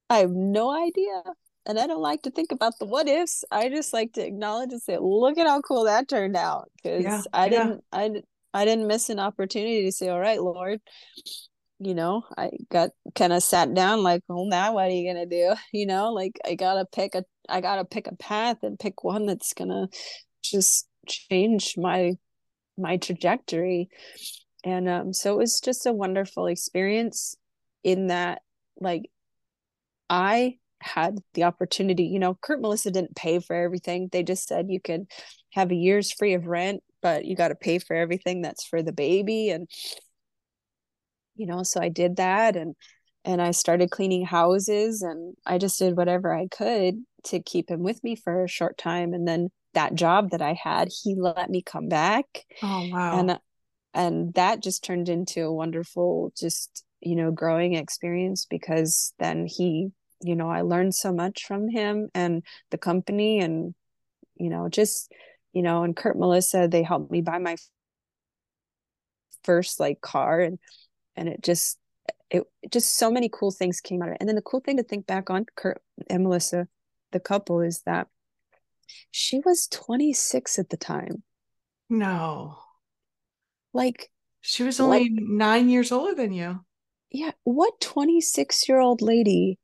I 0.09 0.19
have 0.19 0.31
no 0.31 0.71
idea. 0.71 1.23
And 1.65 1.77
I 1.77 1.85
don't 1.85 2.01
like 2.01 2.21
to 2.23 2.31
think 2.31 2.51
about 2.51 2.79
the 2.79 2.85
what 2.85 3.07
ifs. 3.09 3.43
I 3.51 3.69
just 3.69 3.91
like 3.91 4.13
to 4.13 4.25
acknowledge 4.25 4.71
and 4.71 4.81
say, 4.81 4.97
look 4.99 5.37
at 5.37 5.47
how 5.47 5.61
cool 5.61 5.83
that 5.83 6.07
turned 6.07 6.37
out. 6.37 6.71
Because 6.75 7.03
yeah, 7.03 7.21
I 7.33 7.45
yeah. 7.45 7.49
didn't 7.49 7.83
I 7.91 8.21
I 8.53 8.65
didn't 8.65 8.87
miss 8.87 9.09
an 9.09 9.19
opportunity 9.19 9.83
to 9.85 9.91
say, 9.91 10.09
all 10.09 10.19
right, 10.19 10.41
Lord, 10.41 10.81
you 11.79 11.93
know, 11.93 12.23
I 12.37 12.51
got 12.71 12.91
kind 13.15 13.33
of 13.33 13.43
sat 13.43 13.73
down 13.73 14.01
like, 14.01 14.23
well, 14.27 14.45
now 14.45 14.73
what 14.73 14.87
are 14.87 14.91
you 14.91 15.07
gonna 15.11 15.25
do? 15.25 15.53
You 15.73 15.85
know, 15.85 16.11
like 16.13 16.39
I 16.45 16.55
gotta 16.55 16.85
pick 16.85 17.15
a, 17.15 17.23
I 17.49 17.61
gotta 17.61 17.85
pick 17.85 18.07
a 18.07 18.15
path 18.15 18.57
and 18.63 18.79
pick 18.79 19.03
one 19.03 19.25
that's 19.25 19.53
gonna 19.53 19.87
just 20.43 20.87
change 21.07 21.75
my 21.77 22.13
my 22.77 22.97
trajectory. 22.97 23.89
And 24.63 24.89
um, 24.89 25.13
so 25.13 25.33
it 25.33 25.37
was 25.37 25.59
just 25.59 25.85
a 25.85 25.93
wonderful 25.93 26.47
experience 26.47 27.35
in 27.83 28.07
that, 28.07 28.41
like, 28.79 29.09
I 30.09 30.57
had 30.81 31.19
the 31.33 31.43
opportunity. 31.43 32.03
You 32.03 32.19
know, 32.19 32.37
Kurt 32.41 32.61
Melissa 32.61 32.91
didn't 32.91 33.15
pay 33.15 33.39
for 33.39 33.55
everything. 33.55 34.09
They 34.11 34.23
just 34.23 34.47
said 34.47 34.67
you 34.69 34.79
could 34.79 35.07
have 35.53 35.71
a 35.71 35.75
year's 35.75 36.11
free 36.11 36.33
of 36.33 36.47
rent 36.47 36.81
but 37.01 37.25
you 37.25 37.35
got 37.35 37.49
to 37.49 37.55
pay 37.55 37.79
for 37.79 37.95
everything 37.95 38.41
that's 38.41 38.65
for 38.65 38.81
the 38.81 38.91
baby 38.91 39.49
and 39.49 39.69
you 41.35 41.45
know 41.45 41.63
so 41.63 41.81
i 41.81 41.89
did 41.89 42.15
that 42.17 42.55
and 42.55 42.75
and 43.25 43.41
i 43.41 43.51
started 43.51 43.91
cleaning 43.91 44.25
houses 44.25 45.01
and 45.01 45.35
i 45.45 45.57
just 45.57 45.79
did 45.79 45.97
whatever 45.97 46.33
i 46.33 46.47
could 46.47 46.95
to 47.27 47.39
keep 47.41 47.69
him 47.69 47.83
with 47.83 48.03
me 48.03 48.15
for 48.15 48.43
a 48.43 48.47
short 48.49 48.77
time. 48.77 49.13
And 49.13 49.27
then 49.27 49.49
that 49.73 49.95
job 49.95 50.31
that 50.31 50.41
i 50.41 50.53
had 50.53 50.89
he 51.03 51.15
let 51.15 51.49
me 51.49 51.61
come 51.61 51.87
back. 51.87 52.45
Oh 52.63 52.89
wow. 52.91 53.19
And 53.19 53.39
and 53.93 54.33
that 54.33 54.61
just 54.61 54.83
turned 54.83 55.09
into 55.09 55.43
a 55.43 55.53
wonderful 55.53 56.31
just 56.37 56.83
you 56.99 57.15
know 57.15 57.31
growing 57.31 57.75
experience 57.75 58.45
because 58.49 59.13
then 59.19 59.45
he 59.45 59.89
you 60.21 60.35
know 60.35 60.49
i 60.49 60.61
learned 60.61 60.95
so 60.95 61.13
much 61.13 61.45
from 61.45 61.69
him 61.69 62.09
and 62.15 62.43
the 62.71 62.77
company 62.77 63.39
and 63.39 63.75
you 64.35 64.49
know 64.49 64.67
just 64.67 65.11
you 65.53 65.61
know, 65.61 65.83
and 65.83 65.95
Kurt 65.95 66.17
Melissa, 66.17 66.67
they 66.67 66.83
helped 66.83 67.11
me 67.11 67.21
buy 67.21 67.37
my 67.39 67.57
first 69.43 69.79
like 69.79 70.01
car 70.01 70.41
and 70.41 70.59
and 71.15 71.29
it 71.29 71.41
just 71.41 71.77
it 72.29 72.43
just 72.71 72.97
so 72.97 73.09
many 73.09 73.29
cool 73.31 73.51
things 73.51 73.79
came 73.79 74.01
out 74.01 74.09
of 74.09 74.15
it. 74.15 74.17
And 74.19 74.27
then 74.27 74.35
the 74.35 74.41
cool 74.41 74.59
thing 74.59 74.77
to 74.77 74.83
think 74.83 75.07
back 75.07 75.29
on 75.29 75.45
Kurt 75.55 75.81
and 76.09 76.23
Melissa, 76.23 76.67
the 77.11 77.19
couple, 77.19 77.61
is 77.61 77.81
that 77.85 78.07
she 79.11 79.39
was 79.39 79.67
26 79.67 80.59
at 80.59 80.69
the 80.69 80.77
time. 80.77 81.23
No. 81.89 82.57
Like 83.73 84.11
she 84.41 84.63
was 84.63 84.79
only 84.79 85.09
what, 85.09 85.23
nine 85.23 85.69
years 85.69 85.91
older 85.91 86.13
than 86.13 86.33
you. 86.33 86.65
Yeah. 87.09 87.31
What 87.43 87.79
26 87.79 88.67
year 88.67 88.79
old 88.79 89.01
lady 89.01 89.59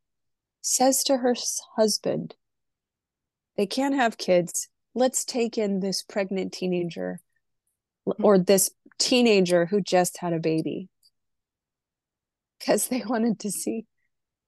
says 0.62 1.04
to 1.04 1.18
her 1.18 1.36
husband, 1.76 2.36
they 3.58 3.66
can't 3.66 3.96
have 3.96 4.18
kids 4.18 4.70
let's 4.96 5.26
take 5.26 5.58
in 5.58 5.80
this 5.80 6.04
pregnant 6.04 6.54
teenager 6.54 7.20
mm-hmm. 8.08 8.24
or 8.24 8.38
this 8.38 8.72
teenager 9.00 9.66
who 9.66 9.82
just 9.82 10.18
had 10.20 10.34
a 10.34 10.40
baby. 10.40 10.90
Because 12.60 12.88
they 12.88 13.04
wanted 13.06 13.40
to 13.40 13.52
see 13.52 13.86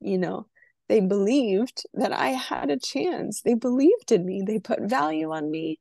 you 0.02 0.18
know 0.18 0.48
they 0.88 1.00
believed 1.00 1.84
that 1.96 2.14
i 2.14 2.30
had 2.30 2.70
a 2.70 2.80
chance. 2.80 3.42
They 3.42 3.56
believed 3.56 4.12
in 4.12 4.26
me. 4.26 4.44
They 4.46 4.60
put 4.60 4.82
value 4.82 5.32
on 5.32 5.50
me. 5.50 5.80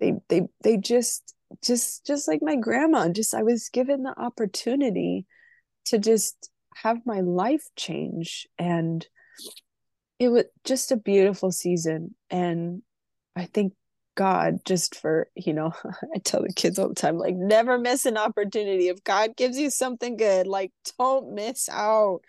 They 0.00 0.14
they 0.28 0.42
they 0.62 0.78
just 0.78 1.34
just 1.62 2.06
just 2.06 2.26
like 2.26 2.40
my 2.40 2.56
grandma 2.56 3.10
just 3.10 3.34
i 3.34 3.42
was 3.42 3.68
given 3.68 4.04
the 4.04 4.18
opportunity 4.18 5.26
to 5.84 5.98
just 5.98 6.50
have 6.76 7.04
my 7.04 7.20
life 7.20 7.68
change. 7.76 8.48
And 8.58 9.06
it 10.18 10.28
was 10.28 10.44
just 10.64 10.92
a 10.92 10.96
beautiful 10.96 11.52
season. 11.52 12.14
And 12.30 12.82
i 13.36 13.44
think 13.44 13.74
God 14.14 14.58
just 14.64 14.96
for, 14.96 15.28
you 15.34 15.52
know, 15.52 15.72
I 16.14 16.18
tell 16.22 16.42
the 16.42 16.52
kids 16.52 16.78
all 16.78 16.88
the 16.88 16.94
time, 16.94 17.18
like, 17.18 17.34
never 17.34 17.78
miss 17.78 18.06
an 18.06 18.16
opportunity. 18.16 18.88
If 18.88 19.04
God 19.04 19.36
gives 19.36 19.58
you 19.58 19.70
something 19.70 20.16
good, 20.16 20.46
like, 20.46 20.72
don't 20.98 21.34
miss 21.34 21.68
out. 21.68 22.20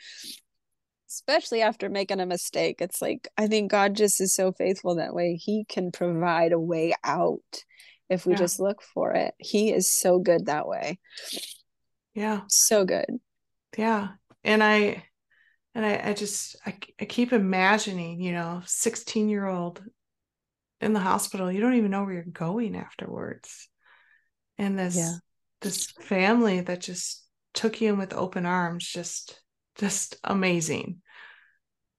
Especially 1.10 1.62
after 1.62 1.90
making 1.90 2.20
a 2.20 2.26
mistake. 2.26 2.78
It's 2.80 3.02
like, 3.02 3.28
I 3.38 3.48
think 3.48 3.70
God 3.70 3.96
just 3.96 4.20
is 4.20 4.34
so 4.34 4.52
faithful 4.52 4.96
that 4.96 5.14
way. 5.14 5.36
He 5.36 5.64
can 5.70 5.92
provide 5.92 6.54
a 6.54 6.60
way 6.60 6.96
out 7.04 7.64
if 8.10 8.26
we 8.26 8.34
yeah. 8.34 8.40
just 8.40 8.60
look 8.60 8.82
for 8.82 9.14
it. 9.14 9.36
He 9.38 9.72
is 9.72 9.92
so 9.92 10.18
good 10.18 10.48
that 10.48 10.68
way. 10.68 10.98
Yeah. 12.16 12.42
So 12.48 12.84
good. 12.86 13.06
Yeah. 13.78 14.10
And 14.44 14.64
I, 14.64 15.04
and 15.76 15.86
I, 15.86 16.10
I 16.10 16.14
just, 16.14 16.56
I, 16.66 16.78
I 17.00 17.06
keep 17.06 17.32
imagining, 17.32 18.20
you 18.20 18.32
know, 18.32 18.62
16 18.66 19.30
year 19.30 19.48
old 19.48 19.84
in 20.84 20.94
the 20.94 21.00
hospital 21.00 21.52
you 21.52 21.62
don't 21.62 21.76
even 21.76 21.92
know 21.92 22.04
where 22.04 22.14
you're 22.14 22.24
going 22.24 22.76
afterwards 22.76 23.70
and 24.58 24.78
this 24.78 24.96
yeah. 24.96 25.14
this 25.62 25.92
family 26.02 26.62
that 26.62 26.82
just 26.82 27.26
took 27.54 27.82
you 27.82 27.90
in 27.90 27.98
with 27.98 28.14
open 28.14 28.46
arms 28.46 28.86
just 28.86 29.40
just 29.78 30.18
amazing 30.24 31.02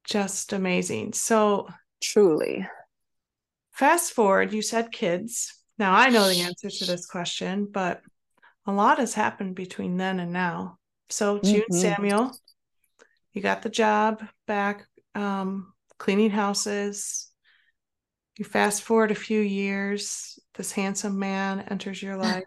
just 0.05 0.53
amazing. 0.53 1.13
So, 1.15 1.69
truly. 2.03 2.67
Fast 3.73 4.13
forward, 4.13 4.53
you 4.53 4.63
said 4.63 4.93
kids. 4.93 5.59
Now 5.79 5.95
I 5.95 6.09
know 6.11 6.29
the 6.29 6.43
answer 6.43 6.71
to 6.71 6.85
this 6.85 7.07
question, 7.07 7.67
but 7.71 8.01
a 8.67 8.73
lot 8.73 8.99
has 8.99 9.15
happened 9.15 9.57
between 9.57 9.97
then 9.97 10.21
and 10.21 10.33
now. 10.33 10.79
So, 11.11 11.41
June 11.41 11.63
mm-hmm. 11.63 11.77
Samuel, 11.77 12.39
you 13.33 13.43
got 13.43 13.63
the 13.63 13.69
job 13.69 14.25
back 14.47 14.87
um, 15.15 15.73
cleaning 15.99 16.31
houses. 16.31 17.29
You 18.37 18.45
fast 18.45 18.83
forward 18.83 19.11
a 19.11 19.17
few 19.17 19.41
years, 19.41 20.39
this 20.55 20.73
handsome 20.73 21.19
man 21.19 21.61
enters 21.71 22.03
your 22.03 22.17
life. 22.19 22.45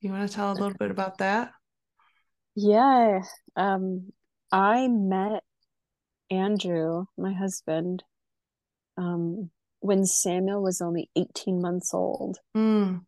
You 0.00 0.10
want 0.10 0.28
to 0.28 0.34
tell 0.34 0.52
a 0.52 0.54
little 0.54 0.76
bit 0.78 0.90
about 0.90 1.18
that? 1.18 1.52
Yeah. 2.54 3.20
Um, 3.56 4.12
I 4.52 4.88
met 4.88 5.42
Andrew, 6.30 7.06
my 7.18 7.32
husband, 7.32 8.04
um, 8.96 9.50
when 9.80 10.04
Samuel 10.06 10.62
was 10.62 10.80
only 10.80 11.10
18 11.16 11.60
months 11.60 11.92
old. 11.92 12.38
Mm. 12.56 13.04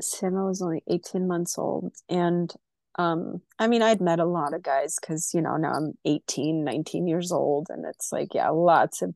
Samuel 0.00 0.46
was 0.46 0.62
only 0.62 0.82
18 0.88 1.26
months 1.26 1.58
old. 1.58 1.92
And 2.08 2.52
um, 2.98 3.40
I 3.58 3.66
mean, 3.66 3.82
I'd 3.82 4.00
met 4.00 4.20
a 4.20 4.24
lot 4.24 4.54
of 4.54 4.62
guys 4.62 4.98
because, 5.00 5.32
you 5.34 5.40
know, 5.40 5.56
now 5.56 5.72
I'm 5.72 5.94
18, 6.04 6.64
19 6.64 7.06
years 7.06 7.32
old. 7.32 7.68
And 7.70 7.84
it's 7.86 8.12
like, 8.12 8.34
yeah, 8.34 8.50
lots 8.50 9.02
of 9.02 9.14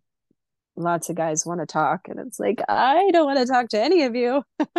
lots 0.77 1.09
of 1.09 1.17
guys 1.17 1.47
want 1.47 1.61
to 1.61 1.67
talk 1.67 2.09
and 2.09 2.19
it's 2.19 2.41
like 2.41 2.61
i 2.69 3.11
don't 3.13 3.27
want 3.27 3.39
to 3.39 3.47
talk 3.47 3.69
to 3.69 3.81
any 3.81 4.03
of 4.03 4.15
you 4.17 4.43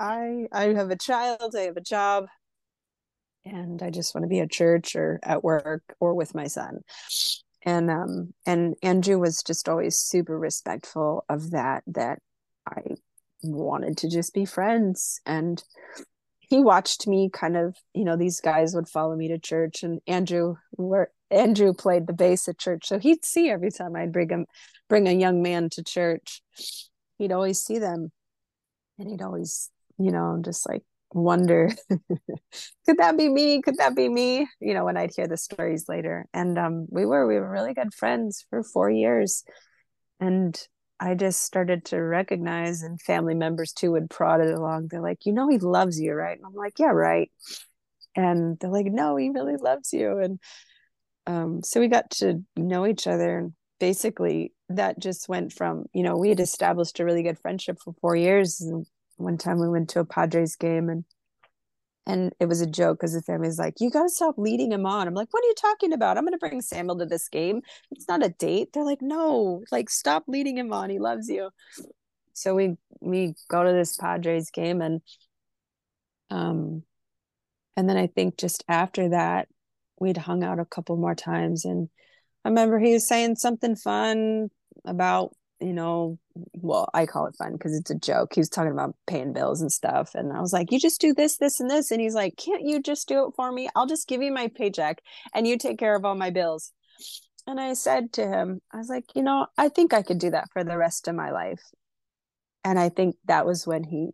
i 0.00 0.46
i 0.52 0.64
have 0.74 0.90
a 0.90 0.96
child 0.96 1.54
i 1.56 1.62
have 1.62 1.76
a 1.76 1.80
job 1.80 2.26
and 3.44 3.82
I 3.82 3.90
just 3.90 4.14
want 4.14 4.24
to 4.24 4.28
be 4.28 4.40
at 4.40 4.50
church 4.50 4.94
or 4.94 5.20
at 5.22 5.42
work 5.42 5.82
or 6.00 6.14
with 6.14 6.34
my 6.34 6.46
son. 6.46 6.80
And 7.62 7.90
um 7.90 8.32
and 8.46 8.74
Andrew 8.82 9.18
was 9.18 9.42
just 9.42 9.68
always 9.68 9.98
super 9.98 10.38
respectful 10.38 11.24
of 11.28 11.50
that 11.50 11.82
that 11.88 12.20
I 12.66 12.82
wanted 13.42 13.98
to 13.98 14.08
just 14.08 14.34
be 14.34 14.44
friends 14.44 15.20
and 15.26 15.62
he 16.38 16.58
watched 16.58 17.06
me 17.06 17.30
kind 17.32 17.56
of 17.56 17.76
you 17.94 18.04
know 18.04 18.16
these 18.16 18.40
guys 18.40 18.74
would 18.74 18.88
follow 18.88 19.14
me 19.14 19.28
to 19.28 19.38
church 19.38 19.82
and 19.82 20.00
Andrew 20.06 20.56
where 20.72 21.10
Andrew 21.30 21.74
played 21.74 22.06
the 22.06 22.12
bass 22.12 22.48
at 22.48 22.58
church 22.58 22.86
so 22.86 22.98
he'd 22.98 23.24
see 23.24 23.50
every 23.50 23.70
time 23.70 23.94
I'd 23.94 24.12
bring 24.12 24.30
him 24.30 24.46
bring 24.90 25.08
a 25.08 25.12
young 25.12 25.40
man 25.40 25.70
to 25.70 25.82
church 25.82 26.42
he'd 27.20 27.32
always 27.32 27.60
see 27.60 27.78
them. 27.78 28.10
And 28.98 29.08
he'd 29.08 29.22
always 29.22 29.70
you 29.98 30.10
know 30.10 30.40
just 30.42 30.66
like 30.68 30.82
wonder 31.12 31.70
could 32.86 32.98
that 32.98 33.16
be 33.16 33.28
me? 33.28 33.60
Could 33.62 33.76
that 33.76 33.94
be 33.94 34.08
me? 34.08 34.48
You 34.60 34.74
know 34.74 34.84
when 34.84 34.96
i'd 34.96 35.14
hear 35.14 35.28
the 35.28 35.36
stories 35.36 35.88
later. 35.88 36.26
And 36.34 36.58
um 36.58 36.86
we 36.90 37.06
were 37.06 37.26
we 37.26 37.38
were 37.38 37.50
really 37.50 37.74
good 37.74 37.94
friends 37.94 38.44
for 38.50 38.62
four 38.62 38.90
years. 38.90 39.44
And 40.18 40.58
i 40.98 41.14
just 41.14 41.42
started 41.42 41.84
to 41.86 41.96
recognize 41.96 42.82
and 42.82 43.00
family 43.00 43.34
members 43.34 43.72
too 43.72 43.92
would 43.92 44.10
prod 44.10 44.40
it 44.40 44.54
along. 44.54 44.88
They're 44.88 45.02
like 45.02 45.24
you 45.26 45.32
know 45.32 45.48
he 45.48 45.58
loves 45.58 46.00
you 46.00 46.14
right? 46.14 46.36
And 46.36 46.46
i'm 46.46 46.54
like 46.54 46.78
yeah 46.78 46.90
right. 46.92 47.30
And 48.16 48.58
they're 48.58 48.70
like 48.70 48.86
no 48.86 49.16
he 49.16 49.30
really 49.30 49.56
loves 49.56 49.92
you. 49.92 50.18
And 50.18 50.40
um 51.26 51.62
so 51.62 51.80
we 51.80 51.88
got 51.88 52.10
to 52.22 52.42
know 52.56 52.86
each 52.86 53.06
other 53.06 53.38
and 53.38 53.52
basically 53.78 54.52
that 54.70 54.98
just 54.98 55.28
went 55.28 55.52
from 55.52 55.86
you 55.92 56.02
know 56.02 56.16
we 56.16 56.28
had 56.28 56.40
established 56.40 57.00
a 57.00 57.04
really 57.04 57.22
good 57.22 57.38
friendship 57.38 57.78
for 57.82 57.92
four 58.00 58.16
years 58.16 58.60
and 58.60 58.86
one 59.16 59.36
time 59.36 59.58
we 59.58 59.68
went 59.68 59.90
to 59.90 60.00
a 60.00 60.04
Padres 60.04 60.56
game 60.56 60.88
and 60.88 61.04
and 62.06 62.32
it 62.40 62.46
was 62.46 62.60
a 62.60 62.66
joke 62.66 62.98
because 62.98 63.12
the 63.12 63.22
family's 63.22 63.58
like, 63.58 63.74
"You 63.78 63.90
got 63.90 64.04
to 64.04 64.08
stop 64.08 64.36
leading 64.38 64.72
him 64.72 64.86
on." 64.86 65.06
I'm 65.06 65.14
like, 65.14 65.28
"What 65.32 65.44
are 65.44 65.46
you 65.46 65.54
talking 65.54 65.92
about? 65.92 66.16
I'm 66.16 66.24
going 66.24 66.32
to 66.32 66.38
bring 66.38 66.60
Samuel 66.60 66.98
to 66.98 67.06
this 67.06 67.28
game. 67.28 67.62
It's 67.90 68.08
not 68.08 68.24
a 68.24 68.30
date." 68.30 68.72
They're 68.72 68.84
like, 68.84 69.02
"No, 69.02 69.62
like 69.70 69.90
stop 69.90 70.24
leading 70.26 70.56
him 70.56 70.72
on. 70.72 70.90
He 70.90 70.98
loves 70.98 71.28
you." 71.28 71.50
So 72.32 72.54
we 72.54 72.76
we 73.00 73.34
go 73.48 73.62
to 73.62 73.72
this 73.72 73.96
Padres 73.96 74.50
game 74.50 74.80
and 74.80 75.02
um 76.30 76.84
and 77.76 77.88
then 77.88 77.96
I 77.96 78.06
think 78.06 78.38
just 78.38 78.64
after 78.68 79.10
that 79.10 79.48
we'd 79.98 80.16
hung 80.16 80.42
out 80.42 80.58
a 80.58 80.64
couple 80.64 80.96
more 80.96 81.14
times 81.14 81.64
and 81.64 81.88
I 82.44 82.48
remember 82.48 82.78
he 82.78 82.94
was 82.94 83.06
saying 83.06 83.36
something 83.36 83.76
fun 83.76 84.50
about 84.84 85.32
you 85.60 85.74
know, 85.74 86.18
well, 86.54 86.88
I 86.94 87.06
call 87.06 87.26
it 87.26 87.36
fun 87.36 87.52
because 87.52 87.76
it's 87.76 87.90
a 87.90 87.98
joke. 87.98 88.34
He 88.34 88.40
was 88.40 88.48
talking 88.48 88.72
about 88.72 88.96
paying 89.06 89.32
bills 89.32 89.60
and 89.60 89.70
stuff. 89.70 90.14
And 90.14 90.32
I 90.32 90.40
was 90.40 90.52
like, 90.52 90.72
you 90.72 90.80
just 90.80 91.00
do 91.00 91.12
this, 91.12 91.36
this, 91.36 91.60
and 91.60 91.70
this. 91.70 91.90
And 91.90 92.00
he's 92.00 92.14
like, 92.14 92.36
can't 92.36 92.62
you 92.62 92.80
just 92.80 93.06
do 93.08 93.26
it 93.26 93.34
for 93.36 93.52
me? 93.52 93.68
I'll 93.76 93.86
just 93.86 94.08
give 94.08 94.22
you 94.22 94.32
my 94.32 94.48
paycheck 94.48 95.02
and 95.34 95.46
you 95.46 95.58
take 95.58 95.78
care 95.78 95.94
of 95.94 96.04
all 96.04 96.14
my 96.14 96.30
bills. 96.30 96.72
And 97.46 97.60
I 97.60 97.74
said 97.74 98.12
to 98.14 98.26
him, 98.26 98.60
I 98.72 98.78
was 98.78 98.88
like, 98.88 99.04
you 99.14 99.22
know, 99.22 99.46
I 99.58 99.68
think 99.68 99.92
I 99.92 100.02
could 100.02 100.18
do 100.18 100.30
that 100.30 100.48
for 100.52 100.64
the 100.64 100.76
rest 100.76 101.08
of 101.08 101.14
my 101.14 101.30
life. 101.30 101.62
And 102.64 102.78
I 102.78 102.88
think 102.88 103.16
that 103.26 103.46
was 103.46 103.66
when 103.66 103.84
he 103.84 104.10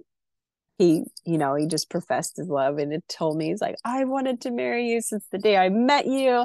he 0.79 1.05
you 1.25 1.39
know 1.39 1.55
he 1.55 1.67
just 1.67 1.91
professed 1.91 2.37
his 2.37 2.49
love 2.49 2.79
and 2.79 2.93
it 2.93 3.05
told 3.09 3.37
me 3.37 3.47
he's 3.49 3.61
like 3.61 3.77
i 3.85 4.05
wanted 4.05 4.41
to 4.41 4.51
marry 4.51 4.89
you 4.89 5.01
since 5.01 5.25
the 5.31 5.39
day 5.39 5.57
i 5.57 5.69
met 5.69 6.07
you. 6.07 6.45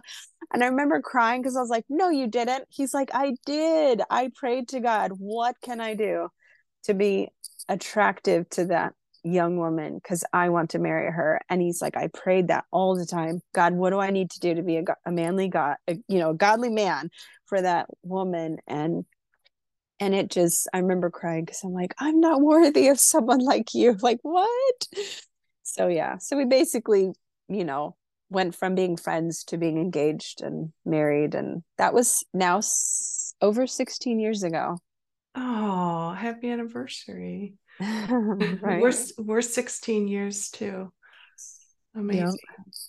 And 0.54 0.64
i 0.64 0.68
remember 0.68 1.02
crying 1.02 1.42
because 1.42 1.56
i 1.56 1.62
was 1.62 1.70
like 1.70 1.86
no 1.90 2.10
you 2.10 2.28
didn't. 2.28 2.66
He's 2.70 2.94
like 2.94 3.12
i 3.14 3.34
did. 3.46 4.02
I 4.10 4.32
prayed 4.36 4.70
to 4.70 4.80
god 4.80 5.12
what 5.18 5.56
can 5.62 5.80
i 5.82 5.94
do 5.96 6.30
to 6.84 6.94
be 6.94 7.30
attractive 7.70 8.50
to 8.50 8.66
that 8.66 8.94
young 9.24 9.58
woman 9.58 9.96
because 9.96 10.24
i 10.34 10.50
want 10.50 10.72
to 10.72 10.80
marry 10.80 11.12
her? 11.12 11.40
And 11.50 11.62
he's 11.62 11.82
like 11.82 11.98
i 11.98 12.08
prayed 12.08 12.48
that 12.48 12.66
all 12.72 12.96
the 12.96 13.06
time. 13.06 13.42
God 13.54 13.74
what 13.74 13.92
do 13.92 14.00
i 14.00 14.12
need 14.12 14.32
to 14.32 14.40
do 14.40 14.56
to 14.56 14.64
be 14.64 14.78
a, 14.78 14.84
a 15.06 15.12
manly 15.12 15.50
god 15.50 15.76
a, 15.88 15.98
you 16.08 16.20
know 16.20 16.32
a 16.32 16.36
godly 16.36 16.70
man 16.70 17.10
for 17.46 17.62
that 17.62 17.88
woman? 18.04 18.58
And 18.68 19.06
and 20.02 20.16
it 20.16 20.30
just 20.30 20.68
i 20.74 20.80
remember 20.80 21.10
crying 21.10 21.46
because 21.46 21.64
i'm 21.64 21.72
like 21.72 21.94
i'm 22.00 22.20
not 22.20 22.42
worthy 22.42 22.90
of 22.90 23.00
someone 23.00 23.40
like 23.40 23.74
you 23.74 23.96
like 24.02 24.20
what 24.24 24.88
so 25.64 25.88
yeah 25.88 26.18
so 26.18 26.36
we 26.36 26.44
basically 26.44 27.12
you 27.48 27.64
know 27.64 27.96
went 28.30 28.56
from 28.56 28.76
being 28.76 28.98
friends 28.98 29.44
to 29.44 29.58
being 29.58 29.78
engaged 29.78 30.42
and 30.42 30.72
married 30.86 31.36
and 31.36 31.64
that 31.78 31.94
was 31.94 32.26
now 32.34 32.58
s- 32.58 33.34
over 33.42 33.68
16 33.68 34.20
years 34.20 34.44
ago 34.44 34.78
oh 35.36 36.12
happy 36.12 36.50
anniversary 36.50 37.54
right. 37.80 38.82
we're 38.82 38.94
we're 39.18 39.42
16 39.42 40.08
years 40.08 40.50
too 40.50 40.92
amazing 41.96 42.26
yep. 42.26 42.36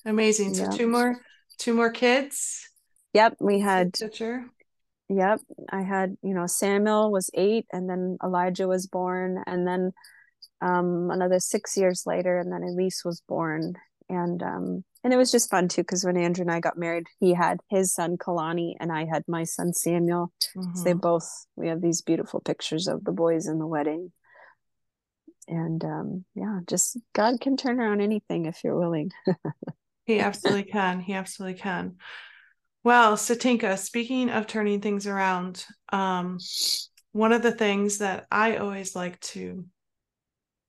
amazing 0.06 0.54
so 0.54 0.64
yep. 0.64 0.72
two 0.72 0.86
more 0.86 1.16
two 1.58 1.74
more 1.74 1.90
kids 1.90 2.68
yep 3.12 3.36
we 3.40 3.58
had. 3.58 3.92
Yep. 5.12 5.40
I 5.70 5.82
had, 5.82 6.16
you 6.22 6.34
know, 6.34 6.46
Samuel 6.46 7.12
was 7.12 7.30
eight 7.34 7.66
and 7.72 7.88
then 7.88 8.16
Elijah 8.24 8.66
was 8.66 8.86
born 8.86 9.42
and 9.46 9.66
then 9.66 9.92
um, 10.62 11.10
another 11.10 11.40
six 11.40 11.76
years 11.76 12.04
later 12.06 12.38
and 12.38 12.52
then 12.52 12.62
Elise 12.62 13.02
was 13.04 13.22
born. 13.28 13.74
And 14.08 14.42
um, 14.42 14.84
and 15.04 15.12
it 15.12 15.16
was 15.16 15.32
just 15.32 15.50
fun 15.50 15.68
too 15.68 15.82
because 15.82 16.04
when 16.04 16.16
Andrew 16.16 16.42
and 16.42 16.50
I 16.50 16.60
got 16.60 16.78
married, 16.78 17.06
he 17.18 17.34
had 17.34 17.60
his 17.68 17.92
son 17.92 18.16
Kalani 18.16 18.74
and 18.78 18.92
I 18.92 19.04
had 19.04 19.24
my 19.26 19.44
son 19.44 19.72
Samuel. 19.72 20.32
Mm-hmm. 20.56 20.76
So 20.76 20.84
they 20.84 20.92
both 20.92 21.28
we 21.56 21.68
have 21.68 21.80
these 21.80 22.02
beautiful 22.02 22.40
pictures 22.40 22.88
of 22.88 23.04
the 23.04 23.12
boys 23.12 23.46
in 23.46 23.58
the 23.58 23.66
wedding. 23.66 24.12
And 25.48 25.84
um, 25.84 26.24
yeah, 26.34 26.60
just 26.68 26.98
God 27.14 27.40
can 27.40 27.56
turn 27.56 27.80
around 27.80 28.00
anything 28.00 28.46
if 28.46 28.62
you're 28.62 28.78
willing. 28.78 29.10
he 30.06 30.20
absolutely 30.20 30.64
can. 30.64 31.00
He 31.00 31.14
absolutely 31.14 31.58
can. 31.58 31.96
Well, 32.84 33.16
Satinka, 33.16 33.78
speaking 33.78 34.30
of 34.30 34.46
turning 34.46 34.80
things 34.80 35.06
around, 35.06 35.64
um, 35.92 36.38
one 37.12 37.32
of 37.32 37.42
the 37.42 37.52
things 37.52 37.98
that 37.98 38.26
I 38.30 38.56
always 38.56 38.96
like 38.96 39.20
to 39.20 39.64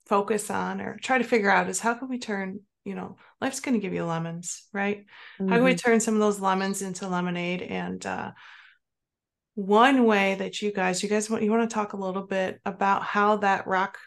focus 0.05 0.51
on 0.51 0.80
or 0.80 0.97
try 1.01 1.18
to 1.18 1.24
figure 1.24 1.49
out 1.49 1.70
is 1.70 1.80
how 1.80 1.95
can 1.95 2.09
we 2.09 2.20
turn, 2.20 2.59
you 2.86 2.93
know, 2.93 3.18
life's 3.41 3.61
going 3.61 3.74
to 3.74 3.82
give 3.82 3.93
you 3.93 4.05
lemons, 4.05 4.68
right? 4.74 5.05
Mm-hmm. 5.39 5.47
How 5.47 5.55
can 5.55 5.64
we 5.64 5.72
mm-hmm. 5.72 5.89
turn 5.89 5.99
some 5.99 6.14
of 6.14 6.20
those 6.20 6.39
lemons 6.39 6.82
into 6.84 7.07
lemonade? 7.07 7.64
And 7.64 8.05
uh, 8.05 8.32
one 9.55 10.05
way 10.05 10.36
that 10.36 10.61
you 10.61 10.72
guys, 10.72 11.01
you 11.01 11.09
guys 11.09 11.30
want, 11.30 11.43
you 11.43 11.49
want 11.49 11.68
to 11.68 11.74
talk 11.74 11.93
a 11.93 11.97
little 11.97 12.28
bit 12.28 12.59
about 12.66 13.01
how 13.01 13.38
that 13.38 13.66
rock 13.66 13.97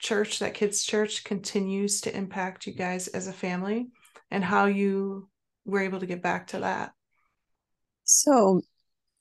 church, 0.00 0.40
that 0.40 0.54
kids' 0.54 0.82
church 0.82 1.22
continues 1.22 2.00
to 2.00 2.16
impact 2.16 2.66
you 2.66 2.72
guys 2.72 3.06
as 3.08 3.28
a 3.28 3.32
family 3.32 3.88
and 4.30 4.42
how 4.42 4.66
you 4.66 5.28
were 5.64 5.80
able 5.80 6.00
to 6.00 6.06
get 6.06 6.22
back 6.22 6.48
to 6.48 6.60
that. 6.60 6.92
So, 8.04 8.60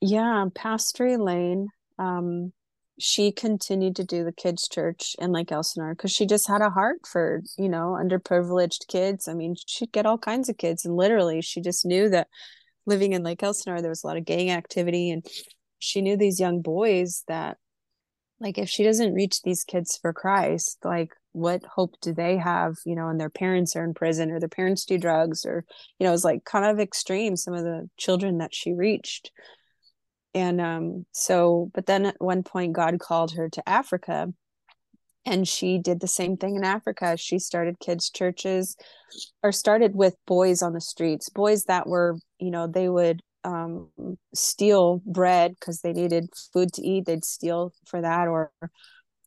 yeah, 0.01 0.45
Pastor 0.53 1.07
Elaine, 1.07 1.69
um, 1.97 2.51
she 2.99 3.31
continued 3.31 3.95
to 3.95 4.03
do 4.03 4.23
the 4.23 4.31
kids' 4.31 4.67
church 4.67 5.15
in 5.19 5.31
Lake 5.31 5.51
Elsinore 5.51 5.95
because 5.95 6.11
she 6.11 6.25
just 6.25 6.47
had 6.47 6.61
a 6.61 6.69
heart 6.69 7.07
for, 7.07 7.41
you 7.57 7.69
know, 7.69 7.97
underprivileged 7.99 8.87
kids. 8.87 9.27
I 9.27 9.33
mean, 9.33 9.55
she'd 9.65 9.91
get 9.91 10.05
all 10.05 10.17
kinds 10.17 10.49
of 10.49 10.57
kids, 10.57 10.85
and 10.85 10.95
literally, 10.95 11.41
she 11.41 11.61
just 11.61 11.85
knew 11.85 12.09
that 12.09 12.27
living 12.85 13.13
in 13.13 13.23
Lake 13.23 13.41
Elsinore, 13.41 13.81
there 13.81 13.89
was 13.89 14.03
a 14.03 14.07
lot 14.07 14.17
of 14.17 14.25
gang 14.25 14.51
activity, 14.51 15.09
and 15.09 15.25
she 15.79 16.01
knew 16.01 16.17
these 16.17 16.39
young 16.39 16.61
boys 16.61 17.23
that, 17.27 17.57
like, 18.39 18.57
if 18.57 18.69
she 18.69 18.83
doesn't 18.83 19.13
reach 19.13 19.41
these 19.41 19.63
kids 19.63 19.97
for 20.01 20.13
Christ, 20.13 20.79
like, 20.83 21.13
what 21.33 21.63
hope 21.65 21.95
do 21.99 22.13
they 22.13 22.37
have 22.37 22.75
you 22.85 22.95
know 22.95 23.09
and 23.09 23.19
their 23.19 23.29
parents 23.29 23.75
are 23.75 23.83
in 23.83 23.93
prison 23.93 24.31
or 24.31 24.39
their 24.39 24.47
parents 24.47 24.85
do 24.85 24.99
drugs 24.99 25.45
or 25.45 25.65
you 25.99 26.05
know 26.05 26.13
it's 26.13 26.23
like 26.23 26.45
kind 26.45 26.63
of 26.63 26.79
extreme 26.79 27.35
some 27.35 27.55
of 27.55 27.63
the 27.63 27.89
children 27.97 28.37
that 28.37 28.53
she 28.53 28.71
reached. 28.71 29.31
And 30.35 30.61
um 30.61 31.05
so 31.11 31.69
but 31.73 31.85
then 31.85 32.05
at 32.05 32.15
one 32.19 32.43
point 32.43 32.73
god 32.73 32.99
called 32.99 33.33
her 33.33 33.49
to 33.49 33.67
africa 33.67 34.31
and 35.25 35.47
she 35.47 35.79
did 35.79 36.01
the 36.01 36.07
same 36.07 36.37
thing 36.37 36.55
in 36.55 36.63
africa. 36.63 37.17
She 37.17 37.39
started 37.39 37.79
kids 37.79 38.09
churches 38.09 38.75
or 39.41 39.51
started 39.51 39.95
with 39.95 40.15
boys 40.27 40.61
on 40.61 40.73
the 40.73 40.81
streets 40.81 41.29
boys 41.29 41.65
that 41.65 41.87
were 41.87 42.17
you 42.39 42.51
know 42.51 42.67
they 42.67 42.89
would 42.89 43.21
um, 43.43 43.89
steal 44.33 45.01
bread 45.05 45.55
because 45.59 45.81
they 45.81 45.93
needed 45.93 46.29
food 46.51 46.73
to 46.73 46.81
eat 46.81 47.05
they'd 47.05 47.25
steal 47.25 47.73
for 47.85 48.01
that 48.01 48.27
or 48.27 48.51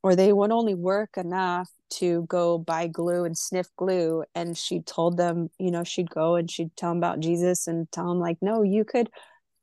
or 0.02 0.14
they 0.14 0.32
would 0.32 0.52
only 0.52 0.74
work 0.74 1.16
enough 1.16 1.68
to 1.88 2.24
go 2.28 2.58
buy 2.58 2.86
glue 2.86 3.24
and 3.24 3.36
sniff 3.36 3.68
glue 3.76 4.24
and 4.34 4.56
she 4.56 4.80
told 4.80 5.16
them 5.16 5.48
you 5.58 5.70
know 5.70 5.84
she'd 5.84 6.10
go 6.10 6.34
and 6.36 6.50
she'd 6.50 6.74
tell 6.76 6.90
them 6.90 6.98
about 6.98 7.20
jesus 7.20 7.66
and 7.66 7.90
tell 7.92 8.08
them 8.08 8.18
like 8.18 8.38
no 8.40 8.62
you 8.62 8.84
could 8.84 9.08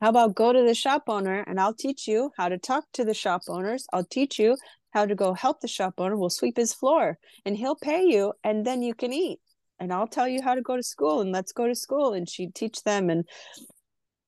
how 0.02 0.10
about 0.10 0.36
go 0.36 0.52
to 0.52 0.64
the 0.64 0.74
shop 0.74 1.04
owner 1.08 1.44
and 1.48 1.60
i'll 1.60 1.74
teach 1.74 2.08
you 2.08 2.32
how 2.38 2.50
to 2.50 2.58
talk 2.58 2.86
to 2.94 3.06
the 3.06 3.14
shop 3.14 3.42
owners. 3.48 3.86
I'll 3.94 4.06
teach 4.06 4.40
you 4.40 4.58
how 4.94 5.06
to 5.06 5.16
go 5.16 5.34
help 5.34 5.60
the 5.60 5.68
shop 5.68 5.96
owner. 5.98 6.16
We'll 6.16 6.30
sweep 6.30 6.58
his 6.58 6.74
floor 6.74 7.18
and 7.46 7.58
he'll 7.58 7.76
pay 7.76 8.04
you 8.04 8.34
and 8.44 8.66
then 8.66 8.82
you 8.82 8.94
can 8.94 9.12
eat. 9.12 9.40
And 9.80 9.92
i'll 9.92 10.08
tell 10.08 10.28
you 10.28 10.42
how 10.42 10.56
to 10.56 10.62
go 10.62 10.78
to 10.78 10.84
school 10.84 11.20
and 11.22 11.32
let's 11.32 11.52
go 11.52 11.68
to 11.68 11.76
school. 11.76 12.14
And 12.14 12.30
she'd 12.30 12.56
teach 12.56 12.84
them 12.84 13.10
and 13.10 13.26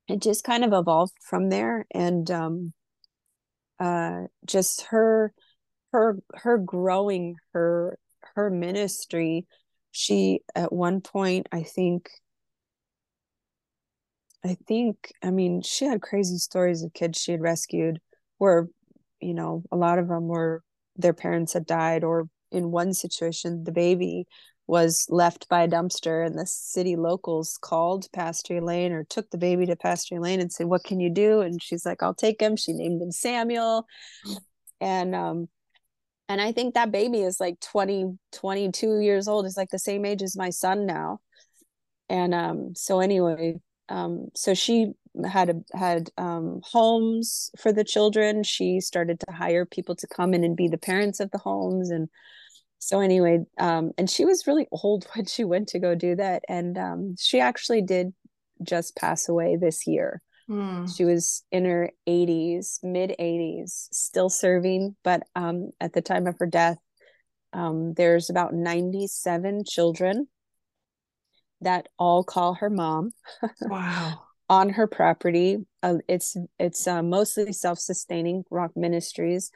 it 0.08 0.22
just 0.22 0.43
kind 0.43 0.64
of 0.64 0.74
evolved 0.74 1.14
from 1.22 1.49
there. 1.49 1.86
And 1.91 2.30
um 2.32 2.74
uh 3.80 4.24
just 4.45 4.84
her 4.84 5.34
her 5.91 6.18
her 6.34 6.58
growing 6.58 7.36
her 7.53 7.97
her 8.36 8.49
ministry 8.49 9.45
she 9.91 10.41
at 10.56 10.72
one 10.72 11.01
point 11.01 11.47
i 11.51 11.62
think 11.64 12.10
i 14.43 14.56
think 14.68 15.12
i 15.24 15.32
mean 15.32 15.62
she 15.62 15.86
had 15.86 16.01
crazy 16.01 16.38
stories 16.38 16.84
of 16.84 16.93
kids 16.93 17.20
she 17.20 17.32
had 17.32 17.41
rescued 17.41 17.99
where 18.38 18.68
you 19.20 19.34
know 19.34 19.64
a 19.72 19.76
lot 19.76 19.99
of 19.99 20.08
them 20.08 20.28
were 20.28 20.64
their 20.95 21.14
parents 21.14 21.53
had 21.53 21.66
died 21.66 22.03
or 22.03 22.30
in 22.51 22.72
one 22.72 22.93
situation 22.93 23.64
the 23.64 23.72
baby 23.72 24.26
was 24.68 25.05
left 25.09 25.47
by 25.47 25.63
a 25.63 25.68
dumpster 25.68 26.26
and 26.26 26.38
the 26.38 26.45
city 26.45 26.95
locals 26.95 27.57
called 27.61 28.07
pastor 28.13 28.57
elaine 28.57 28.91
or 28.91 29.03
took 29.03 29.30
the 29.30 29.38
baby 29.38 29.66
to 29.68 29.76
pastor 29.76 30.16
elaine 30.16 30.39
and 30.39 30.51
said 30.51 30.68
what 30.68 30.84
can 30.84 30.99
you 30.99 31.09
do? 31.09 31.41
And 31.41 31.61
she's 31.61 31.86
like 31.86 32.01
i'll 32.01 32.16
take 32.16 32.41
him. 32.41 32.55
She 32.55 32.74
named 32.74 33.01
him 33.01 33.11
samuel. 33.11 33.86
And 34.82 35.16
um 35.16 35.47
and 36.28 36.41
i 36.41 36.51
think 36.51 36.74
that 36.74 36.91
baby 36.91 37.22
is 37.22 37.39
like 37.39 37.59
20 37.59 38.18
22 38.32 38.99
years 38.99 39.28
old. 39.28 39.45
Is 39.45 39.57
like 39.57 39.70
the 39.70 39.80
same 39.80 40.05
age 40.05 40.24
as 40.24 40.36
my 40.36 40.49
son 40.49 40.86
now. 40.86 41.20
And 42.09 42.34
um 42.34 42.74
so 42.76 42.99
anyway 42.99 43.59
um 43.89 44.30
so 44.36 44.55
she 44.55 44.93
had 45.30 45.49
a, 45.49 45.78
had 45.78 46.09
um 46.18 46.61
homes 46.63 47.51
for 47.59 47.72
the 47.72 47.84
children. 47.84 48.41
She 48.41 48.80
started 48.82 49.20
to 49.20 49.32
hire 49.32 49.66
people 49.66 49.95
to 49.97 50.07
come 50.07 50.34
in 50.34 50.43
and 50.43 50.57
be 50.57 50.68
the 50.68 50.80
parents 50.80 51.20
of 51.20 51.30
the 51.30 51.38
homes 51.38 51.91
and 51.91 52.09
so 52.86 53.00
anyway 53.00 53.40
um 53.60 53.92
and 53.98 54.10
she 54.10 54.26
was 54.26 54.46
really 54.46 54.68
old 54.72 55.08
when 55.16 55.26
she 55.26 55.44
went 55.44 55.68
to 55.68 55.80
go 55.80 55.96
do 55.96 56.16
that 56.16 56.44
and 56.48 56.78
um 56.78 57.16
she 57.18 57.40
actually 57.40 57.82
did 57.82 58.14
just 58.64 58.96
pass 58.96 59.28
away 59.28 59.58
this 59.58 59.86
year. 59.86 60.22
Mm. 60.48 60.96
she 60.96 61.04
was 61.04 61.44
in 61.52 61.66
her 61.66 61.90
80s 62.08 62.78
mid 62.84 63.16
80s 63.20 63.88
still 63.92 64.30
serving 64.30 64.96
but 65.04 65.24
um 65.36 65.72
at 65.82 65.94
the 65.94 66.04
time 66.04 66.28
of 66.28 66.36
her 66.38 66.46
death 66.46 66.78
um 67.52 67.96
there's 67.96 68.30
about 68.30 68.54
97 68.54 69.64
children 69.66 70.28
that 71.62 71.88
all 71.98 72.24
call 72.24 72.54
her 72.54 72.70
mom 72.70 73.12
wow. 73.62 74.22
on 74.50 74.70
her 74.70 74.88
property. 74.88 75.58
Uh, 75.82 75.96
it's 76.08 76.38
it's 76.60 76.88
uh, 76.88 77.04
mostly 77.04 77.52
self-sustaining 77.52 78.44
rock 78.50 78.72
ministries 78.76 79.52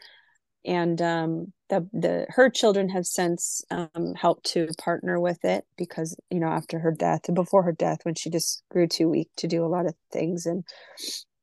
and 0.65 1.01
um, 1.01 1.53
the 1.69 1.87
the 1.93 2.25
her 2.29 2.49
children 2.49 2.89
have 2.89 3.05
since 3.05 3.63
um, 3.71 4.13
helped 4.15 4.45
to 4.47 4.67
partner 4.77 5.19
with 5.19 5.43
it 5.43 5.65
because 5.77 6.17
you 6.29 6.39
know 6.39 6.47
after 6.47 6.79
her 6.79 6.91
death 6.91 7.21
and 7.27 7.35
before 7.35 7.63
her 7.63 7.71
death 7.71 7.99
when 8.03 8.15
she 8.15 8.29
just 8.29 8.63
grew 8.69 8.87
too 8.87 9.09
weak 9.09 9.29
to 9.37 9.47
do 9.47 9.63
a 9.63 9.67
lot 9.67 9.85
of 9.85 9.93
things. 10.11 10.45
And 10.45 10.63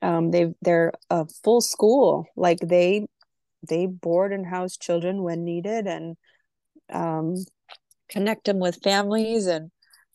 um, 0.03 0.31
they 0.31 0.55
they're 0.63 0.93
a 1.11 1.27
full 1.43 1.61
school. 1.61 2.27
Like 2.37 2.59
they 2.61 3.07
they 3.69 3.87
board 3.87 4.33
and 4.33 4.47
house 4.47 4.77
children 4.77 5.23
when 5.23 5.45
needed 5.45 5.87
and 5.87 6.17
um, 6.93 7.37
connect 8.09 8.45
them 8.45 8.59
with 8.59 8.83
families 8.83 9.47
and 9.47 9.71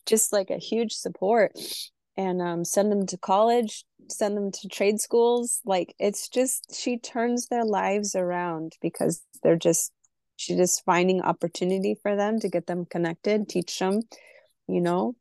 just 0.06 0.32
like 0.32 0.50
a 0.50 0.58
huge 0.58 0.92
support 0.92 1.52
and 2.16 2.42
um, 2.42 2.64
send 2.64 2.92
them 2.92 3.06
to 3.06 3.16
college 3.16 3.84
send 4.08 4.36
them 4.36 4.50
to 4.50 4.68
trade 4.68 5.00
schools. 5.00 5.60
Like 5.64 5.94
it's 5.98 6.28
just 6.28 6.74
she 6.74 6.98
turns 6.98 7.48
their 7.48 7.64
lives 7.64 8.14
around 8.14 8.74
because 8.80 9.22
they're 9.42 9.56
just 9.56 9.92
she's 10.36 10.56
just 10.56 10.84
finding 10.84 11.22
opportunity 11.22 11.96
for 12.02 12.16
them 12.16 12.40
to 12.40 12.48
get 12.48 12.66
them 12.66 12.84
connected 12.86 13.48
teach 13.48 13.78
them 13.78 14.00
you 14.66 14.80
know 14.80 15.14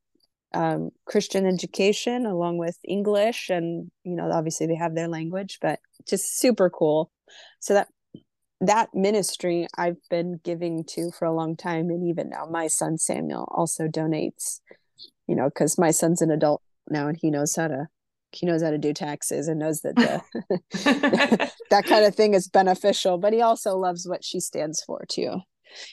um, 0.54 0.90
christian 1.06 1.46
education 1.46 2.26
along 2.26 2.58
with 2.58 2.78
english 2.86 3.50
and 3.50 3.92
you 4.04 4.16
know 4.16 4.32
obviously 4.32 4.68
they 4.68 4.76
have 4.76 4.96
their 4.96 5.08
language 5.08 5.60
but 5.62 5.80
just 6.08 6.40
super 6.40 6.70
cool. 6.70 7.12
So 7.60 7.74
that 7.76 7.88
that 8.62 8.90
ministry 8.94 9.68
i've 9.78 9.98
been 10.10 10.40
giving 10.44 10.84
to 10.84 11.12
for 11.12 11.26
a 11.26 11.34
long 11.34 11.56
time 11.56 11.90
and 11.90 12.08
even 12.08 12.30
now 12.30 12.46
my 12.46 12.68
son 12.68 12.98
samuel 12.98 13.48
also 13.52 13.88
donates 13.88 14.60
you 15.28 15.36
know 15.36 15.46
because 15.46 15.78
my 15.78 15.92
son's 15.92 16.22
an 16.22 16.30
adult 16.30 16.62
now 16.90 17.08
and 17.08 17.18
he 17.20 17.30
knows 17.30 17.56
how 17.56 17.68
to 17.68 17.88
he 18.34 18.46
knows 18.46 18.64
how 18.64 18.70
to 18.70 18.78
do 18.78 18.94
taxes 18.94 19.48
and 19.48 19.60
knows 19.60 19.82
that 19.82 19.96
the, 19.96 21.52
that 21.70 21.86
kind 21.86 22.06
of 22.06 22.16
thing 22.16 22.34
is 22.34 22.48
beneficial 22.48 23.18
but 23.18 23.34
he 23.34 23.42
also 23.42 23.78
loves 23.78 24.08
what 24.08 24.24
she 24.24 24.40
stands 24.40 24.82
for 24.84 25.06
too. 25.10 25.40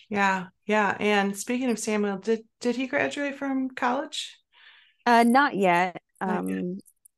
Yeah 0.08 0.46
yeah. 0.66 0.96
And 0.98 1.36
speaking 1.36 1.70
of 1.70 1.78
samuel 1.78 2.18
did 2.18 2.40
did 2.60 2.76
he 2.76 2.86
graduate 2.86 3.36
from 3.36 3.70
college? 3.70 4.38
Uh 5.06 5.24
not 5.24 5.56
yet. 5.56 6.00
Not 6.20 6.38
um 6.38 6.48
yet. 6.48 6.64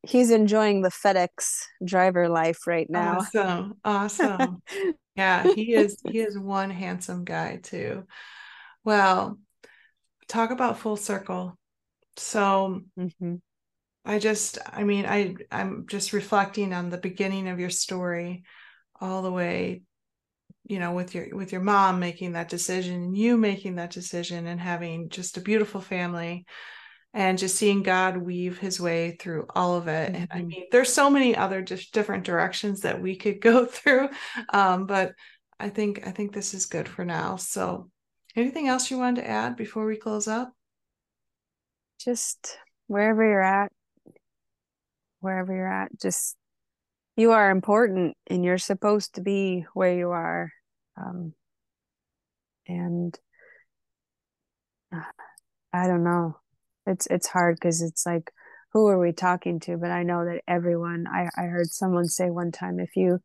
he's 0.03 0.31
enjoying 0.31 0.83
the 0.83 0.91
fedex 0.91 1.61
driver 1.85 2.29
life 2.29 2.67
right 2.67 2.89
now. 2.89 3.19
Awesome 3.19 3.75
awesome. 3.85 4.63
Yeah 5.17 5.53
he 5.53 5.75
is 5.75 6.01
he 6.09 6.21
is 6.21 6.39
one 6.39 6.71
handsome 6.71 7.25
guy 7.25 7.61
too. 7.63 8.07
Well 8.85 9.39
talk 10.29 10.51
about 10.51 10.79
full 10.79 10.97
circle. 10.97 11.59
So 12.17 12.83
mm-hmm. 12.99 13.37
I 14.11 14.19
just, 14.19 14.59
I 14.67 14.83
mean, 14.83 15.07
I, 15.07 15.37
I'm 15.53 15.87
just 15.89 16.13
reflecting 16.13 16.73
on 16.73 16.91
the 16.91 16.99
beginning 16.99 17.47
of 17.49 17.61
your 17.61 17.71
story 17.71 18.43
all 19.01 19.23
the 19.23 19.31
way, 19.31 19.83
you 20.67 20.81
know, 20.81 20.95
with 20.95 21.15
your, 21.15 21.29
with 21.37 21.53
your 21.53 21.61
mom 21.61 22.01
making 22.01 22.33
that 22.33 22.49
decision, 22.49 23.05
and 23.05 23.17
you 23.17 23.37
making 23.37 23.77
that 23.77 23.93
decision 23.93 24.49
and 24.49 24.59
having 24.59 25.11
just 25.11 25.37
a 25.37 25.41
beautiful 25.41 25.81
family 25.81 26.45
and 27.15 27.39
just 27.39 27.55
seeing 27.55 27.85
God 27.85 28.17
weave 28.17 28.59
his 28.59 28.81
way 28.81 29.13
through 29.13 29.47
all 29.55 29.77
of 29.77 29.87
it. 29.87 30.13
Mm-hmm. 30.13 30.23
And 30.23 30.29
I 30.33 30.39
mm-hmm. 30.39 30.49
mean, 30.49 30.65
there's 30.73 30.93
so 30.93 31.09
many 31.09 31.37
other 31.37 31.63
just 31.63 31.95
different 31.95 32.25
directions 32.25 32.81
that 32.81 33.01
we 33.01 33.15
could 33.15 33.41
go 33.41 33.65
through. 33.67 34.09
Um, 34.53 34.87
but 34.87 35.13
I 35.61 35.69
think, 35.69 36.05
I 36.05 36.11
think 36.11 36.33
this 36.33 36.53
is 36.53 36.67
good 36.67 36.89
for 36.89 37.05
now. 37.05 37.37
So 37.37 37.91
anything 38.35 38.67
else 38.67 38.91
you 38.91 38.99
wanted 38.99 39.21
to 39.21 39.31
add 39.31 39.55
before 39.55 39.87
we 39.87 39.97
close 39.97 40.27
up? 40.27 40.53
Just 42.01 42.59
wherever 42.89 43.23
you're 43.23 43.41
at, 43.41 43.71
wherever 45.21 45.55
you're 45.55 45.73
at 45.73 45.91
just 46.01 46.37
you 47.17 47.33
are 47.33 47.51
important 47.51 48.17
and 48.29 48.45
you're 48.45 48.59
supposed 48.59 49.15
to 49.15 49.21
be 49.21 49.65
where 49.75 49.95
you 49.95 50.11
are 50.11 50.53
um, 50.97 51.35
and 52.67 53.19
uh, 54.95 55.01
i 55.73 55.87
don't 55.87 56.05
know. 56.05 56.37
It's 56.87 57.07
it's 57.07 57.29
hard 57.29 57.57
because 57.57 57.83
it's 57.83 58.07
like 58.07 58.31
who 58.73 58.87
are 58.87 58.99
we 58.99 59.13
talking 59.13 59.61
to? 59.61 59.77
But 59.77 59.91
i 59.91 60.03
know 60.03 60.25
that 60.25 60.43
everyone 60.49 61.07
I, 61.07 61.29
I 61.37 61.45
heard 61.45 61.71
someone 61.71 62.07
say 62.07 62.31
one 62.31 62.53
time 62.53 62.81
if 62.81 62.97
you 62.97 63.21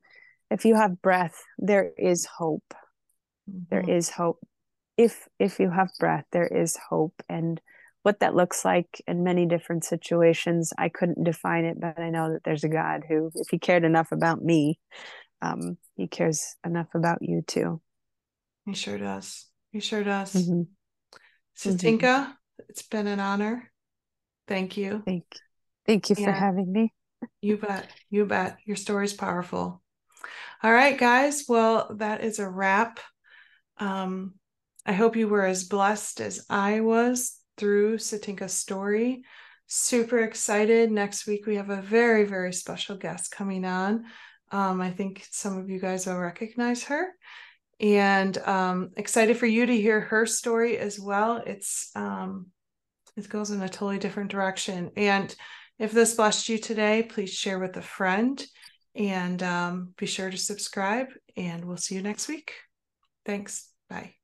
if 0.51 0.65
you 0.65 0.75
have 0.75 1.01
breath 1.01 1.41
there 1.57 1.91
is 1.97 2.25
hope. 2.25 2.73
Mm-hmm. 3.49 3.63
there 3.69 3.89
is 3.89 4.09
hope. 4.09 4.39
If 4.97 5.27
if 5.39 5.59
you 5.59 5.69
have 5.69 5.89
breath 5.99 6.25
there 6.31 6.47
is 6.47 6.77
hope. 6.89 7.21
And 7.29 7.61
what 8.05 8.19
that 8.19 8.35
looks 8.35 8.63
like 8.63 9.01
in 9.07 9.23
many 9.23 9.47
different 9.47 9.83
situations. 9.83 10.71
I 10.77 10.89
couldn't 10.89 11.23
define 11.23 11.65
it, 11.65 11.79
but 11.79 11.99
I 11.99 12.11
know 12.11 12.33
that 12.33 12.43
there's 12.43 12.63
a 12.63 12.69
God 12.69 13.01
who, 13.09 13.31
if 13.33 13.47
he 13.49 13.57
cared 13.57 13.83
enough 13.83 14.11
about 14.11 14.43
me, 14.43 14.79
um, 15.41 15.79
he 15.95 16.07
cares 16.07 16.55
enough 16.63 16.89
about 16.93 17.23
you 17.23 17.41
too. 17.47 17.81
He 18.67 18.75
sure 18.75 18.99
does. 18.99 19.47
He 19.71 19.79
sure 19.79 20.03
does. 20.03 20.33
Mm-hmm. 20.33 20.61
Mm-hmm. 21.67 22.31
it's 22.69 22.83
been 22.83 23.07
an 23.07 23.19
honor. 23.19 23.71
Thank 24.47 24.77
you. 24.77 25.01
Thank, 25.03 25.23
thank 25.87 26.11
you 26.11 26.15
for 26.15 26.31
having 26.31 26.71
me. 26.71 26.93
you 27.41 27.57
bet. 27.57 27.89
You 28.11 28.27
bet. 28.27 28.59
Your 28.65 28.77
story 28.77 29.05
is 29.05 29.13
powerful. 29.13 29.81
All 30.61 30.71
right, 30.71 30.95
guys. 30.95 31.45
Well, 31.47 31.95
that 31.95 32.23
is 32.23 32.37
a 32.37 32.47
wrap. 32.47 32.99
Um, 33.79 34.35
I 34.85 34.93
hope 34.93 35.15
you 35.15 35.27
were 35.27 35.45
as 35.45 35.63
blessed 35.63 36.21
as 36.21 36.45
I 36.51 36.81
was 36.81 37.39
through 37.57 37.97
Satinka's 37.97 38.53
story. 38.53 39.23
Super 39.67 40.19
excited. 40.19 40.91
Next 40.91 41.25
week, 41.25 41.45
we 41.45 41.55
have 41.55 41.69
a 41.69 41.81
very, 41.81 42.25
very 42.25 42.53
special 42.53 42.95
guest 42.95 43.31
coming 43.31 43.65
on. 43.65 44.05
Um, 44.51 44.79
I 44.81 44.91
think 44.91 45.25
some 45.31 45.57
of 45.57 45.69
you 45.69 45.79
guys 45.79 46.05
will 46.05 46.19
recognize 46.19 46.83
her. 46.85 47.07
And 47.79 48.37
um, 48.39 48.91
excited 48.95 49.37
for 49.37 49.47
you 49.47 49.65
to 49.65 49.75
hear 49.75 49.99
her 49.99 50.25
story 50.25 50.77
as 50.77 50.99
well. 50.99 51.41
It's 51.45 51.91
um, 51.95 52.47
it 53.17 53.29
goes 53.29 53.51
in 53.51 53.61
a 53.61 53.69
totally 53.69 53.97
different 53.97 54.31
direction. 54.31 54.91
And 54.95 55.33
if 55.79 55.91
this 55.91 56.15
blessed 56.15 56.47
you 56.49 56.57
today, 56.57 57.03
please 57.03 57.33
share 57.33 57.59
with 57.59 57.75
a 57.77 57.81
friend 57.81 58.43
and 58.93 59.41
um, 59.43 59.93
be 59.97 60.05
sure 60.05 60.29
to 60.29 60.37
subscribe. 60.37 61.07
And 61.35 61.65
we'll 61.65 61.77
see 61.77 61.95
you 61.95 62.01
next 62.01 62.27
week. 62.27 62.53
Thanks. 63.25 63.69
Bye. 63.89 64.15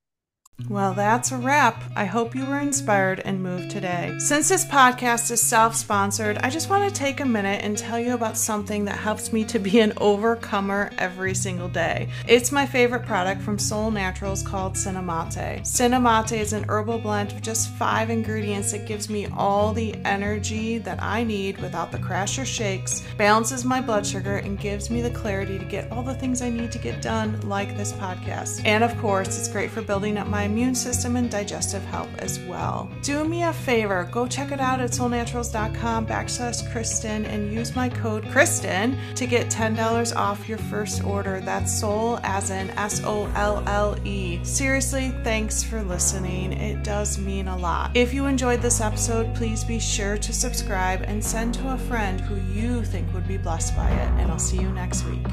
Well, 0.70 0.94
that's 0.94 1.32
a 1.32 1.38
wrap. 1.38 1.84
I 1.96 2.06
hope 2.06 2.36
you 2.36 2.46
were 2.46 2.60
inspired 2.60 3.20
and 3.22 3.44
moved 3.44 3.72
today. 3.72 4.16
Since 4.20 4.48
this 4.48 4.64
podcast 4.66 5.30
is 5.32 5.42
self 5.42 5.76
sponsored, 5.76 6.38
I 6.38 6.50
just 6.50 6.70
want 6.70 6.88
to 6.88 6.98
take 6.98 7.20
a 7.20 7.26
minute 7.26 7.64
and 7.64 7.78
tell 7.78 8.00
you 8.00 8.14
about 8.14 8.38
something 8.38 8.86
that 8.86 8.98
helps 8.98 9.34
me 9.34 9.44
to 9.46 9.60
be 9.60 9.80
an 9.80 9.94
overcomer 9.98 10.92
every 10.98 11.34
single 11.34 11.68
day. 11.68 12.08
It's 12.28 12.52
my 12.52 12.66
favorite 12.66 13.06
product 13.06 13.42
from 13.42 13.58
Sollé 13.58 13.94
Naturals 13.94 14.44
called 14.44 14.78
Cinnamate. 14.78 15.66
Cinnamate 15.68 16.32
is 16.32 16.54
an 16.54 16.66
herbal 16.70 17.00
blend 17.00 17.34
of 17.34 17.42
just 17.42 17.70
five 17.72 18.10
ingredients 18.10 18.72
that 18.72 18.88
gives 18.88 19.10
me 19.10 19.28
all 19.36 19.74
the 19.74 19.96
energy 20.06 20.78
that 20.78 21.02
I 21.02 21.24
need 21.24 21.60
without 21.60 21.92
the 21.92 22.00
crash 22.00 22.40
or 22.40 22.46
shakes, 22.46 23.04
balances 23.18 23.66
my 23.66 23.82
blood 23.82 24.06
sugar, 24.06 24.38
and 24.38 24.60
gives 24.60 24.90
me 24.90 25.02
the 25.02 25.12
clarity 25.12 25.60
to 25.60 25.66
get 25.66 25.92
all 25.92 26.04
the 26.04 26.16
things 26.16 26.42
I 26.42 26.50
need 26.50 26.72
to 26.72 26.80
get 26.80 27.02
done, 27.02 27.40
like 27.42 27.76
this 27.76 27.94
podcast. 27.94 28.62
And 28.66 28.84
of 28.84 28.98
course, 29.00 29.38
it's 29.38 29.48
great 29.48 29.72
for 29.72 29.82
building 29.82 30.18
up 30.18 30.28
my 30.28 30.48
immune 30.52 30.76
system 30.76 31.16
and 31.16 31.32
digestive 31.32 31.84
health 31.86 32.14
as 32.20 32.38
well. 32.42 32.90
Do 33.04 33.24
me 33.24 33.44
a 33.44 33.54
favor, 33.54 34.08
go 34.12 34.28
check 34.28 34.52
it 34.52 34.60
out 34.60 34.82
at 34.82 34.90
sollenaturals.com 34.90 36.06
backslash 36.06 36.70
Kristen 36.72 37.26
and 37.26 37.54
use 37.54 37.74
my 37.74 37.88
code 37.88 38.28
Kristen 38.32 38.98
to 39.16 39.26
get 39.26 39.48
$10 39.48 40.16
off 40.16 40.50
your 40.50 40.58
first 40.58 41.06
order. 41.06 41.40
That's 41.40 41.72
soul 41.80 42.20
as 42.24 42.50
in 42.50 42.70
S 42.72 43.02
O 43.06 43.32
L 43.36 43.64
L 43.66 43.98
E. 44.06 44.44
Seriously, 44.44 45.14
thanks 45.24 45.64
for 45.64 45.82
listening. 45.84 46.52
It 46.52 46.84
does 46.84 47.18
mean 47.18 47.48
a 47.48 47.58
lot. 47.58 47.96
If 47.96 48.14
you 48.14 48.26
enjoyed 48.26 48.62
this 48.62 48.82
episode, 48.82 49.34
please 49.34 49.64
be 49.64 49.80
sure 49.80 50.18
to 50.18 50.34
subscribe 50.34 51.04
and 51.04 51.24
send 51.24 51.54
to 51.56 51.74
a 51.74 51.78
friend 51.78 52.20
who 52.20 52.36
you 52.54 52.84
think 52.84 53.12
would 53.14 53.28
be 53.28 53.38
blessed 53.38 53.74
by 53.76 53.90
it. 53.90 54.10
And 54.20 54.30
I'll 54.30 54.40
see 54.40 54.58
you 54.58 54.70
next 54.74 55.06
week. 55.06 55.26